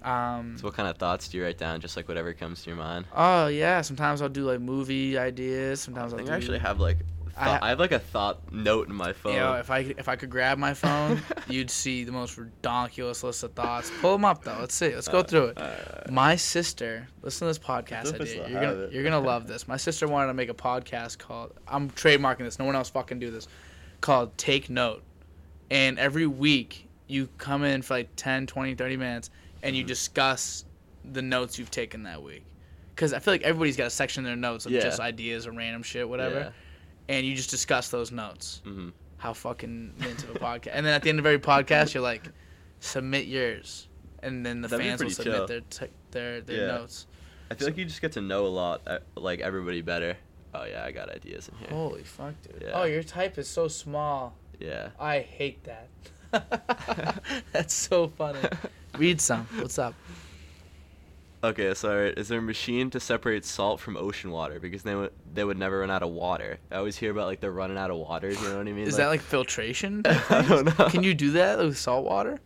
[0.02, 1.80] um, So what kind of thoughts do you write down?
[1.80, 3.06] Just like whatever comes to your mind.
[3.14, 3.80] oh yeah.
[3.82, 5.80] Sometimes I'll do like movie ideas.
[5.80, 6.32] Sometimes I I'll think do.
[6.32, 6.98] I actually have like
[7.38, 9.34] I ha- I have like a thought note in my phone.
[9.34, 13.22] You know, if I if I could grab my phone, you'd see the most ridiculous
[13.22, 13.90] list of thoughts.
[14.00, 14.56] Pull them up though.
[14.58, 14.94] Let's see.
[14.94, 15.58] Let's go through it.
[15.58, 15.74] Uh,
[16.10, 18.48] My sister, listen to this podcast I idea.
[18.48, 18.92] You're gonna it.
[18.92, 19.68] you're gonna love this.
[19.68, 22.58] My sister wanted to make a podcast called I'm trademarking this.
[22.58, 23.48] No one else fucking do this.
[24.00, 25.02] Called Take Note.
[25.70, 29.30] And every week you come in for like 10, 20, 30 minutes
[29.62, 29.88] and you Mhm.
[29.88, 30.64] discuss
[31.04, 32.44] the notes you've taken that week.
[32.96, 34.80] Cuz I feel like everybody's got a section in their notes of Yeah.
[34.80, 36.38] just ideas or random shit whatever.
[36.40, 36.50] Yeah.
[37.16, 40.70] And you just discuss those notes hmm how fucking into the podcast.
[40.74, 42.28] And then at the end of every podcast, you're like,
[42.80, 43.88] submit yours,
[44.22, 45.46] and then the That'd be fans will pretty submit chill.
[45.46, 46.74] their t- their their Yeah.
[46.78, 47.06] notes.
[47.50, 50.16] I feel like you just get to know a lot, uh, like everybody better.
[50.54, 51.68] Oh yeah, I got ideas in here.
[51.70, 52.62] Holy fuck, dude!
[52.62, 52.72] Yeah.
[52.74, 54.36] Oh, your type is so small.
[54.58, 54.90] Yeah.
[54.98, 55.88] I hate that.
[57.52, 58.40] That's so funny.
[58.98, 59.46] Read some.
[59.56, 59.94] What's up?
[61.44, 64.58] Okay, so alright, is there a machine to separate salt from ocean water?
[64.58, 66.58] Because they would they would never run out of water.
[66.72, 68.30] I always hear about like they're running out of water.
[68.30, 68.86] You know what I mean?
[68.86, 70.02] Is that like filtration?
[70.06, 70.86] I don't know.
[70.88, 72.40] Can you do that with salt water?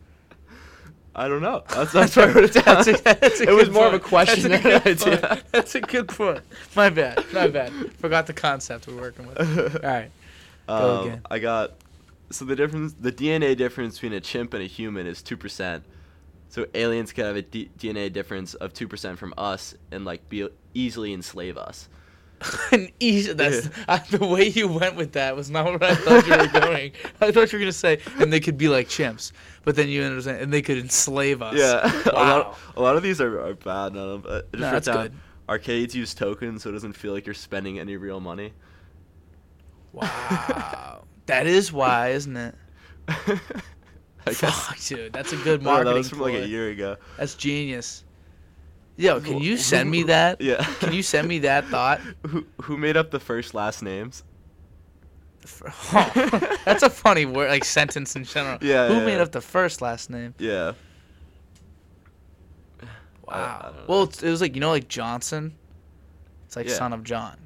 [1.15, 1.63] I don't know.
[1.69, 2.77] That's that's why I wrote it down.
[2.89, 5.29] A, it was more of a question That's than a an good idea.
[5.29, 5.43] point.
[5.53, 6.41] That's a good point.
[6.77, 7.25] My bad.
[7.33, 7.73] My bad.
[7.95, 9.39] Forgot the concept we're working with.
[9.85, 10.11] All right.
[10.69, 11.23] Go Um, again.
[11.31, 11.73] I got
[12.31, 15.85] so the difference, the DNA difference between a chimp and a human is two percent.
[16.51, 20.29] So aliens could have a D- DNA difference of two percent from us and like
[20.29, 21.89] be easily enslave us.
[22.73, 25.95] An easy, that's I, uh, the way you went with that was not where I
[25.95, 26.93] thought you were going.
[27.21, 29.33] I thought you were gonna say, and they could be like chimps,
[29.65, 31.55] but then you saying, and they could enslave us.
[31.57, 32.39] Yeah, a Wow.
[32.39, 33.93] lot, a lot of these are, are bad.
[33.95, 34.43] None of them.
[34.53, 35.13] Just No, that's down, good.
[35.51, 38.53] Arcades use tokens, so it doesn't feel like you're spending any real money.
[39.93, 41.05] Wow.
[41.27, 42.55] that is why, isn't it?
[44.27, 44.67] I guess.
[44.67, 45.93] Fuck, dude, that's a good No, marketing.
[45.93, 46.97] that was from like a year ago.
[47.17, 48.05] That's genius.
[48.97, 50.41] Yo, can you send me that?
[50.41, 50.63] Yeah.
[50.81, 52.01] Can you send me that thought?
[52.27, 54.23] Who who made up the first last names?
[55.93, 58.59] Oh, that's a funny word, like sentence in general.
[58.61, 59.23] Yeah, Who yeah, made yeah.
[59.23, 60.35] up the first last name?
[60.39, 60.73] Yeah.
[62.83, 62.87] I-
[63.35, 63.75] I Wow.
[63.87, 65.55] well, it's, it was like you know, like Johnson.
[66.47, 66.75] It's like Yeah.
[66.75, 67.37] son of John.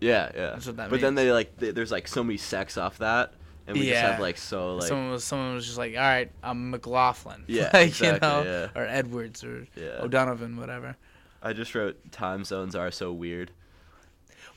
[0.00, 0.50] Yeah, yeah.
[0.50, 3.32] That's what that but then they like they, there's like so many sects off that,
[3.66, 4.10] and we just Yeah.
[4.12, 7.44] have like so like someone was someone was just like, all right, I'm McLaughlin.
[7.46, 8.80] Yeah, like, exactly, you know, yeah.
[8.80, 10.00] or Edwards or yeah.
[10.00, 10.96] O'Donovan, whatever.
[11.42, 13.50] I just wrote time zones are so weird.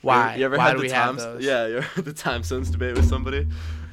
[0.02, 0.30] Why?
[0.30, 1.18] ever, you ever Why had do the we time?
[1.40, 3.46] Yeah, you ever had the time zones debate with somebody?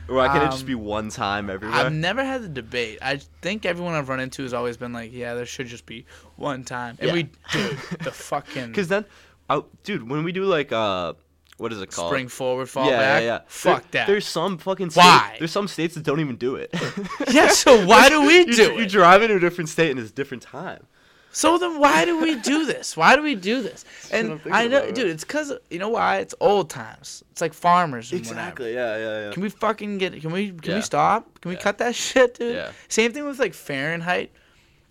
[0.07, 1.77] Or why can't it just Um, be one time everywhere?
[1.77, 2.99] I've never had the debate.
[3.01, 6.05] I think everyone I've run into has always been like, yeah, there should just be
[6.37, 6.95] one time.
[6.99, 7.13] And Yeah.
[7.13, 9.03] we, dude, the fucking Because then,
[9.49, 11.13] I, dude, when we do like uh,
[11.57, 12.09] what is it called?
[12.11, 13.21] spring forward, fall yeah, back.
[13.21, 13.39] yeah, yeah.
[13.47, 14.07] Fuck There- that.
[14.07, 15.35] There's some fucking state, Why?
[15.39, 16.73] There's some states that don't even do it.
[17.31, 18.89] Yeah, so why do we do You it?
[18.89, 20.85] drive into a different state and it's a different time.
[21.31, 22.97] So then why do we do this?
[22.97, 23.85] Why do we do this?
[24.11, 26.17] And I know, about, dude, it's because you know why?
[26.17, 27.23] It's old times.
[27.31, 28.73] It's like farmers Exactly.
[28.73, 28.97] whatever.
[28.97, 29.33] Yeah, yeah, yeah.
[29.33, 30.19] Can we fucking get?
[30.21, 30.49] Can we?
[30.51, 30.75] Can Yeah.
[30.77, 31.41] we stop?
[31.41, 31.61] Can we Yeah.
[31.61, 32.55] cut that shit, dude?
[32.55, 32.71] Yeah.
[32.87, 34.31] Same thing with like Fahrenheit,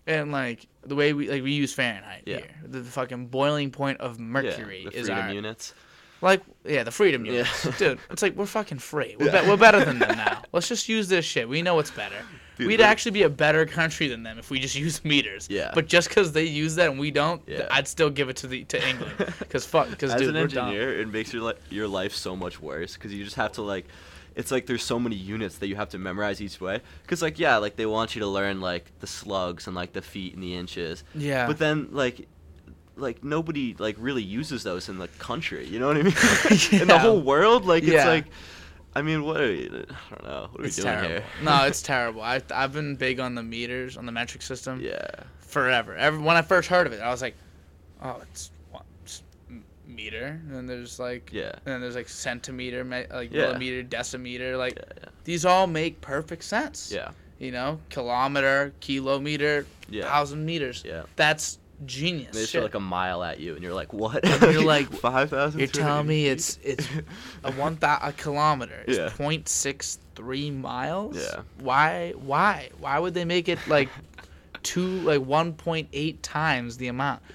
[0.06, 2.36] and like the way we like we use Fahrenheit Yeah.
[2.36, 2.50] here.
[2.62, 5.74] The, the fucking boiling point of mercury yeah, the is our units.
[6.22, 7.98] Like yeah the freedom units, dude.
[8.10, 9.16] It's like we're fucking free.
[9.18, 10.42] We're, be- we're better than them now.
[10.52, 11.48] Let's just use this shit.
[11.48, 12.16] We know it's better.
[12.58, 15.46] Dude, we'd actually be a better country than them if we just used meters.
[15.50, 15.72] Yeah.
[15.74, 17.68] But just because they use that and we don't, th- Yeah.
[17.70, 19.12] I'd still give it to the to England.
[19.40, 20.68] Because fuck, because As dude, an we're dumb.
[20.68, 23.62] engineer, it makes your li- your life so much worse because you just have to
[23.62, 23.84] like,
[24.36, 26.80] it's like there's so many units that you have to memorize each way.
[27.02, 30.00] Because like yeah, like they want you to learn like the slugs and like the
[30.02, 31.04] feet and the inches.
[31.14, 31.46] Yeah.
[31.46, 32.26] But then like.
[32.96, 36.14] Like nobody like really uses those in the country, you know what I mean?
[36.82, 38.08] In the whole world, like it's Yeah.
[38.08, 38.24] like,
[38.94, 39.38] I mean, what?
[39.40, 40.48] Are we, I don't know.
[40.52, 41.08] What are it's we doing terrible.
[41.08, 41.24] here?
[41.42, 42.22] no, it's terrible.
[42.22, 45.06] I I've been big on the meters on the metric system Yeah.
[45.40, 45.94] forever.
[45.94, 47.34] Every, when I first heard of it, I was like,
[48.02, 49.20] oh, it's what it's
[49.86, 51.50] meter, and then there's like Yeah.
[51.52, 53.48] and then there's like centimeter, me- like Yeah.
[53.48, 54.56] millimeter, decimeter.
[54.56, 55.08] Like Yeah.
[55.24, 56.90] these all make perfect sense.
[56.90, 57.10] Yeah.
[57.38, 60.04] You know, kilometer, kilometer, Yeah.
[60.04, 60.82] thousand meters.
[60.86, 61.02] Yeah.
[61.16, 62.32] That's genius.
[62.34, 62.58] They just shit.
[62.60, 65.60] throw like a mile at you, and you're like, "What?" you're like, five thousand.
[65.60, 66.86] You're telling me it's it's
[67.44, 69.10] a one thou- a kilometer is Yeah.
[69.16, 71.16] point six three miles.
[71.16, 71.42] Yeah.
[71.60, 72.12] Why?
[72.16, 72.70] Why?
[72.78, 73.88] Why would they make it like
[74.62, 77.22] two like one point eight times the amount?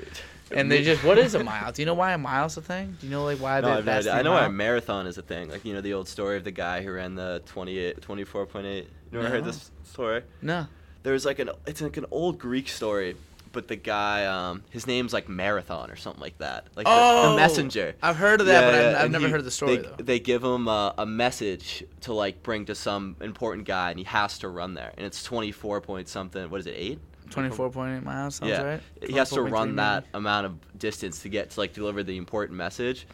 [0.53, 1.71] And they just what is a mile?
[1.71, 2.97] Do you know why a mile's a thing?
[2.99, 4.49] Do you know like why No, that, I've no that's the I know why a
[4.49, 5.49] marathon is a thing.
[5.49, 8.75] Like you know the old story of the guy who ran the 28, 24.8.
[8.75, 10.23] You never heard this story?
[10.41, 10.67] No.
[11.03, 13.15] There's like an it's like an old Greek story,
[13.51, 16.67] but the guy um his name's like Marathon or something like that.
[16.75, 17.95] Like the, Oh, the messenger.
[18.01, 19.95] I've heard of that, but I've, I've never he- heard of the story they, though.
[19.97, 24.05] They give him a, a message to like bring to some important guy, and he
[24.05, 24.93] has to run there.
[24.97, 26.49] And it's 24 point something.
[26.49, 26.75] What is it?
[26.77, 26.99] Eight?
[27.29, 28.61] Twenty four point eight miles sounds yeah.
[28.61, 28.81] right.
[29.01, 32.17] He has to 24.3 run that amount of distance to get to like deliver the
[32.17, 33.07] important message.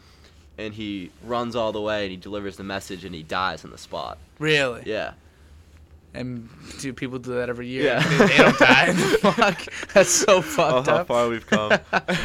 [0.58, 3.70] And he runs all the way and he delivers the message and he dies on
[3.70, 4.18] the spot.
[4.40, 4.82] Really?
[4.86, 5.12] Yeah.
[6.14, 6.48] And
[6.80, 7.84] do people do that every year?
[7.84, 8.08] Yeah.
[8.08, 8.92] They, they don't die.
[8.94, 9.62] Fuck.
[9.92, 10.88] That's so fucked up.
[10.88, 11.72] Oh, how far we've come.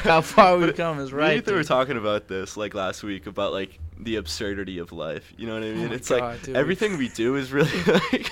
[0.03, 1.37] how far we've come is right.
[1.37, 5.33] Ethan were talking about this like last week about like the absurdity of life.
[5.37, 5.89] You know what I mean?
[5.91, 6.55] Oh it's God, like dude.
[6.55, 8.31] everything we do is really like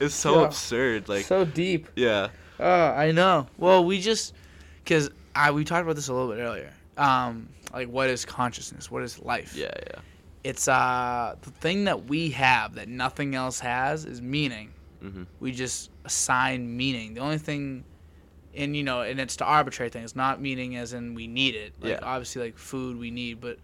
[0.00, 0.46] it's so Yeah.
[0.46, 1.08] absurd.
[1.08, 1.88] Like so deep.
[1.96, 2.28] yeah.
[2.60, 3.46] Oh, I know.
[3.58, 4.34] Well, we just
[4.82, 6.72] because I we talked about this a little bit earlier.
[6.96, 8.90] Um, like what is consciousness?
[8.90, 9.54] What is life?
[9.56, 10.00] Yeah, yeah.
[10.44, 14.72] It's uh the thing that we have that nothing else has is meaning.
[15.02, 15.26] Mhm.
[15.40, 17.14] We just assign meaning.
[17.14, 17.84] The only thing.
[18.54, 21.72] And you know, and it's to arbitrary things, not meaning as in we need it.
[21.80, 21.98] Like Yeah.
[22.02, 23.58] obviously, like food we need, but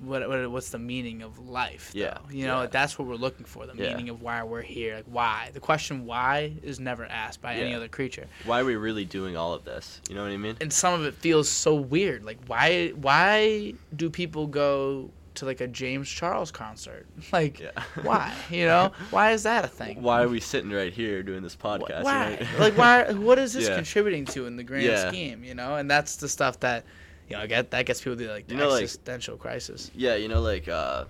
[0.00, 1.90] what, what what's the meaning of life?
[1.94, 2.66] Yeah, you know yeah.
[2.68, 3.66] that's what we're looking for.
[3.66, 3.90] The Yeah.
[3.90, 4.96] meaning of why we're here.
[4.96, 5.50] Like why?
[5.52, 8.26] The question why is never asked by any other creature.
[8.44, 10.00] Why are we really doing all of this?
[10.08, 10.56] You know what I mean?
[10.60, 12.24] and some of it feels so weird.
[12.24, 17.06] Like why why do people go to like a James Charles concert?
[17.32, 17.70] Like Yeah.
[18.02, 18.32] why?
[18.50, 18.92] You know?
[19.10, 20.02] Why is that a thing?
[20.02, 22.02] Why are we sitting right here doing this podcast?
[22.04, 22.46] Why?
[22.58, 23.74] like why what is this Yeah.
[23.76, 25.08] contributing to in the grand Yeah.
[25.08, 25.76] scheme, you know?
[25.76, 26.84] And that's the stuff that
[27.28, 29.90] you know, get that gets people to like the You know, like- existential crisis.
[29.94, 31.04] Yeah, you know, like uh,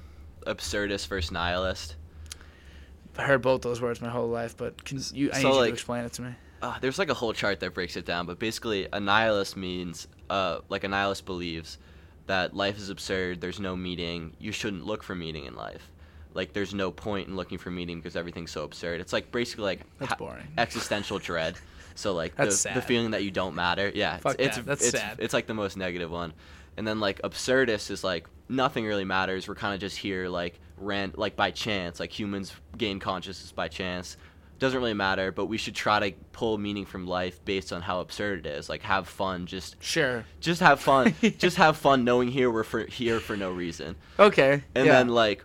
[0.47, 1.95] absurdist versus nihilist.
[3.17, 5.65] I heard both those words my whole life, but can you I So, need you
[5.67, 6.35] to explain it to me.
[6.63, 10.09] Uh, there's like a whole chart that breaks it down, but basically, a nihilist means,
[10.31, 11.79] uh, like a nihilist believes
[12.29, 13.41] that life is absurd.
[13.41, 14.35] There's no meaning.
[14.39, 15.91] You shouldn't look for meaning in life.
[16.35, 19.01] Like there's no point in looking for meaning because everything's so absurd.
[19.01, 20.47] It's like basically like That's ha- boring.
[20.57, 21.57] existential dread.
[21.95, 23.91] So like the, the feeling that you don't matter.
[23.93, 24.65] Yeah, Fuck it's that.
[24.67, 25.17] That's it's, sad.
[25.19, 26.33] it's like the most negative one.
[26.77, 29.49] And then like absurdist is like nothing really matters.
[29.49, 31.99] We're kind of just here like ran like by chance.
[31.99, 34.17] Like humans gain consciousness by chance.
[34.59, 38.01] Doesn't really matter, but we should try to pull meaning from life based on how
[38.01, 38.69] absurd it is.
[38.69, 40.25] Like have fun, just Sure.
[40.41, 43.95] just have fun, just have fun knowing here we're for here for no reason.
[44.19, 44.65] Okay.
[44.75, 44.93] And yeah.
[44.93, 45.45] then like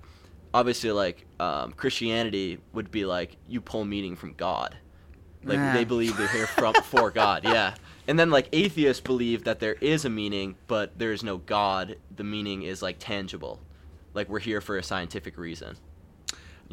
[0.53, 4.77] obviously like um, Christianity would be like you pull meaning from God.
[5.45, 7.75] Like they believe they're here from for God, yeah.
[8.07, 11.97] And then like atheists believe that there is a meaning, but there is no God.
[12.15, 13.59] The meaning is like tangible.
[14.13, 15.75] Like we're here for a scientific reason.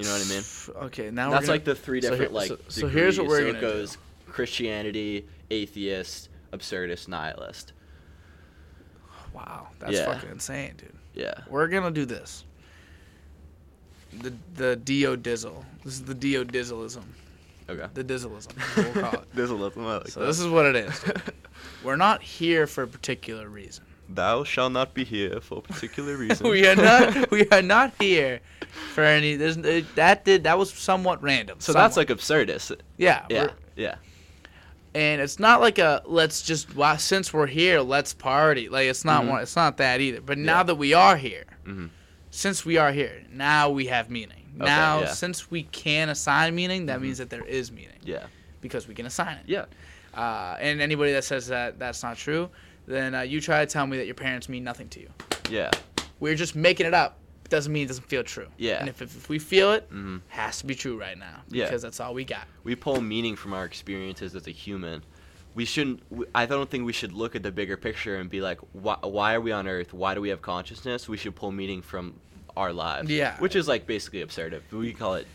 [0.00, 0.86] You know what I mean?
[0.86, 2.48] Okay, now That's we're like the three so different here- like.
[2.48, 3.66] so- so here's what we're so gonna it do.
[3.80, 3.98] goes
[4.28, 7.72] Christianity, atheist, absurdist, nihilist.
[9.34, 10.06] Wow, that's Yeah.
[10.12, 10.92] fucking insane, dude.
[11.14, 11.34] Yeah.
[11.48, 12.44] We're gonna do this.
[14.22, 15.64] The the Dio Dizzle.
[15.84, 17.02] This is the Dio Dizzleism.
[17.68, 17.86] Okay.
[17.94, 18.52] The Dizzleism.
[18.94, 19.34] we'll call it.
[19.36, 21.04] Little I like so this is what it is.
[21.84, 23.84] We're not here for a particular reason.
[24.12, 26.48] Thou shall not be here for a particular reason.
[26.48, 27.30] we are not.
[27.36, 28.40] We are not here
[28.94, 29.36] for any.
[29.36, 31.60] There's uh, that did that was somewhat random.
[31.60, 32.10] So that's somewhat.
[32.10, 32.76] like absurdist.
[32.96, 33.50] yeah Yeah.
[33.76, 33.94] Yeah.
[34.94, 39.04] and it's not like a let's just well, since we're here let's party like it's
[39.04, 39.28] not Mhm.
[39.28, 40.62] one it's not that either but now Yeah.
[40.64, 41.90] that we are here Mhm.
[42.30, 45.12] since we are here now we have meaning Okay, now yeah.
[45.12, 47.02] since we can assign meaning that Mhm.
[47.02, 48.26] means that there is meaning Yeah.
[48.60, 49.66] because we can assign it Yeah.
[50.12, 52.50] uh, and anybody that says that that's not true
[52.90, 55.08] then uh, you try to tell me that your parents mean nothing to you
[55.48, 55.70] Yeah.
[56.18, 57.16] we're just making it up
[57.50, 58.46] doesn't mean it doesn't feel true.
[58.56, 58.78] Yeah.
[58.78, 61.64] And if, if, we feel it, hmm has to be true right now Yeah.
[61.64, 62.46] because that's all we got.
[62.64, 65.02] we pull meaning from our experiences as a human.
[65.56, 66.00] We shouldn't.
[66.32, 69.34] I don't think we should look at the bigger picture and be like, why, why
[69.34, 69.92] are we on Earth?
[69.92, 71.08] Why do we have consciousness?
[71.08, 72.14] We should pull meaning from
[72.56, 73.10] our lives.
[73.10, 73.36] Yeah.
[73.40, 74.62] Which is like basically absurd.
[74.70, 75.26] We call it.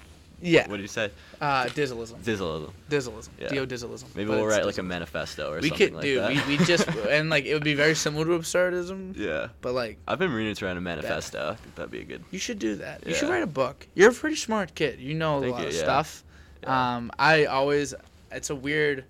[0.41, 0.67] Yeah.
[0.67, 1.11] What did you say?
[1.39, 2.17] Uh, Dizzleism.
[2.23, 2.71] Dizzleism.
[2.89, 3.29] Dizzleism.
[3.39, 3.47] Yeah.
[3.49, 4.15] Dizzleism.
[4.15, 6.21] Maybe But we'll write like a manifesto or We something could, like dude.
[6.21, 6.47] that.
[6.47, 9.47] We, we just and like it would be very similar to absurdism, yeah.
[9.61, 11.51] but like I've been reading to write a manifesto.
[11.51, 12.23] I think that'd be a good.
[12.31, 13.05] you should do that.
[13.07, 13.87] You should write a book.
[13.95, 14.99] You're a pretty smart kid.
[14.99, 15.79] You know a Thank lot you, of yeah.
[15.79, 16.23] stuff.
[16.63, 16.95] Yeah.
[16.95, 17.93] Um, I always
[18.31, 19.05] it's a weird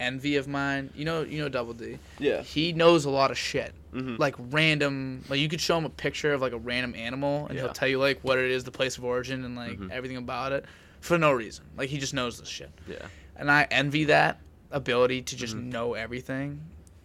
[0.00, 0.90] envy of mine.
[0.94, 1.98] You know, you know Double D.
[2.18, 2.42] yeah.
[2.42, 3.74] He knows a lot of shit.
[3.94, 7.46] Hmm Like random, like you could show him a picture of like a random animal,
[7.46, 7.64] and Yeah.
[7.64, 9.90] he'll tell you like what it is, the place of origin, and like Mhm.
[9.90, 10.64] everything about it,
[11.00, 11.64] for no reason.
[11.76, 13.06] Like he just knows this shit, Yeah.
[13.36, 14.40] and I envy that
[14.70, 15.64] ability to just Mhm.
[15.72, 16.60] know everything,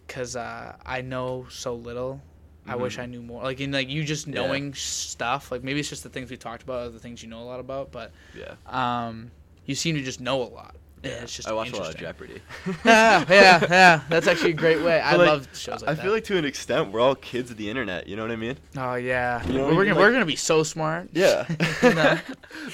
[0.08, 2.20] cause uh, I know so little.
[2.66, 3.02] I wish Mhm.
[3.02, 3.42] I knew more.
[3.42, 4.34] Like in like you just Yeah.
[4.34, 5.50] knowing stuff.
[5.50, 7.44] Like maybe it's just the things we talked about, or the things you know a
[7.52, 8.54] lot about, but Yeah.
[8.66, 9.30] um,
[9.66, 10.74] you seem to just know a lot.
[11.02, 11.10] Yeah.
[11.22, 11.96] it's just I watch a lot of.
[11.96, 12.40] Jeopardy.
[12.84, 14.00] yeah, yeah, yeah.
[14.08, 15.00] That's actually a great way.
[15.00, 16.02] I like, love shows like I that.
[16.02, 18.06] feel like to an extent we're all kids of the internet.
[18.06, 18.58] You know what I mean?
[18.76, 21.08] Oh yeah, You know we're gonna Like- we're gonna be so smart.
[21.12, 21.46] Yeah.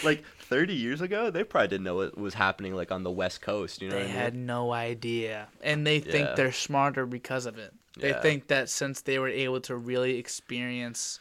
[0.04, 3.40] Like 30 years ago, they probably didn't know what was happening like on the West
[3.40, 3.82] Coast.
[3.82, 4.22] You know they what I mean?
[4.22, 6.34] had no idea, and they think Yeah.
[6.34, 7.72] they're smarter because of it.
[7.98, 8.20] They Yeah.
[8.20, 11.18] think that since they were able to really experience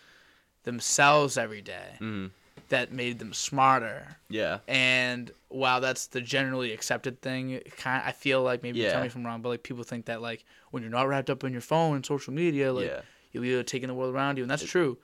[0.64, 2.32] themselves every day, Mhm.
[2.69, 4.18] That made them smarter.
[4.30, 4.60] Yeah.
[4.68, 8.95] And while that's the generally accepted thing, it kind I feel like maybe you tell
[8.95, 9.02] Yeah.
[9.02, 11.44] me if I'm wrong, but like people think that like when you're not wrapped up
[11.44, 13.02] in your phone and social media, like yeah.
[13.32, 14.98] you'll be able to take in the world around you, and that's true.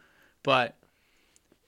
[0.43, 0.75] But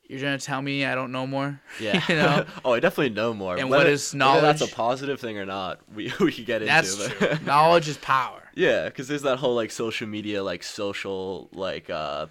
[0.10, 1.60] you're gonna tell me I don't know more?
[1.80, 2.04] Yeah.
[2.10, 2.46] you know?
[2.66, 3.58] oh, I definitely know more.
[3.58, 6.66] And Whether- what is whether that's a positive thing or not, we we could get
[6.66, 7.16] That's into.
[7.16, 7.46] true.
[7.46, 8.42] Knowledge is power.
[8.56, 12.26] yeah, because there's that whole like social media, like social like uh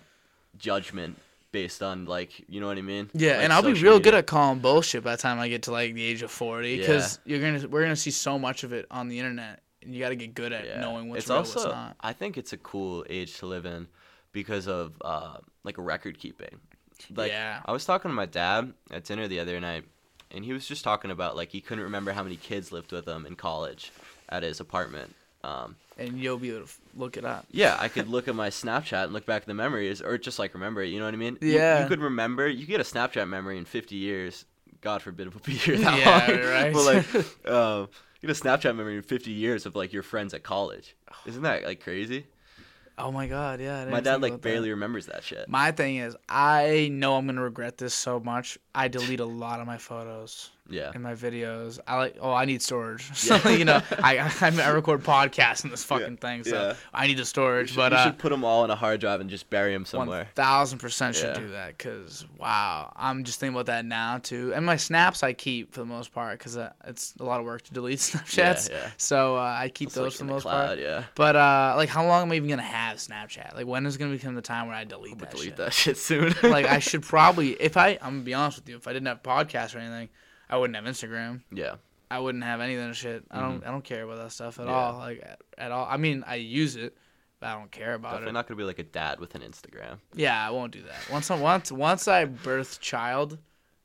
[0.59, 1.19] judgment
[1.53, 3.11] based on like you know what I mean?
[3.15, 4.01] Yeah, Like, and I'll be real media.
[4.01, 6.79] good at calling bullshit by the time I get to like the age of forty,
[6.79, 10.01] because you're gonna we're gonna see so much of it on the internet, and you
[10.01, 10.81] got to get good at Yeah.
[10.81, 11.97] knowing what's it's real, also what's not.
[12.01, 13.87] I think it's a cool age to live in
[14.33, 16.59] because of uh like record keeping.
[17.15, 17.61] Like Yeah.
[17.65, 19.85] I was talking to my dad at dinner the other night
[20.31, 23.07] and he was just talking about like he couldn't remember how many kids lived with
[23.07, 23.91] him in college
[24.29, 25.15] at his apartment.
[25.45, 27.47] Um And you'll be able to look it up.
[27.51, 30.39] yeah, I could look at my Snapchat and look back at the memories or just
[30.39, 31.39] like remember it, you know what I mean?
[31.41, 31.83] Yeah.
[31.83, 34.45] You, could remember, you get a Snapchat memory in 50 years.
[34.81, 36.51] God forbid it will be here that Yeah, long.
[36.51, 36.73] right.
[36.73, 37.89] but like um
[38.21, 40.95] you get a Snapchat memory in 50 years of like your friends at college.
[41.27, 42.27] Isn't that like crazy?
[42.99, 43.87] Oh my god, yeah.
[43.87, 44.43] My dad like that.
[44.43, 45.49] barely remembers that shit.
[45.49, 48.59] My thing is, I know I'm gonna regret this so much.
[48.75, 50.93] I delete a lot of my photos Yeah.
[50.95, 51.79] and my videos.
[51.87, 53.13] I like, oh, I need storage.
[53.15, 53.51] So Yeah.
[53.51, 54.31] you know, I I,
[54.63, 56.75] I record podcasts in this fucking Yeah, thing, so yeah.
[56.95, 57.69] I need the You storage.
[57.71, 59.73] should, but you uh, should put them all on a hard drive and just bury
[59.73, 60.29] them somewhere.
[60.35, 64.55] thousand percent should do that because wow, I'm just thinking about that now too.
[64.55, 67.45] And my snaps I keep for the most part because uh, it's a lot of
[67.47, 68.71] work to delete Snapchats.
[68.71, 68.89] yeah.
[68.97, 70.79] So uh, I keep those like, for the most cloud, part.
[70.79, 71.05] yeah.
[71.17, 73.57] But uh, like, how long am I even gonna have Snapchat?
[73.57, 75.57] Like, when is gonna become the time where I delete I'm that delete shit?
[75.57, 76.35] that shit soon.
[76.43, 79.09] like, I should probably, if I, I'm gonna be honest with you, if I didn't
[79.09, 80.09] have podcasts or anything,
[80.51, 81.43] I wouldn't have Instagram.
[81.53, 81.77] yeah.
[82.11, 83.25] I wouldn't have any of that shit.
[83.31, 83.69] I don't, mm-hmm.
[83.69, 84.73] I don't care about that stuff at Yeah.
[84.73, 84.99] all.
[84.99, 85.87] Like at, at all.
[85.91, 86.95] I mean, I use it,
[87.41, 88.19] but I don't care about Definitely it.
[88.19, 89.99] Definitely not gonna be like a dad with an Instagram.
[90.15, 91.11] Yeah, I won't do that.
[91.11, 93.39] Once I once once I birth child,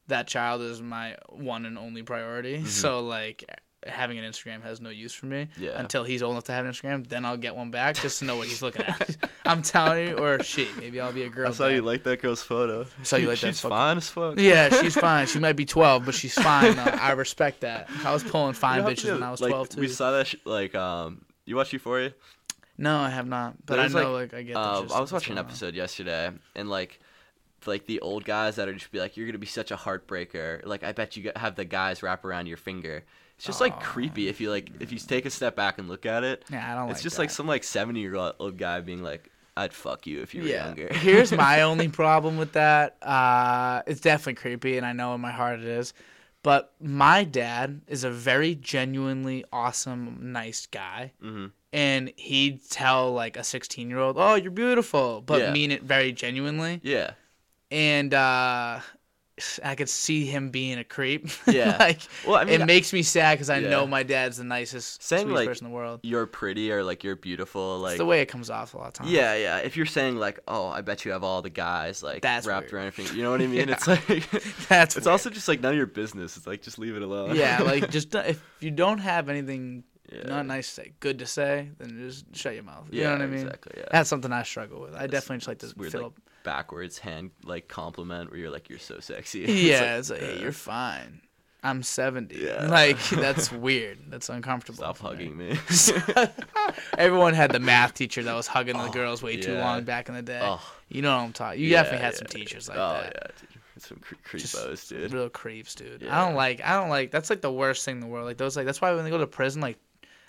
[0.08, 2.58] that child is my one and only priority.
[2.58, 2.66] Mm-hmm.
[2.68, 3.46] So like
[3.90, 5.80] having an Instagram has no use for me Yeah.
[5.80, 7.08] until he's old enough to have an Instagram.
[7.08, 9.16] Then I'll get one back just to know what he's looking at.
[9.46, 10.68] I'm telling you, or she.
[10.78, 11.50] Maybe I'll be a girl.
[11.50, 12.86] I saw you like that girl's photo.
[13.00, 14.40] I saw you like that She's fine as fuck.
[14.40, 15.28] Yeah, she's fine.
[15.28, 16.76] She might be 12, but she's fine.
[16.76, 16.84] though.
[16.84, 17.90] I respect that.
[18.04, 19.82] I was pulling fine bitches to- when I was like, 12 too.
[19.82, 21.22] We saw that sh- like um.
[21.46, 22.14] You watch Euphoria?
[22.78, 23.56] No, I have not.
[23.66, 24.56] But I know like, I get.
[24.56, 25.50] Um, I was watching an going on.
[25.52, 27.00] episode yesterday, and like,
[27.66, 30.64] like the old guys that are just be like, "You're gonna be such a heartbreaker."
[30.66, 33.04] Like, I bet you have the guys wrap around your finger.
[33.38, 33.80] It's just like Aw.
[33.80, 36.44] creepy if you like if you take a step back and look at it.
[36.52, 36.92] Yeah, I don't know.
[36.92, 37.22] It's like just that.
[37.24, 40.48] like some like seventy year old guy being like, "I'd fuck you if you were
[40.48, 42.98] younger." Here's my only problem with that.
[43.04, 45.94] Uh, it's definitely creepy, and I know in my heart it is.
[46.42, 51.12] But my dad is a very genuinely awesome, nice guy.
[51.20, 55.52] hmm And he'd tell like a 16 year old, oh, you're beautiful, but Yeah.
[55.52, 56.80] mean it very genuinely.
[56.84, 57.12] Yeah.
[57.70, 58.80] And uh,
[59.64, 61.28] I could see him being a creep.
[61.48, 61.78] Yeah.
[61.80, 63.70] like, Well, I mean, it makes me sad because I Yeah.
[63.70, 66.00] know my dad's the nicest, Saying, sweetest like, person in the world.
[66.04, 68.88] you're pretty or like you're beautiful, like it's the way it comes off a lot
[68.88, 69.12] of times.
[69.12, 69.58] Yeah, yeah.
[69.60, 72.66] If you're saying like, "Oh, I bet you have all the guys like That's wrapped
[72.72, 72.74] weird.
[72.74, 73.68] around your finger," you know what I mean?
[73.68, 73.74] Yeah.
[73.76, 74.08] It's like
[74.70, 75.12] That's it's weird.
[75.12, 76.36] also just like none of your business.
[76.38, 77.36] It's like just leave it alone.
[77.36, 80.24] yeah, like just if you don't have anything yeah.
[80.24, 82.88] not nice to say, good to say, then just shut your mouth.
[82.92, 83.40] You yeah, know what I mean?
[83.46, 83.74] Exactly.
[83.78, 83.84] Yeah.
[83.92, 84.96] That's something I struggle with.
[84.96, 86.20] I definitely just like to weird, fill like, up.
[86.48, 89.40] Backwards hand like compliment where you're like you're so sexy.
[89.48, 91.22] Yeah, it's like, like, hey, you're fine.
[91.62, 92.36] I'm 70.
[92.38, 92.68] Yeah.
[92.70, 93.98] Like that's weird.
[94.08, 94.78] That's uncomfortable.
[94.78, 95.58] Stop hugging me.
[96.98, 100.08] Everyone had the math teacher that was hugging the Oh, girls way too long back
[100.08, 100.40] in the day.
[100.42, 101.60] oh, You know what I'm talking.
[101.60, 103.14] You yeah, definitely had yeah, some teachers like oh that.
[103.16, 103.84] yeah, dude.
[103.84, 105.14] Some cre- Just creepos, dude.
[105.14, 106.08] Real creeps, dude.
[106.08, 106.62] I don't like.
[106.64, 107.12] I don't like.
[107.12, 108.26] That's like the worst thing in the world.
[108.26, 108.56] Like those.
[108.58, 109.78] Like that's why when they go to prison, like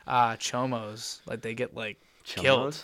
[0.07, 2.83] uh chomos, like they get like killed.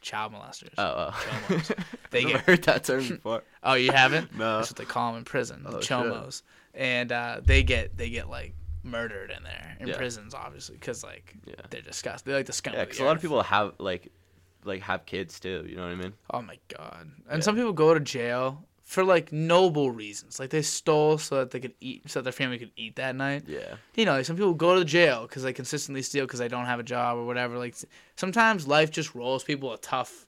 [0.00, 0.72] Child molesters.
[0.78, 1.10] Oh, oh.
[1.48, 1.84] Chomos.
[2.10, 3.42] They get- heard that term before.
[3.62, 4.36] Oh, you haven't?
[4.36, 4.56] No.
[4.56, 5.62] That's what they call them in prison.
[5.66, 5.90] Oh, shit.
[5.90, 6.42] chomos.
[6.74, 9.96] And uh, they get they get like murdered in there in Yeah.
[9.96, 11.54] prisons, obviously, because like Yeah.
[11.68, 12.30] they're disgusting.
[12.30, 12.72] They're like the scum.
[12.74, 14.10] Yeah, because a lot of people have like,
[14.64, 15.64] like have kids too.
[15.68, 16.12] You know what I mean?
[16.30, 17.10] Oh my god!
[17.28, 17.40] And Yeah.
[17.40, 21.60] some people go to jail for like noble reasons, like they stole so that they
[21.60, 23.44] could eat, so that their family could eat that night.
[23.46, 23.76] Yeah.
[23.94, 26.66] You know, like some people go to jail because they consistently steal because they don't
[26.66, 27.56] have a job or whatever.
[27.56, 27.76] Like
[28.16, 30.26] sometimes life just rolls people a tough,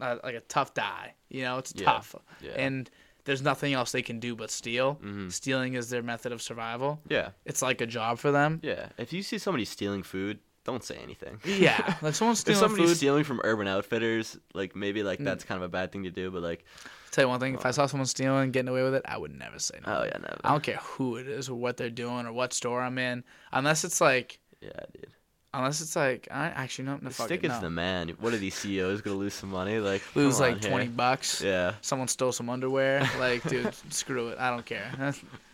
[0.00, 1.14] uh, like a tough die.
[1.28, 1.84] You know, it's Yeah.
[1.84, 2.52] tough, Yeah.
[2.56, 2.88] and
[3.26, 4.98] there's nothing else they can do but steal.
[5.04, 5.30] Mhm.
[5.30, 7.02] Stealing is their method of survival.
[7.10, 7.32] Yeah.
[7.44, 8.60] It's like a job for them.
[8.62, 8.88] Yeah.
[8.96, 11.40] If you see somebody stealing food, don't say anything.
[11.44, 12.94] Yeah, like someone's if stealing somebody's food.
[12.94, 12.96] Mm.
[12.96, 16.30] stealing from Urban Outfitters, like maybe like that's kind of a bad thing to do,
[16.30, 16.64] but like,
[17.10, 19.16] Tell you one thing: if I saw someone stealing and getting away with it, I
[19.16, 20.00] would never say no.
[20.00, 20.38] oh yeah, never.
[20.44, 23.24] I don't care who it is or what they're doing or what store I'm in,
[23.52, 25.06] unless it's like, Yeah, dude.
[25.54, 27.60] unless it's like, I actually no, fuck stick is no.
[27.60, 28.10] the man.
[28.20, 29.78] What are these CEOs gonna lose some money?
[29.78, 30.70] Like Lose like here.
[30.70, 31.40] twenty bucks.
[31.42, 31.74] Yeah.
[31.80, 33.08] Someone stole some underwear.
[33.18, 34.38] Like, dude, screw it.
[34.38, 34.90] I don't care.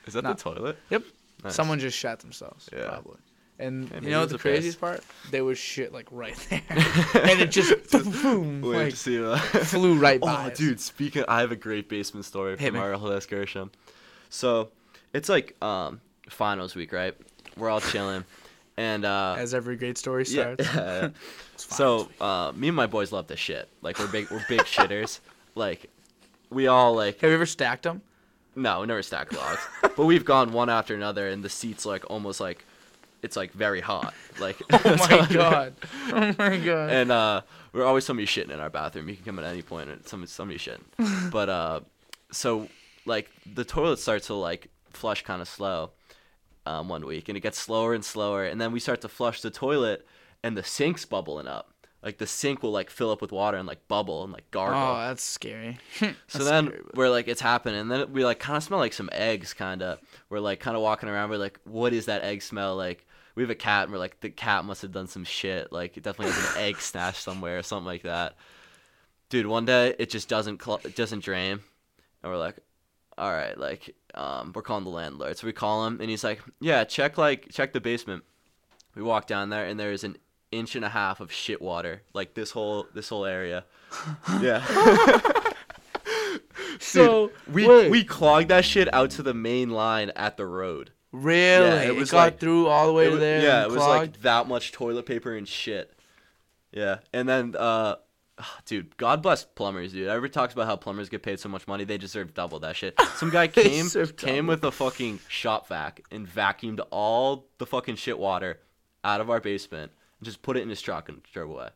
[0.06, 0.32] Is that No.
[0.34, 0.76] the toilet?
[0.90, 1.02] Yep.
[1.44, 1.54] Nice.
[1.54, 2.68] Someone just shot themselves.
[2.72, 2.88] Yeah.
[2.88, 3.18] Probably.
[3.58, 4.42] And Yeah, you know the was a piss.
[4.42, 5.00] craziest part?
[5.30, 9.38] They was shit like right there, and it just boom, Wait like to see that.
[9.66, 10.46] flew right by.
[10.46, 12.80] Oh, dude, speaking, I have a great basement story Hit from me.
[12.80, 13.70] our whole excursion.
[14.28, 14.70] So,
[15.12, 17.14] it's like um finals week, right?
[17.56, 18.24] We're all chilling,
[18.76, 20.54] and uh, As every great story yeah.
[20.58, 21.14] starts.
[21.54, 21.76] It's fine.
[21.76, 23.68] so uh, me and my boys love this shit.
[23.82, 25.20] Like we're big, we're big shitters.
[25.54, 25.88] Like
[26.50, 28.02] we all like have you ever stacked them?
[28.56, 29.60] no, we never stacked logs,
[29.96, 32.64] but we've gone one after another, and the seats like almost like
[33.24, 34.14] it's like very hot.
[34.38, 34.80] Like Oh
[35.10, 35.74] my god.
[36.12, 36.90] Oh my god.
[36.90, 37.40] and uh,
[37.72, 39.08] we're always somebody shitting in our bathroom.
[39.08, 41.30] You can come at any point and somebody somebody shitting.
[41.30, 41.80] but uh,
[42.30, 42.68] so
[43.06, 45.90] like the toilet starts to like flush kind of slow
[46.66, 49.40] um, one week, and it gets slower and slower, and then we start to flush
[49.40, 50.06] the toilet,
[50.42, 51.70] and the sink's bubbling up.
[52.02, 54.78] Like the sink will like fill up with water and like bubble and like gargle.
[54.78, 55.78] oh, that's scary.
[56.26, 57.80] So then scary, we're like, it's happening.
[57.80, 59.98] And then we like kind of smell like some eggs, kind of.
[60.28, 61.30] We're like kind of walking around.
[61.30, 62.76] We're like, what is that egg smell?
[62.76, 65.72] Like, we have a cat, and we're like, the cat must have done some shit.
[65.72, 68.36] Like, it definitely has an egg stashed somewhere or something like that.
[69.28, 71.60] Dude, one day it just doesn't cl- it doesn't drain,
[72.22, 72.56] and we're like,
[73.18, 75.36] all right, like, um, we're calling the landlord.
[75.38, 78.22] So we call him, and he's like, yeah, check like check the basement.
[78.94, 80.16] We walk down there, and there's an
[80.52, 83.64] inch and a half of shit water, like this whole this whole area.
[84.40, 84.64] Yeah.
[86.80, 90.90] so We wait, we clogged that shit out to the main line at the road.
[91.14, 93.40] Really Yeah, it it, got like- through all the way It to there.
[93.42, 95.92] yeah, it was like that much toilet paper and shit.
[96.72, 97.96] Yeah, and then uh,
[98.66, 100.08] dude, God bless plumbers, dude.
[100.08, 103.00] Everybody talks about how plumbers get paid so much money; they deserve double that shit.
[103.16, 108.18] Some guy came came with a fucking shop vac and vacuumed all the fucking shit
[108.18, 108.58] water
[109.04, 111.68] out of our basement and just put it in his truck and drove away.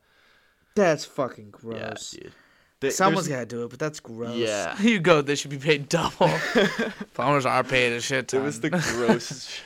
[0.74, 2.14] That's fucking gross.
[2.16, 2.32] Yeah, dude.
[2.80, 4.36] Th- Someone's there's- gotta do it, but that's gross.
[4.36, 4.78] Yeah.
[4.80, 5.20] you go.
[5.22, 6.28] They should be paid double.
[7.14, 8.40] Plumbers are paid a shit ton.
[8.40, 9.50] It was the grossest.
[9.50, 9.62] shit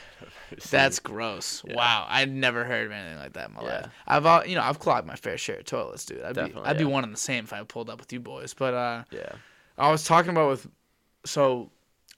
[0.61, 0.69] I've.
[0.71, 1.63] That's gross.
[1.67, 1.75] Yeah.
[1.75, 3.67] Wow, I'd never heard of anything like that in my Yeah.
[3.81, 3.89] life.
[4.07, 6.21] I've, uh, you know, I've clogged my fair share of toilets, dude.
[6.23, 8.19] I'd Definitely, be, I'd be one and the same if I pulled up with you
[8.19, 8.53] boys.
[8.53, 9.31] But uh, yeah.
[9.77, 10.67] I was talking about with,
[11.25, 11.71] so,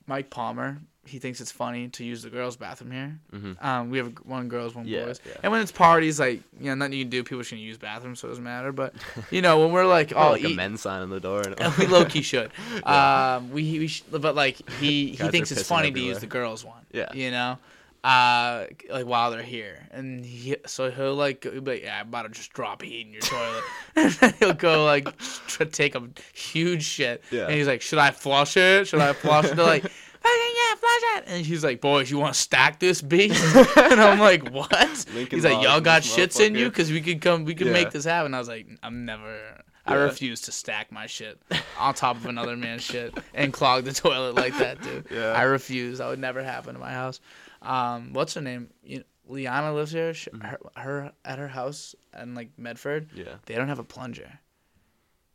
[0.08, 0.80] Mike Palmer.
[1.08, 3.20] He thinks it's funny to use the girls' bathroom here.
[3.34, 3.64] Mhm.
[3.64, 5.20] Um, we have one girls, one Yeah, boys.
[5.26, 5.34] yeah.
[5.44, 7.24] And when it's parties, like you know, nothing you can do.
[7.24, 8.72] People should use bathrooms, so it doesn't matter.
[8.72, 8.94] But
[9.32, 11.42] you know, when we're like, Oh, like a eat, men's sign on the door.
[11.42, 12.52] And we low key should.
[12.84, 16.66] Um, we, we sh- but like he he thinks it's funny to use the girls
[16.66, 16.82] one.
[16.92, 17.12] Yeah.
[17.14, 17.58] You know,
[18.04, 22.08] uh, like while they're here, and he, so he'll like, he'll be like, yeah, I'm
[22.08, 23.64] about to just drop heat in your toilet.
[23.96, 26.04] and then he'll go like tr- take a
[26.34, 27.46] huge shit, Yeah.
[27.46, 28.88] and he's like, should I flush it?
[28.88, 29.56] Should I flush it?
[29.56, 29.86] They're like.
[30.26, 31.24] Fucking yeah, flush it.
[31.28, 33.44] And he's like, boys, you want to stack this beast?
[33.78, 34.72] and I'm like, what?
[35.14, 36.70] Lincoln he's like, y'all got shits in you?
[36.70, 37.74] Because we could come, we could Yeah.
[37.74, 38.34] make this happen.
[38.34, 41.40] I was like, I'm never, I refuse to stack my shit
[41.80, 45.06] on top of another man's shit and clog the toilet like that, dude.
[45.12, 45.34] Yeah.
[45.34, 46.00] I refuse.
[46.00, 47.20] That would never happen in my house.
[47.62, 48.70] Um, what's her name?
[48.84, 50.14] You, Liana lives here.
[50.16, 50.42] She, Mm-hmm.
[50.48, 53.10] her, her at her house in like Medford.
[53.14, 53.36] yeah.
[53.46, 54.40] They don't have a plunger.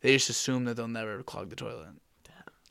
[0.00, 1.88] They just assume that they'll never clog the toilet,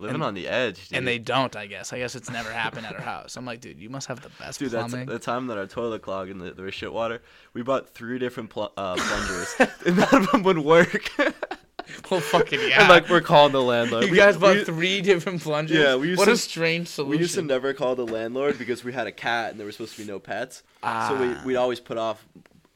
[0.01, 0.87] Living And- on the edge.
[0.87, 0.97] Dude.
[0.97, 1.53] and they don't.
[1.57, 1.91] I guess.
[1.91, 3.35] I guess it's never happened at our house.
[3.35, 5.07] I'm like, dude, you must have the best Dude, that's plumbing.
[5.09, 7.21] the time that our toilet clogged and the, there was shit water.
[7.53, 9.55] We bought three different pl- uh, plungers,
[9.85, 11.09] and none of them would work.
[12.09, 12.79] well, fucking yeah.
[12.81, 14.05] And like we're calling the landlord.
[14.05, 15.75] you We- guys bought we- three different plungers.
[15.77, 17.09] Yeah, we used what to- a strange solution.
[17.11, 19.75] We used to never call the landlord because we had a cat and there was
[19.75, 20.63] supposed to be no pets.
[20.81, 21.09] Ah.
[21.09, 21.41] So we, Ah.
[21.45, 22.25] we'd always put off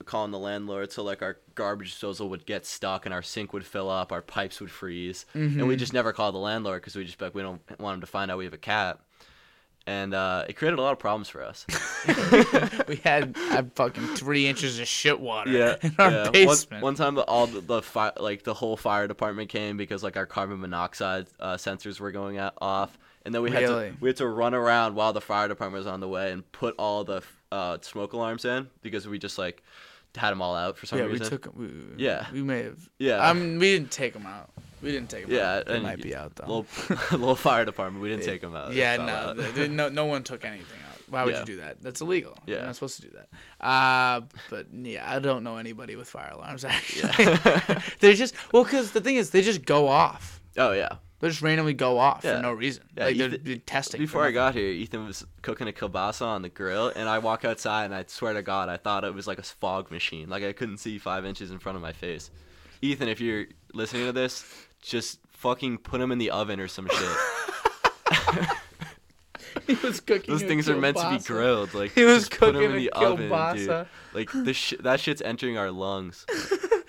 [0.04, 3.66] calling the landlord so like our garbage disposal would get stuck and our sink would
[3.66, 5.26] fill up, our pipes would freeze.
[5.34, 5.68] And Mm-hmm.
[5.68, 8.08] we just never called the landlord because we just like, we don't want him to
[8.08, 9.00] find out we have a cat.
[9.86, 11.66] And uh, it created a lot of problems for us.
[12.88, 16.24] we had uh, fucking three inches of shit water yeah, in our yeah.
[16.24, 16.84] One- basement.
[16.84, 20.16] One, time, the, all the, the fi- like the whole fire department came because like
[20.16, 24.08] our carbon monoxide uh, sensors were going out, off, and then we had to we
[24.08, 27.04] had to run around while the fire department was on the way and put all
[27.04, 27.22] the
[27.52, 29.64] uh, smoke alarms in because we just like
[30.16, 31.10] had them all out for some reason.
[31.12, 31.44] yeah, we took.
[31.44, 32.28] took 'em- We, Yeah.
[32.32, 32.90] we may have.
[33.00, 33.28] Yeah.
[33.28, 34.50] I mean, we didn't take them out.
[34.82, 35.38] We didn't take them out.
[35.40, 35.66] Yeah, out.
[35.68, 36.46] They might be out though.
[36.46, 36.66] little,
[37.18, 38.02] little fire department.
[38.04, 38.74] We didn't take them out.
[38.74, 40.98] yeah, no, there- no, no one took anything out.
[41.10, 41.40] Why would Yeah.
[41.42, 41.82] you do that?
[41.82, 42.38] That's illegal.
[42.46, 42.66] You're Yeah.
[42.66, 43.66] not supposed to do that.
[43.66, 47.10] Uh, but yeah, I don't know anybody with fire alarms actually.
[47.14, 47.82] Yeah.
[48.00, 50.42] they just well, because the thing is, they just go off.
[50.58, 50.96] oh yeah.
[51.24, 52.36] They just randomly go off Yeah.
[52.36, 52.84] for no reason.
[52.98, 54.02] Yeah, like they're, Ethan- they're testing.
[54.02, 57.46] Before I got here, Ethan was cooking a kielbasa on the grill, and I walk
[57.46, 60.28] outside, and I swear to God, I thought it was like a fog machine.
[60.28, 62.30] Like I couldn't see five inches in front of my face.
[62.82, 64.44] Ethan, if you're listening to this,
[64.82, 67.18] just fucking put them in the oven or some shit.
[69.68, 70.30] he was cooking.
[70.34, 71.74] Those things are meant to be grilled.
[71.74, 73.32] Like He was just put 'em cooking in a the oven, dude.
[73.32, 73.88] kielbasa.
[74.14, 76.26] Like this, sh- that shit's entering our lungs.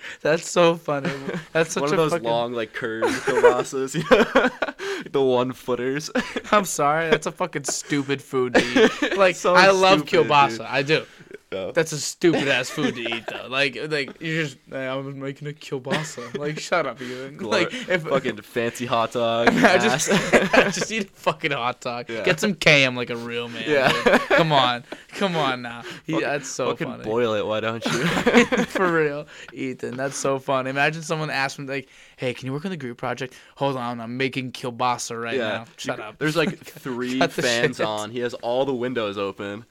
[0.21, 1.11] That's so funny.
[1.53, 2.27] That's such One a of those fucking.
[2.27, 3.93] long, like curved kielbasas,
[5.11, 6.09] the one footers.
[6.51, 7.09] I'm sorry.
[7.09, 8.61] That's a fucking stupid food to
[9.01, 9.17] eat.
[9.17, 10.57] Like So I love stupid, kielbasa.
[10.57, 10.61] dude.
[10.67, 11.05] I do.
[11.51, 11.71] Yeah.
[11.73, 13.47] That's a stupid ass food to eat though.
[13.47, 16.37] Like like you're just hey, I was making a kielbasa.
[16.37, 17.29] Like shut up, you.
[17.39, 19.49] Like if fucking fancy hot dog.
[19.51, 20.09] I just
[20.75, 22.09] just eat a fucking hot dog.
[22.09, 22.23] Yeah.
[22.23, 23.63] Get some KM like a real man.
[23.67, 23.91] Yeah.
[24.03, 24.19] dude.
[24.21, 24.83] Come on.
[25.09, 25.83] Come on now.
[26.05, 27.03] He, Fucking- that's so fucking funny.
[27.03, 27.91] boil it, why don't you?
[28.65, 29.95] For real, Ethan.
[29.95, 30.71] That's so funny.
[30.71, 33.33] Imagine someone asked me like, "Hey, can you work on the group project?
[33.55, 35.65] Hold on, I'm making kielbasa right now.
[35.77, 38.11] Shut You- up." There's like three fans on.
[38.11, 39.63] He has all the windows open.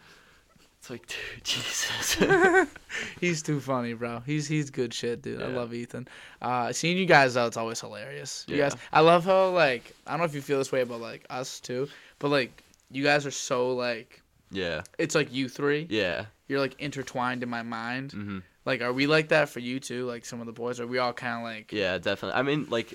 [0.84, 2.68] It's like, dude, Jesus.
[3.20, 4.20] He's too funny, bro.
[4.26, 5.40] He's he's good shit, dude.
[5.42, 6.06] I love Ethan.
[6.42, 8.44] Uh, seeing you guys out, it's always hilarious.
[8.48, 8.68] You Yeah.
[8.68, 11.24] guys, I love how like I don't know if you feel this way about like
[11.30, 11.88] us too,
[12.18, 14.20] but like you guys are so like
[14.50, 15.86] yeah, it's like you three.
[15.88, 16.26] yeah.
[16.48, 18.12] You're like intertwined in my mind.
[18.12, 20.04] hmm Like, are we like that for you too?
[20.06, 21.72] Like some of the boys, are we all kind of like?
[21.72, 22.38] Yeah, definitely.
[22.38, 22.92] I mean, like,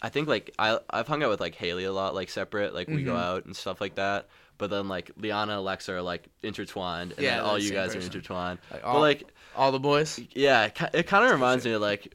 [0.00, 2.72] I think like I I've hung out with like Haley a lot, like separate.
[2.72, 3.22] Like we go Mhm.
[3.22, 4.26] out and stuff like that.
[4.60, 8.02] But then like Liana, Alexa are like intertwined, and Yeah, then all you guys person.
[8.02, 8.58] are intertwined.
[8.70, 9.24] Like, but all- like,
[9.56, 10.20] All the boys.
[10.32, 12.14] yeah, it, it kind of reminds me of like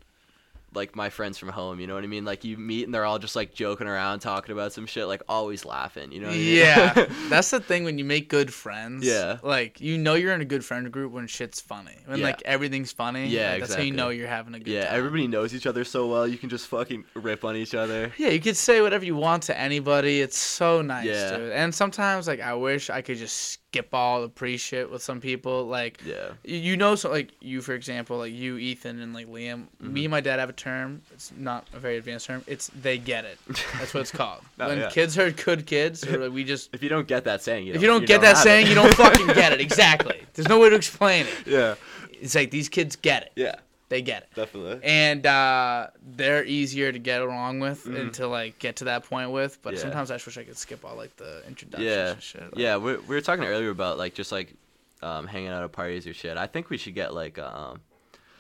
[0.76, 1.80] like my friends from home.
[1.80, 2.26] You know what I mean?
[2.26, 5.22] Like you meet and they're all just like joking around, talking about some shit, like
[5.30, 6.12] always laughing.
[6.12, 6.28] You know?
[6.28, 6.56] What I mean?
[6.58, 9.06] Yeah, that's the thing when you make good friends.
[9.06, 9.38] Yeah.
[9.44, 11.98] like you know you're in a good friend group when shit's funny.
[12.06, 12.26] When Yeah.
[12.26, 13.28] like everything's funny.
[13.28, 14.98] Yeah, like, that's how you know you're having a good yeah, time.
[14.98, 16.28] everybody knows each other so well.
[16.28, 18.12] You can just fucking rip on each other.
[18.18, 20.22] Yeah, you could say whatever you want to anybody.
[20.22, 21.38] It's so nice, Yeah.
[21.38, 21.52] dude.
[21.52, 25.20] And sometimes, like, I wish I could just skip all the pre shit with some
[25.20, 25.66] people.
[25.66, 26.32] Like, Yeah.
[26.44, 29.64] you know, so like you, for example, like you, Ethan, and like Liam.
[29.84, 29.94] Mm-hmm.
[29.94, 31.02] Me and my dad have a term.
[31.14, 32.44] It's not a very advanced term.
[32.48, 33.38] It's they get it.
[33.78, 34.42] That's what it's called.
[34.60, 34.90] Oh, when yeah.
[34.90, 36.74] kids are good kids, or like we just.
[36.74, 38.44] If you don't get that saying, you If you don't get have that it.
[38.44, 39.60] saying, you don't fucking get it.
[39.66, 40.22] Exactly.
[40.34, 41.48] There's no way to explain it.
[41.48, 41.76] yeah.
[42.22, 43.32] It's like these kids get it.
[43.36, 43.56] Yeah.
[43.88, 44.30] They get it.
[44.36, 44.80] Definitely.
[44.84, 49.30] and uh, they're easier to get along with and to like get to that point
[49.32, 49.62] with.
[49.62, 49.76] But.
[49.76, 49.82] Yeah.
[49.82, 52.12] sometimes I just wish I could skip all like the introductions Yeah.
[52.14, 52.42] and shit.
[52.42, 54.56] Like, Yeah, we, we were talking earlier about like just like
[55.04, 56.36] um, hanging out at parties or shit.
[56.36, 57.80] I think we should get like um.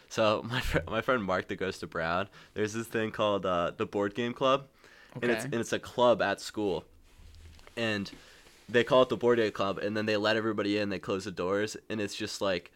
[0.09, 3.71] So my fr- my friend Mark that goes to Brown, there's this thing called uh,
[3.77, 4.65] the board game club,
[5.21, 6.85] and it's and it's a club at school,
[7.77, 8.09] and
[8.67, 10.89] they call it the board game club, and then they let everybody in.
[10.89, 12.71] They close the doors, and it's just like,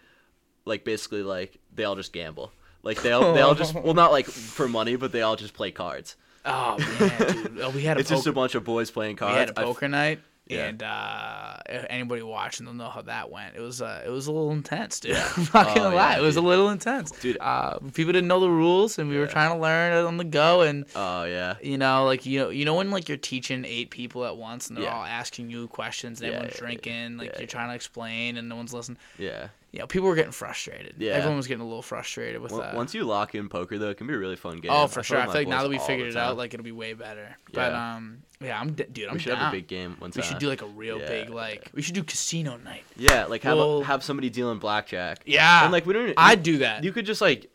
[0.66, 2.52] like basically like they all just gamble.
[2.84, 5.54] Like they all they all just well not like for money, but they all just
[5.54, 6.16] play cards.
[6.46, 7.60] Oh man, dude.
[7.62, 8.18] Oh, we had a It's poker.
[8.18, 9.34] just a bunch of boys playing cards.
[9.34, 10.20] we had a poker night.
[10.50, 10.66] Yeah.
[10.66, 11.58] And uh,
[11.90, 13.56] anybody watching, they'll know how that went.
[13.56, 15.16] It was uh, it was a little intense, dude.
[15.38, 17.38] I'm not gonna Oh, lie, yeah, it was a little intense, Dude.
[17.40, 20.24] Uh, people didn't know the rules, and we were trying to learn it on the
[20.24, 21.56] go, and Oh yeah.
[21.62, 24.68] you know, like you know, you know when like you're teaching eight people at once
[24.70, 24.96] and they're Yeah.
[24.96, 27.48] all asking you questions and Yeah, everyone's yeah, yeah, drinking, like yeah, you're yeah.
[27.48, 28.98] trying to explain and no one's listening.
[29.20, 29.50] Yeah.
[29.72, 30.96] You know, people were getting frustrated.
[30.98, 31.12] Yeah.
[31.14, 32.74] everyone was getting a little frustrated with that.
[32.74, 34.72] once you lock in poker though, it can be a really fun game.
[34.74, 35.20] oh, for I sure.
[35.20, 37.38] I feel like now that we figured it out, like it'll be way better.
[37.54, 39.08] But um, yeah, I'm d- dude.
[39.10, 39.40] I'm we should down.
[39.40, 41.08] have a big game one we should do like a real Yeah.
[41.08, 41.70] big like.
[41.74, 42.84] We should do casino night.
[42.96, 45.20] yeah, like have Well- a, have somebody dealing blackjack.
[45.26, 46.14] Yeah, and like we don't.
[46.18, 46.84] I'd do that.
[46.84, 47.50] You could just like,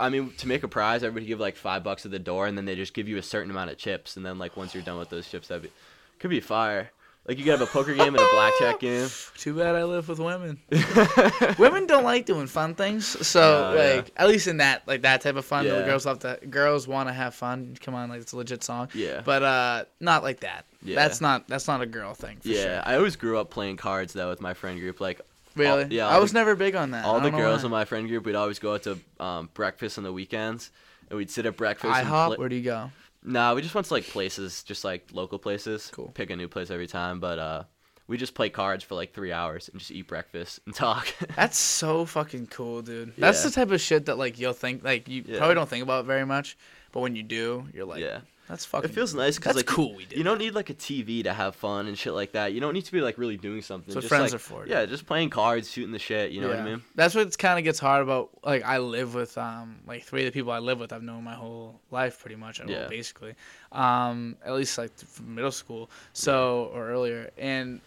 [0.00, 2.56] I mean, to make a prize, everybody give like five bucks at the door, and
[2.56, 4.82] then they just give you a certain amount of chips, and then like once you're
[4.82, 5.70] done with those chips, that be
[6.18, 6.90] could be fire.
[7.26, 9.08] Like you could have a poker game and a blackjack game.
[9.36, 10.58] Too bad I live with women.
[11.58, 13.94] women don't like doing fun things, so yeah.
[13.96, 15.84] like at least in that like that type of fun, the Yeah.
[15.84, 17.76] girls love to girls want to have fun.
[17.80, 18.88] Come on, like it's a legit song.
[18.94, 19.22] Yeah.
[19.24, 20.64] But uh, not like that.
[20.82, 20.96] Yeah.
[20.96, 22.38] That's not that's not a girl thing.
[22.40, 22.82] For yeah, Sure.
[22.86, 25.00] I always grew up playing cards though with my friend group.
[25.00, 25.20] Like
[25.54, 25.86] Really?
[25.94, 27.04] yeah, I was the- never big on that.
[27.04, 30.02] all the girls in my friend group, we'd always go out to um, breakfast on
[30.04, 30.70] the weekends,
[31.10, 31.94] and we'd sit at breakfast.
[31.94, 32.26] and IHOP.
[32.28, 32.90] pla- Where do you go?
[33.24, 35.90] Nah, we just went to like places, just like local places.
[35.92, 36.10] Cool.
[36.14, 37.62] Pick a new place every time, but uh,
[38.08, 41.06] we just play cards for like three hours and just eat breakfast and talk.
[41.36, 43.14] That's so fucking cool, dude.
[43.16, 43.48] That's Yeah.
[43.50, 45.38] the type of shit that like you'll think like you Yeah.
[45.38, 46.56] probably don't think about very much,
[46.90, 48.20] but when you do, you're like, yeah,
[48.52, 48.90] that's fucking.
[48.90, 49.94] it feels nice because That's like you- cool.
[49.96, 50.18] We did.
[50.18, 52.52] You don't need like a TV to have fun and shit like that.
[52.52, 53.86] You don't need to be like really doing something.
[53.88, 54.70] That's what just, friends like, are for, dude.
[54.72, 56.32] Yeah, just playing cards, shooting the shit.
[56.32, 56.82] You know what I mean?
[56.94, 58.28] That's what it's kind of gets hard about.
[58.44, 61.24] Like I live with um like three of the people I live with I've known
[61.24, 62.60] my whole life pretty much.
[62.60, 62.88] well, Yeah.
[62.88, 63.34] basically,
[63.72, 67.80] um at least like from middle school, so or earlier, and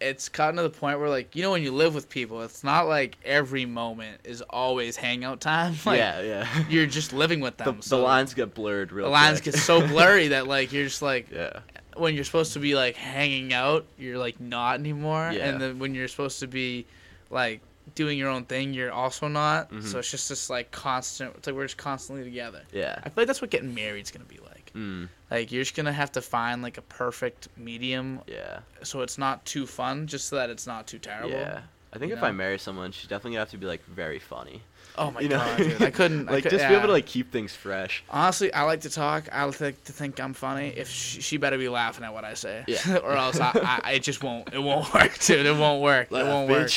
[0.00, 2.62] it's gotten to the point where like you know when you live with people, it's
[2.62, 5.74] not like every moment is always hangout time.
[5.84, 6.62] Like, yeah, yeah.
[6.68, 7.76] You're just living with them.
[7.78, 11.02] the so lines get blurred real the lines get so blurry that like you're just
[11.02, 11.60] like yeah,
[11.96, 15.30] when you're supposed to be like hanging out, you're like not anymore.
[15.34, 15.48] Yeah.
[15.48, 16.86] And then when you're supposed to be
[17.30, 17.60] like
[17.94, 19.70] doing your own thing, you're also not.
[19.72, 19.82] Mhm.
[19.84, 21.34] So it's just this like constant.
[21.36, 22.62] It's like we're just constantly together.
[22.72, 22.98] yeah.
[23.00, 24.57] I feel like that's what getting married's gonna be like.
[24.78, 29.18] Mm, Like you're just gonna have to find like a perfect medium, yeah, so it's
[29.18, 31.30] not too fun, just so that it's not too terrible.
[31.30, 31.60] yeah.
[31.92, 32.28] I think you if know?
[32.28, 34.60] I marry someone, she's definitely gonna have to be like very funny.
[34.96, 35.38] Oh my you know?
[35.38, 35.82] god, dude!
[35.82, 36.28] I couldn't.
[36.28, 38.04] I like could, just be able to like keep things fresh.
[38.10, 39.28] Honestly, I like to talk.
[39.32, 40.68] I like to think I'm funny.
[40.76, 42.96] If she, she better be laughing at what I say, Yeah.
[43.02, 44.52] or else I, I, it just won't.
[44.52, 45.46] It won't work, dude.
[45.46, 46.08] It won't work.
[46.12, 46.70] it won't work.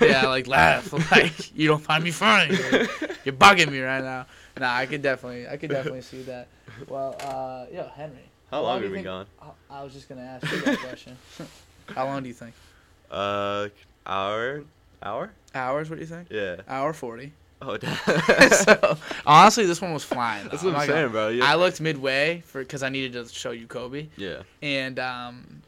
[0.00, 0.92] yeah, like laugh.
[1.10, 2.56] Like you don't find me funny.
[3.24, 4.26] You're bugging me right now.
[4.58, 6.46] Nah, I could definitely, I could definitely see that.
[6.88, 8.18] Well, uh, yo, Henry.
[8.50, 9.26] How long do have we think- gone?
[9.40, 11.16] I, I was just gonna ask you that question.
[11.88, 12.54] How long do you think?
[13.10, 13.68] Uh,
[14.06, 14.64] hour,
[15.02, 15.30] hour?
[15.54, 15.90] Hours?
[15.90, 16.28] What do you think?
[16.30, 16.56] Yeah.
[16.68, 17.32] Hour forty.
[17.62, 17.96] Oh, damn.
[18.52, 18.96] so
[19.26, 20.48] honestly, this one was flying.
[20.48, 21.28] That's what I'm not gonna- saying, bro.
[21.28, 21.44] Yeah.
[21.44, 24.42] I looked midway for because I needed to show you Kobe, yeah.
[24.62, 25.62] and um,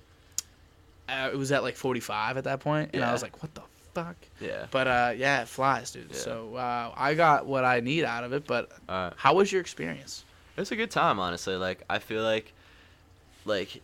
[1.09, 3.63] uh, it was at like 45 at that point, and I was like, "What the
[3.95, 4.67] fuck?" Yeah.
[4.71, 6.09] But uh, yeah, it flies, dude.
[6.11, 6.17] Yeah.
[6.17, 8.47] So uh, I got what I need out of it.
[8.47, 9.13] But All right.
[9.17, 10.25] how was your experience?
[10.57, 11.57] It was a good time, honestly.
[11.57, 12.53] Like I feel like,
[13.45, 13.83] like,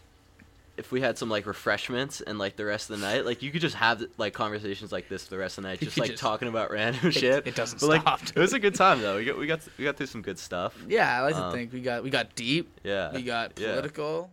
[0.78, 3.50] if we had some like refreshments and like the rest of the night, like you
[3.50, 6.10] could just have like conversations like this for the rest of the night, just like
[6.12, 7.46] just- talking about random shit.
[7.46, 9.16] it doesn't but, like, stop, It was a good time though.
[9.18, 10.74] We got we got we got through some good stuff.
[10.88, 13.12] Yeah, I like to Um, think we got we got deep, Yeah.
[13.12, 13.72] we got yeah.
[13.72, 14.30] political,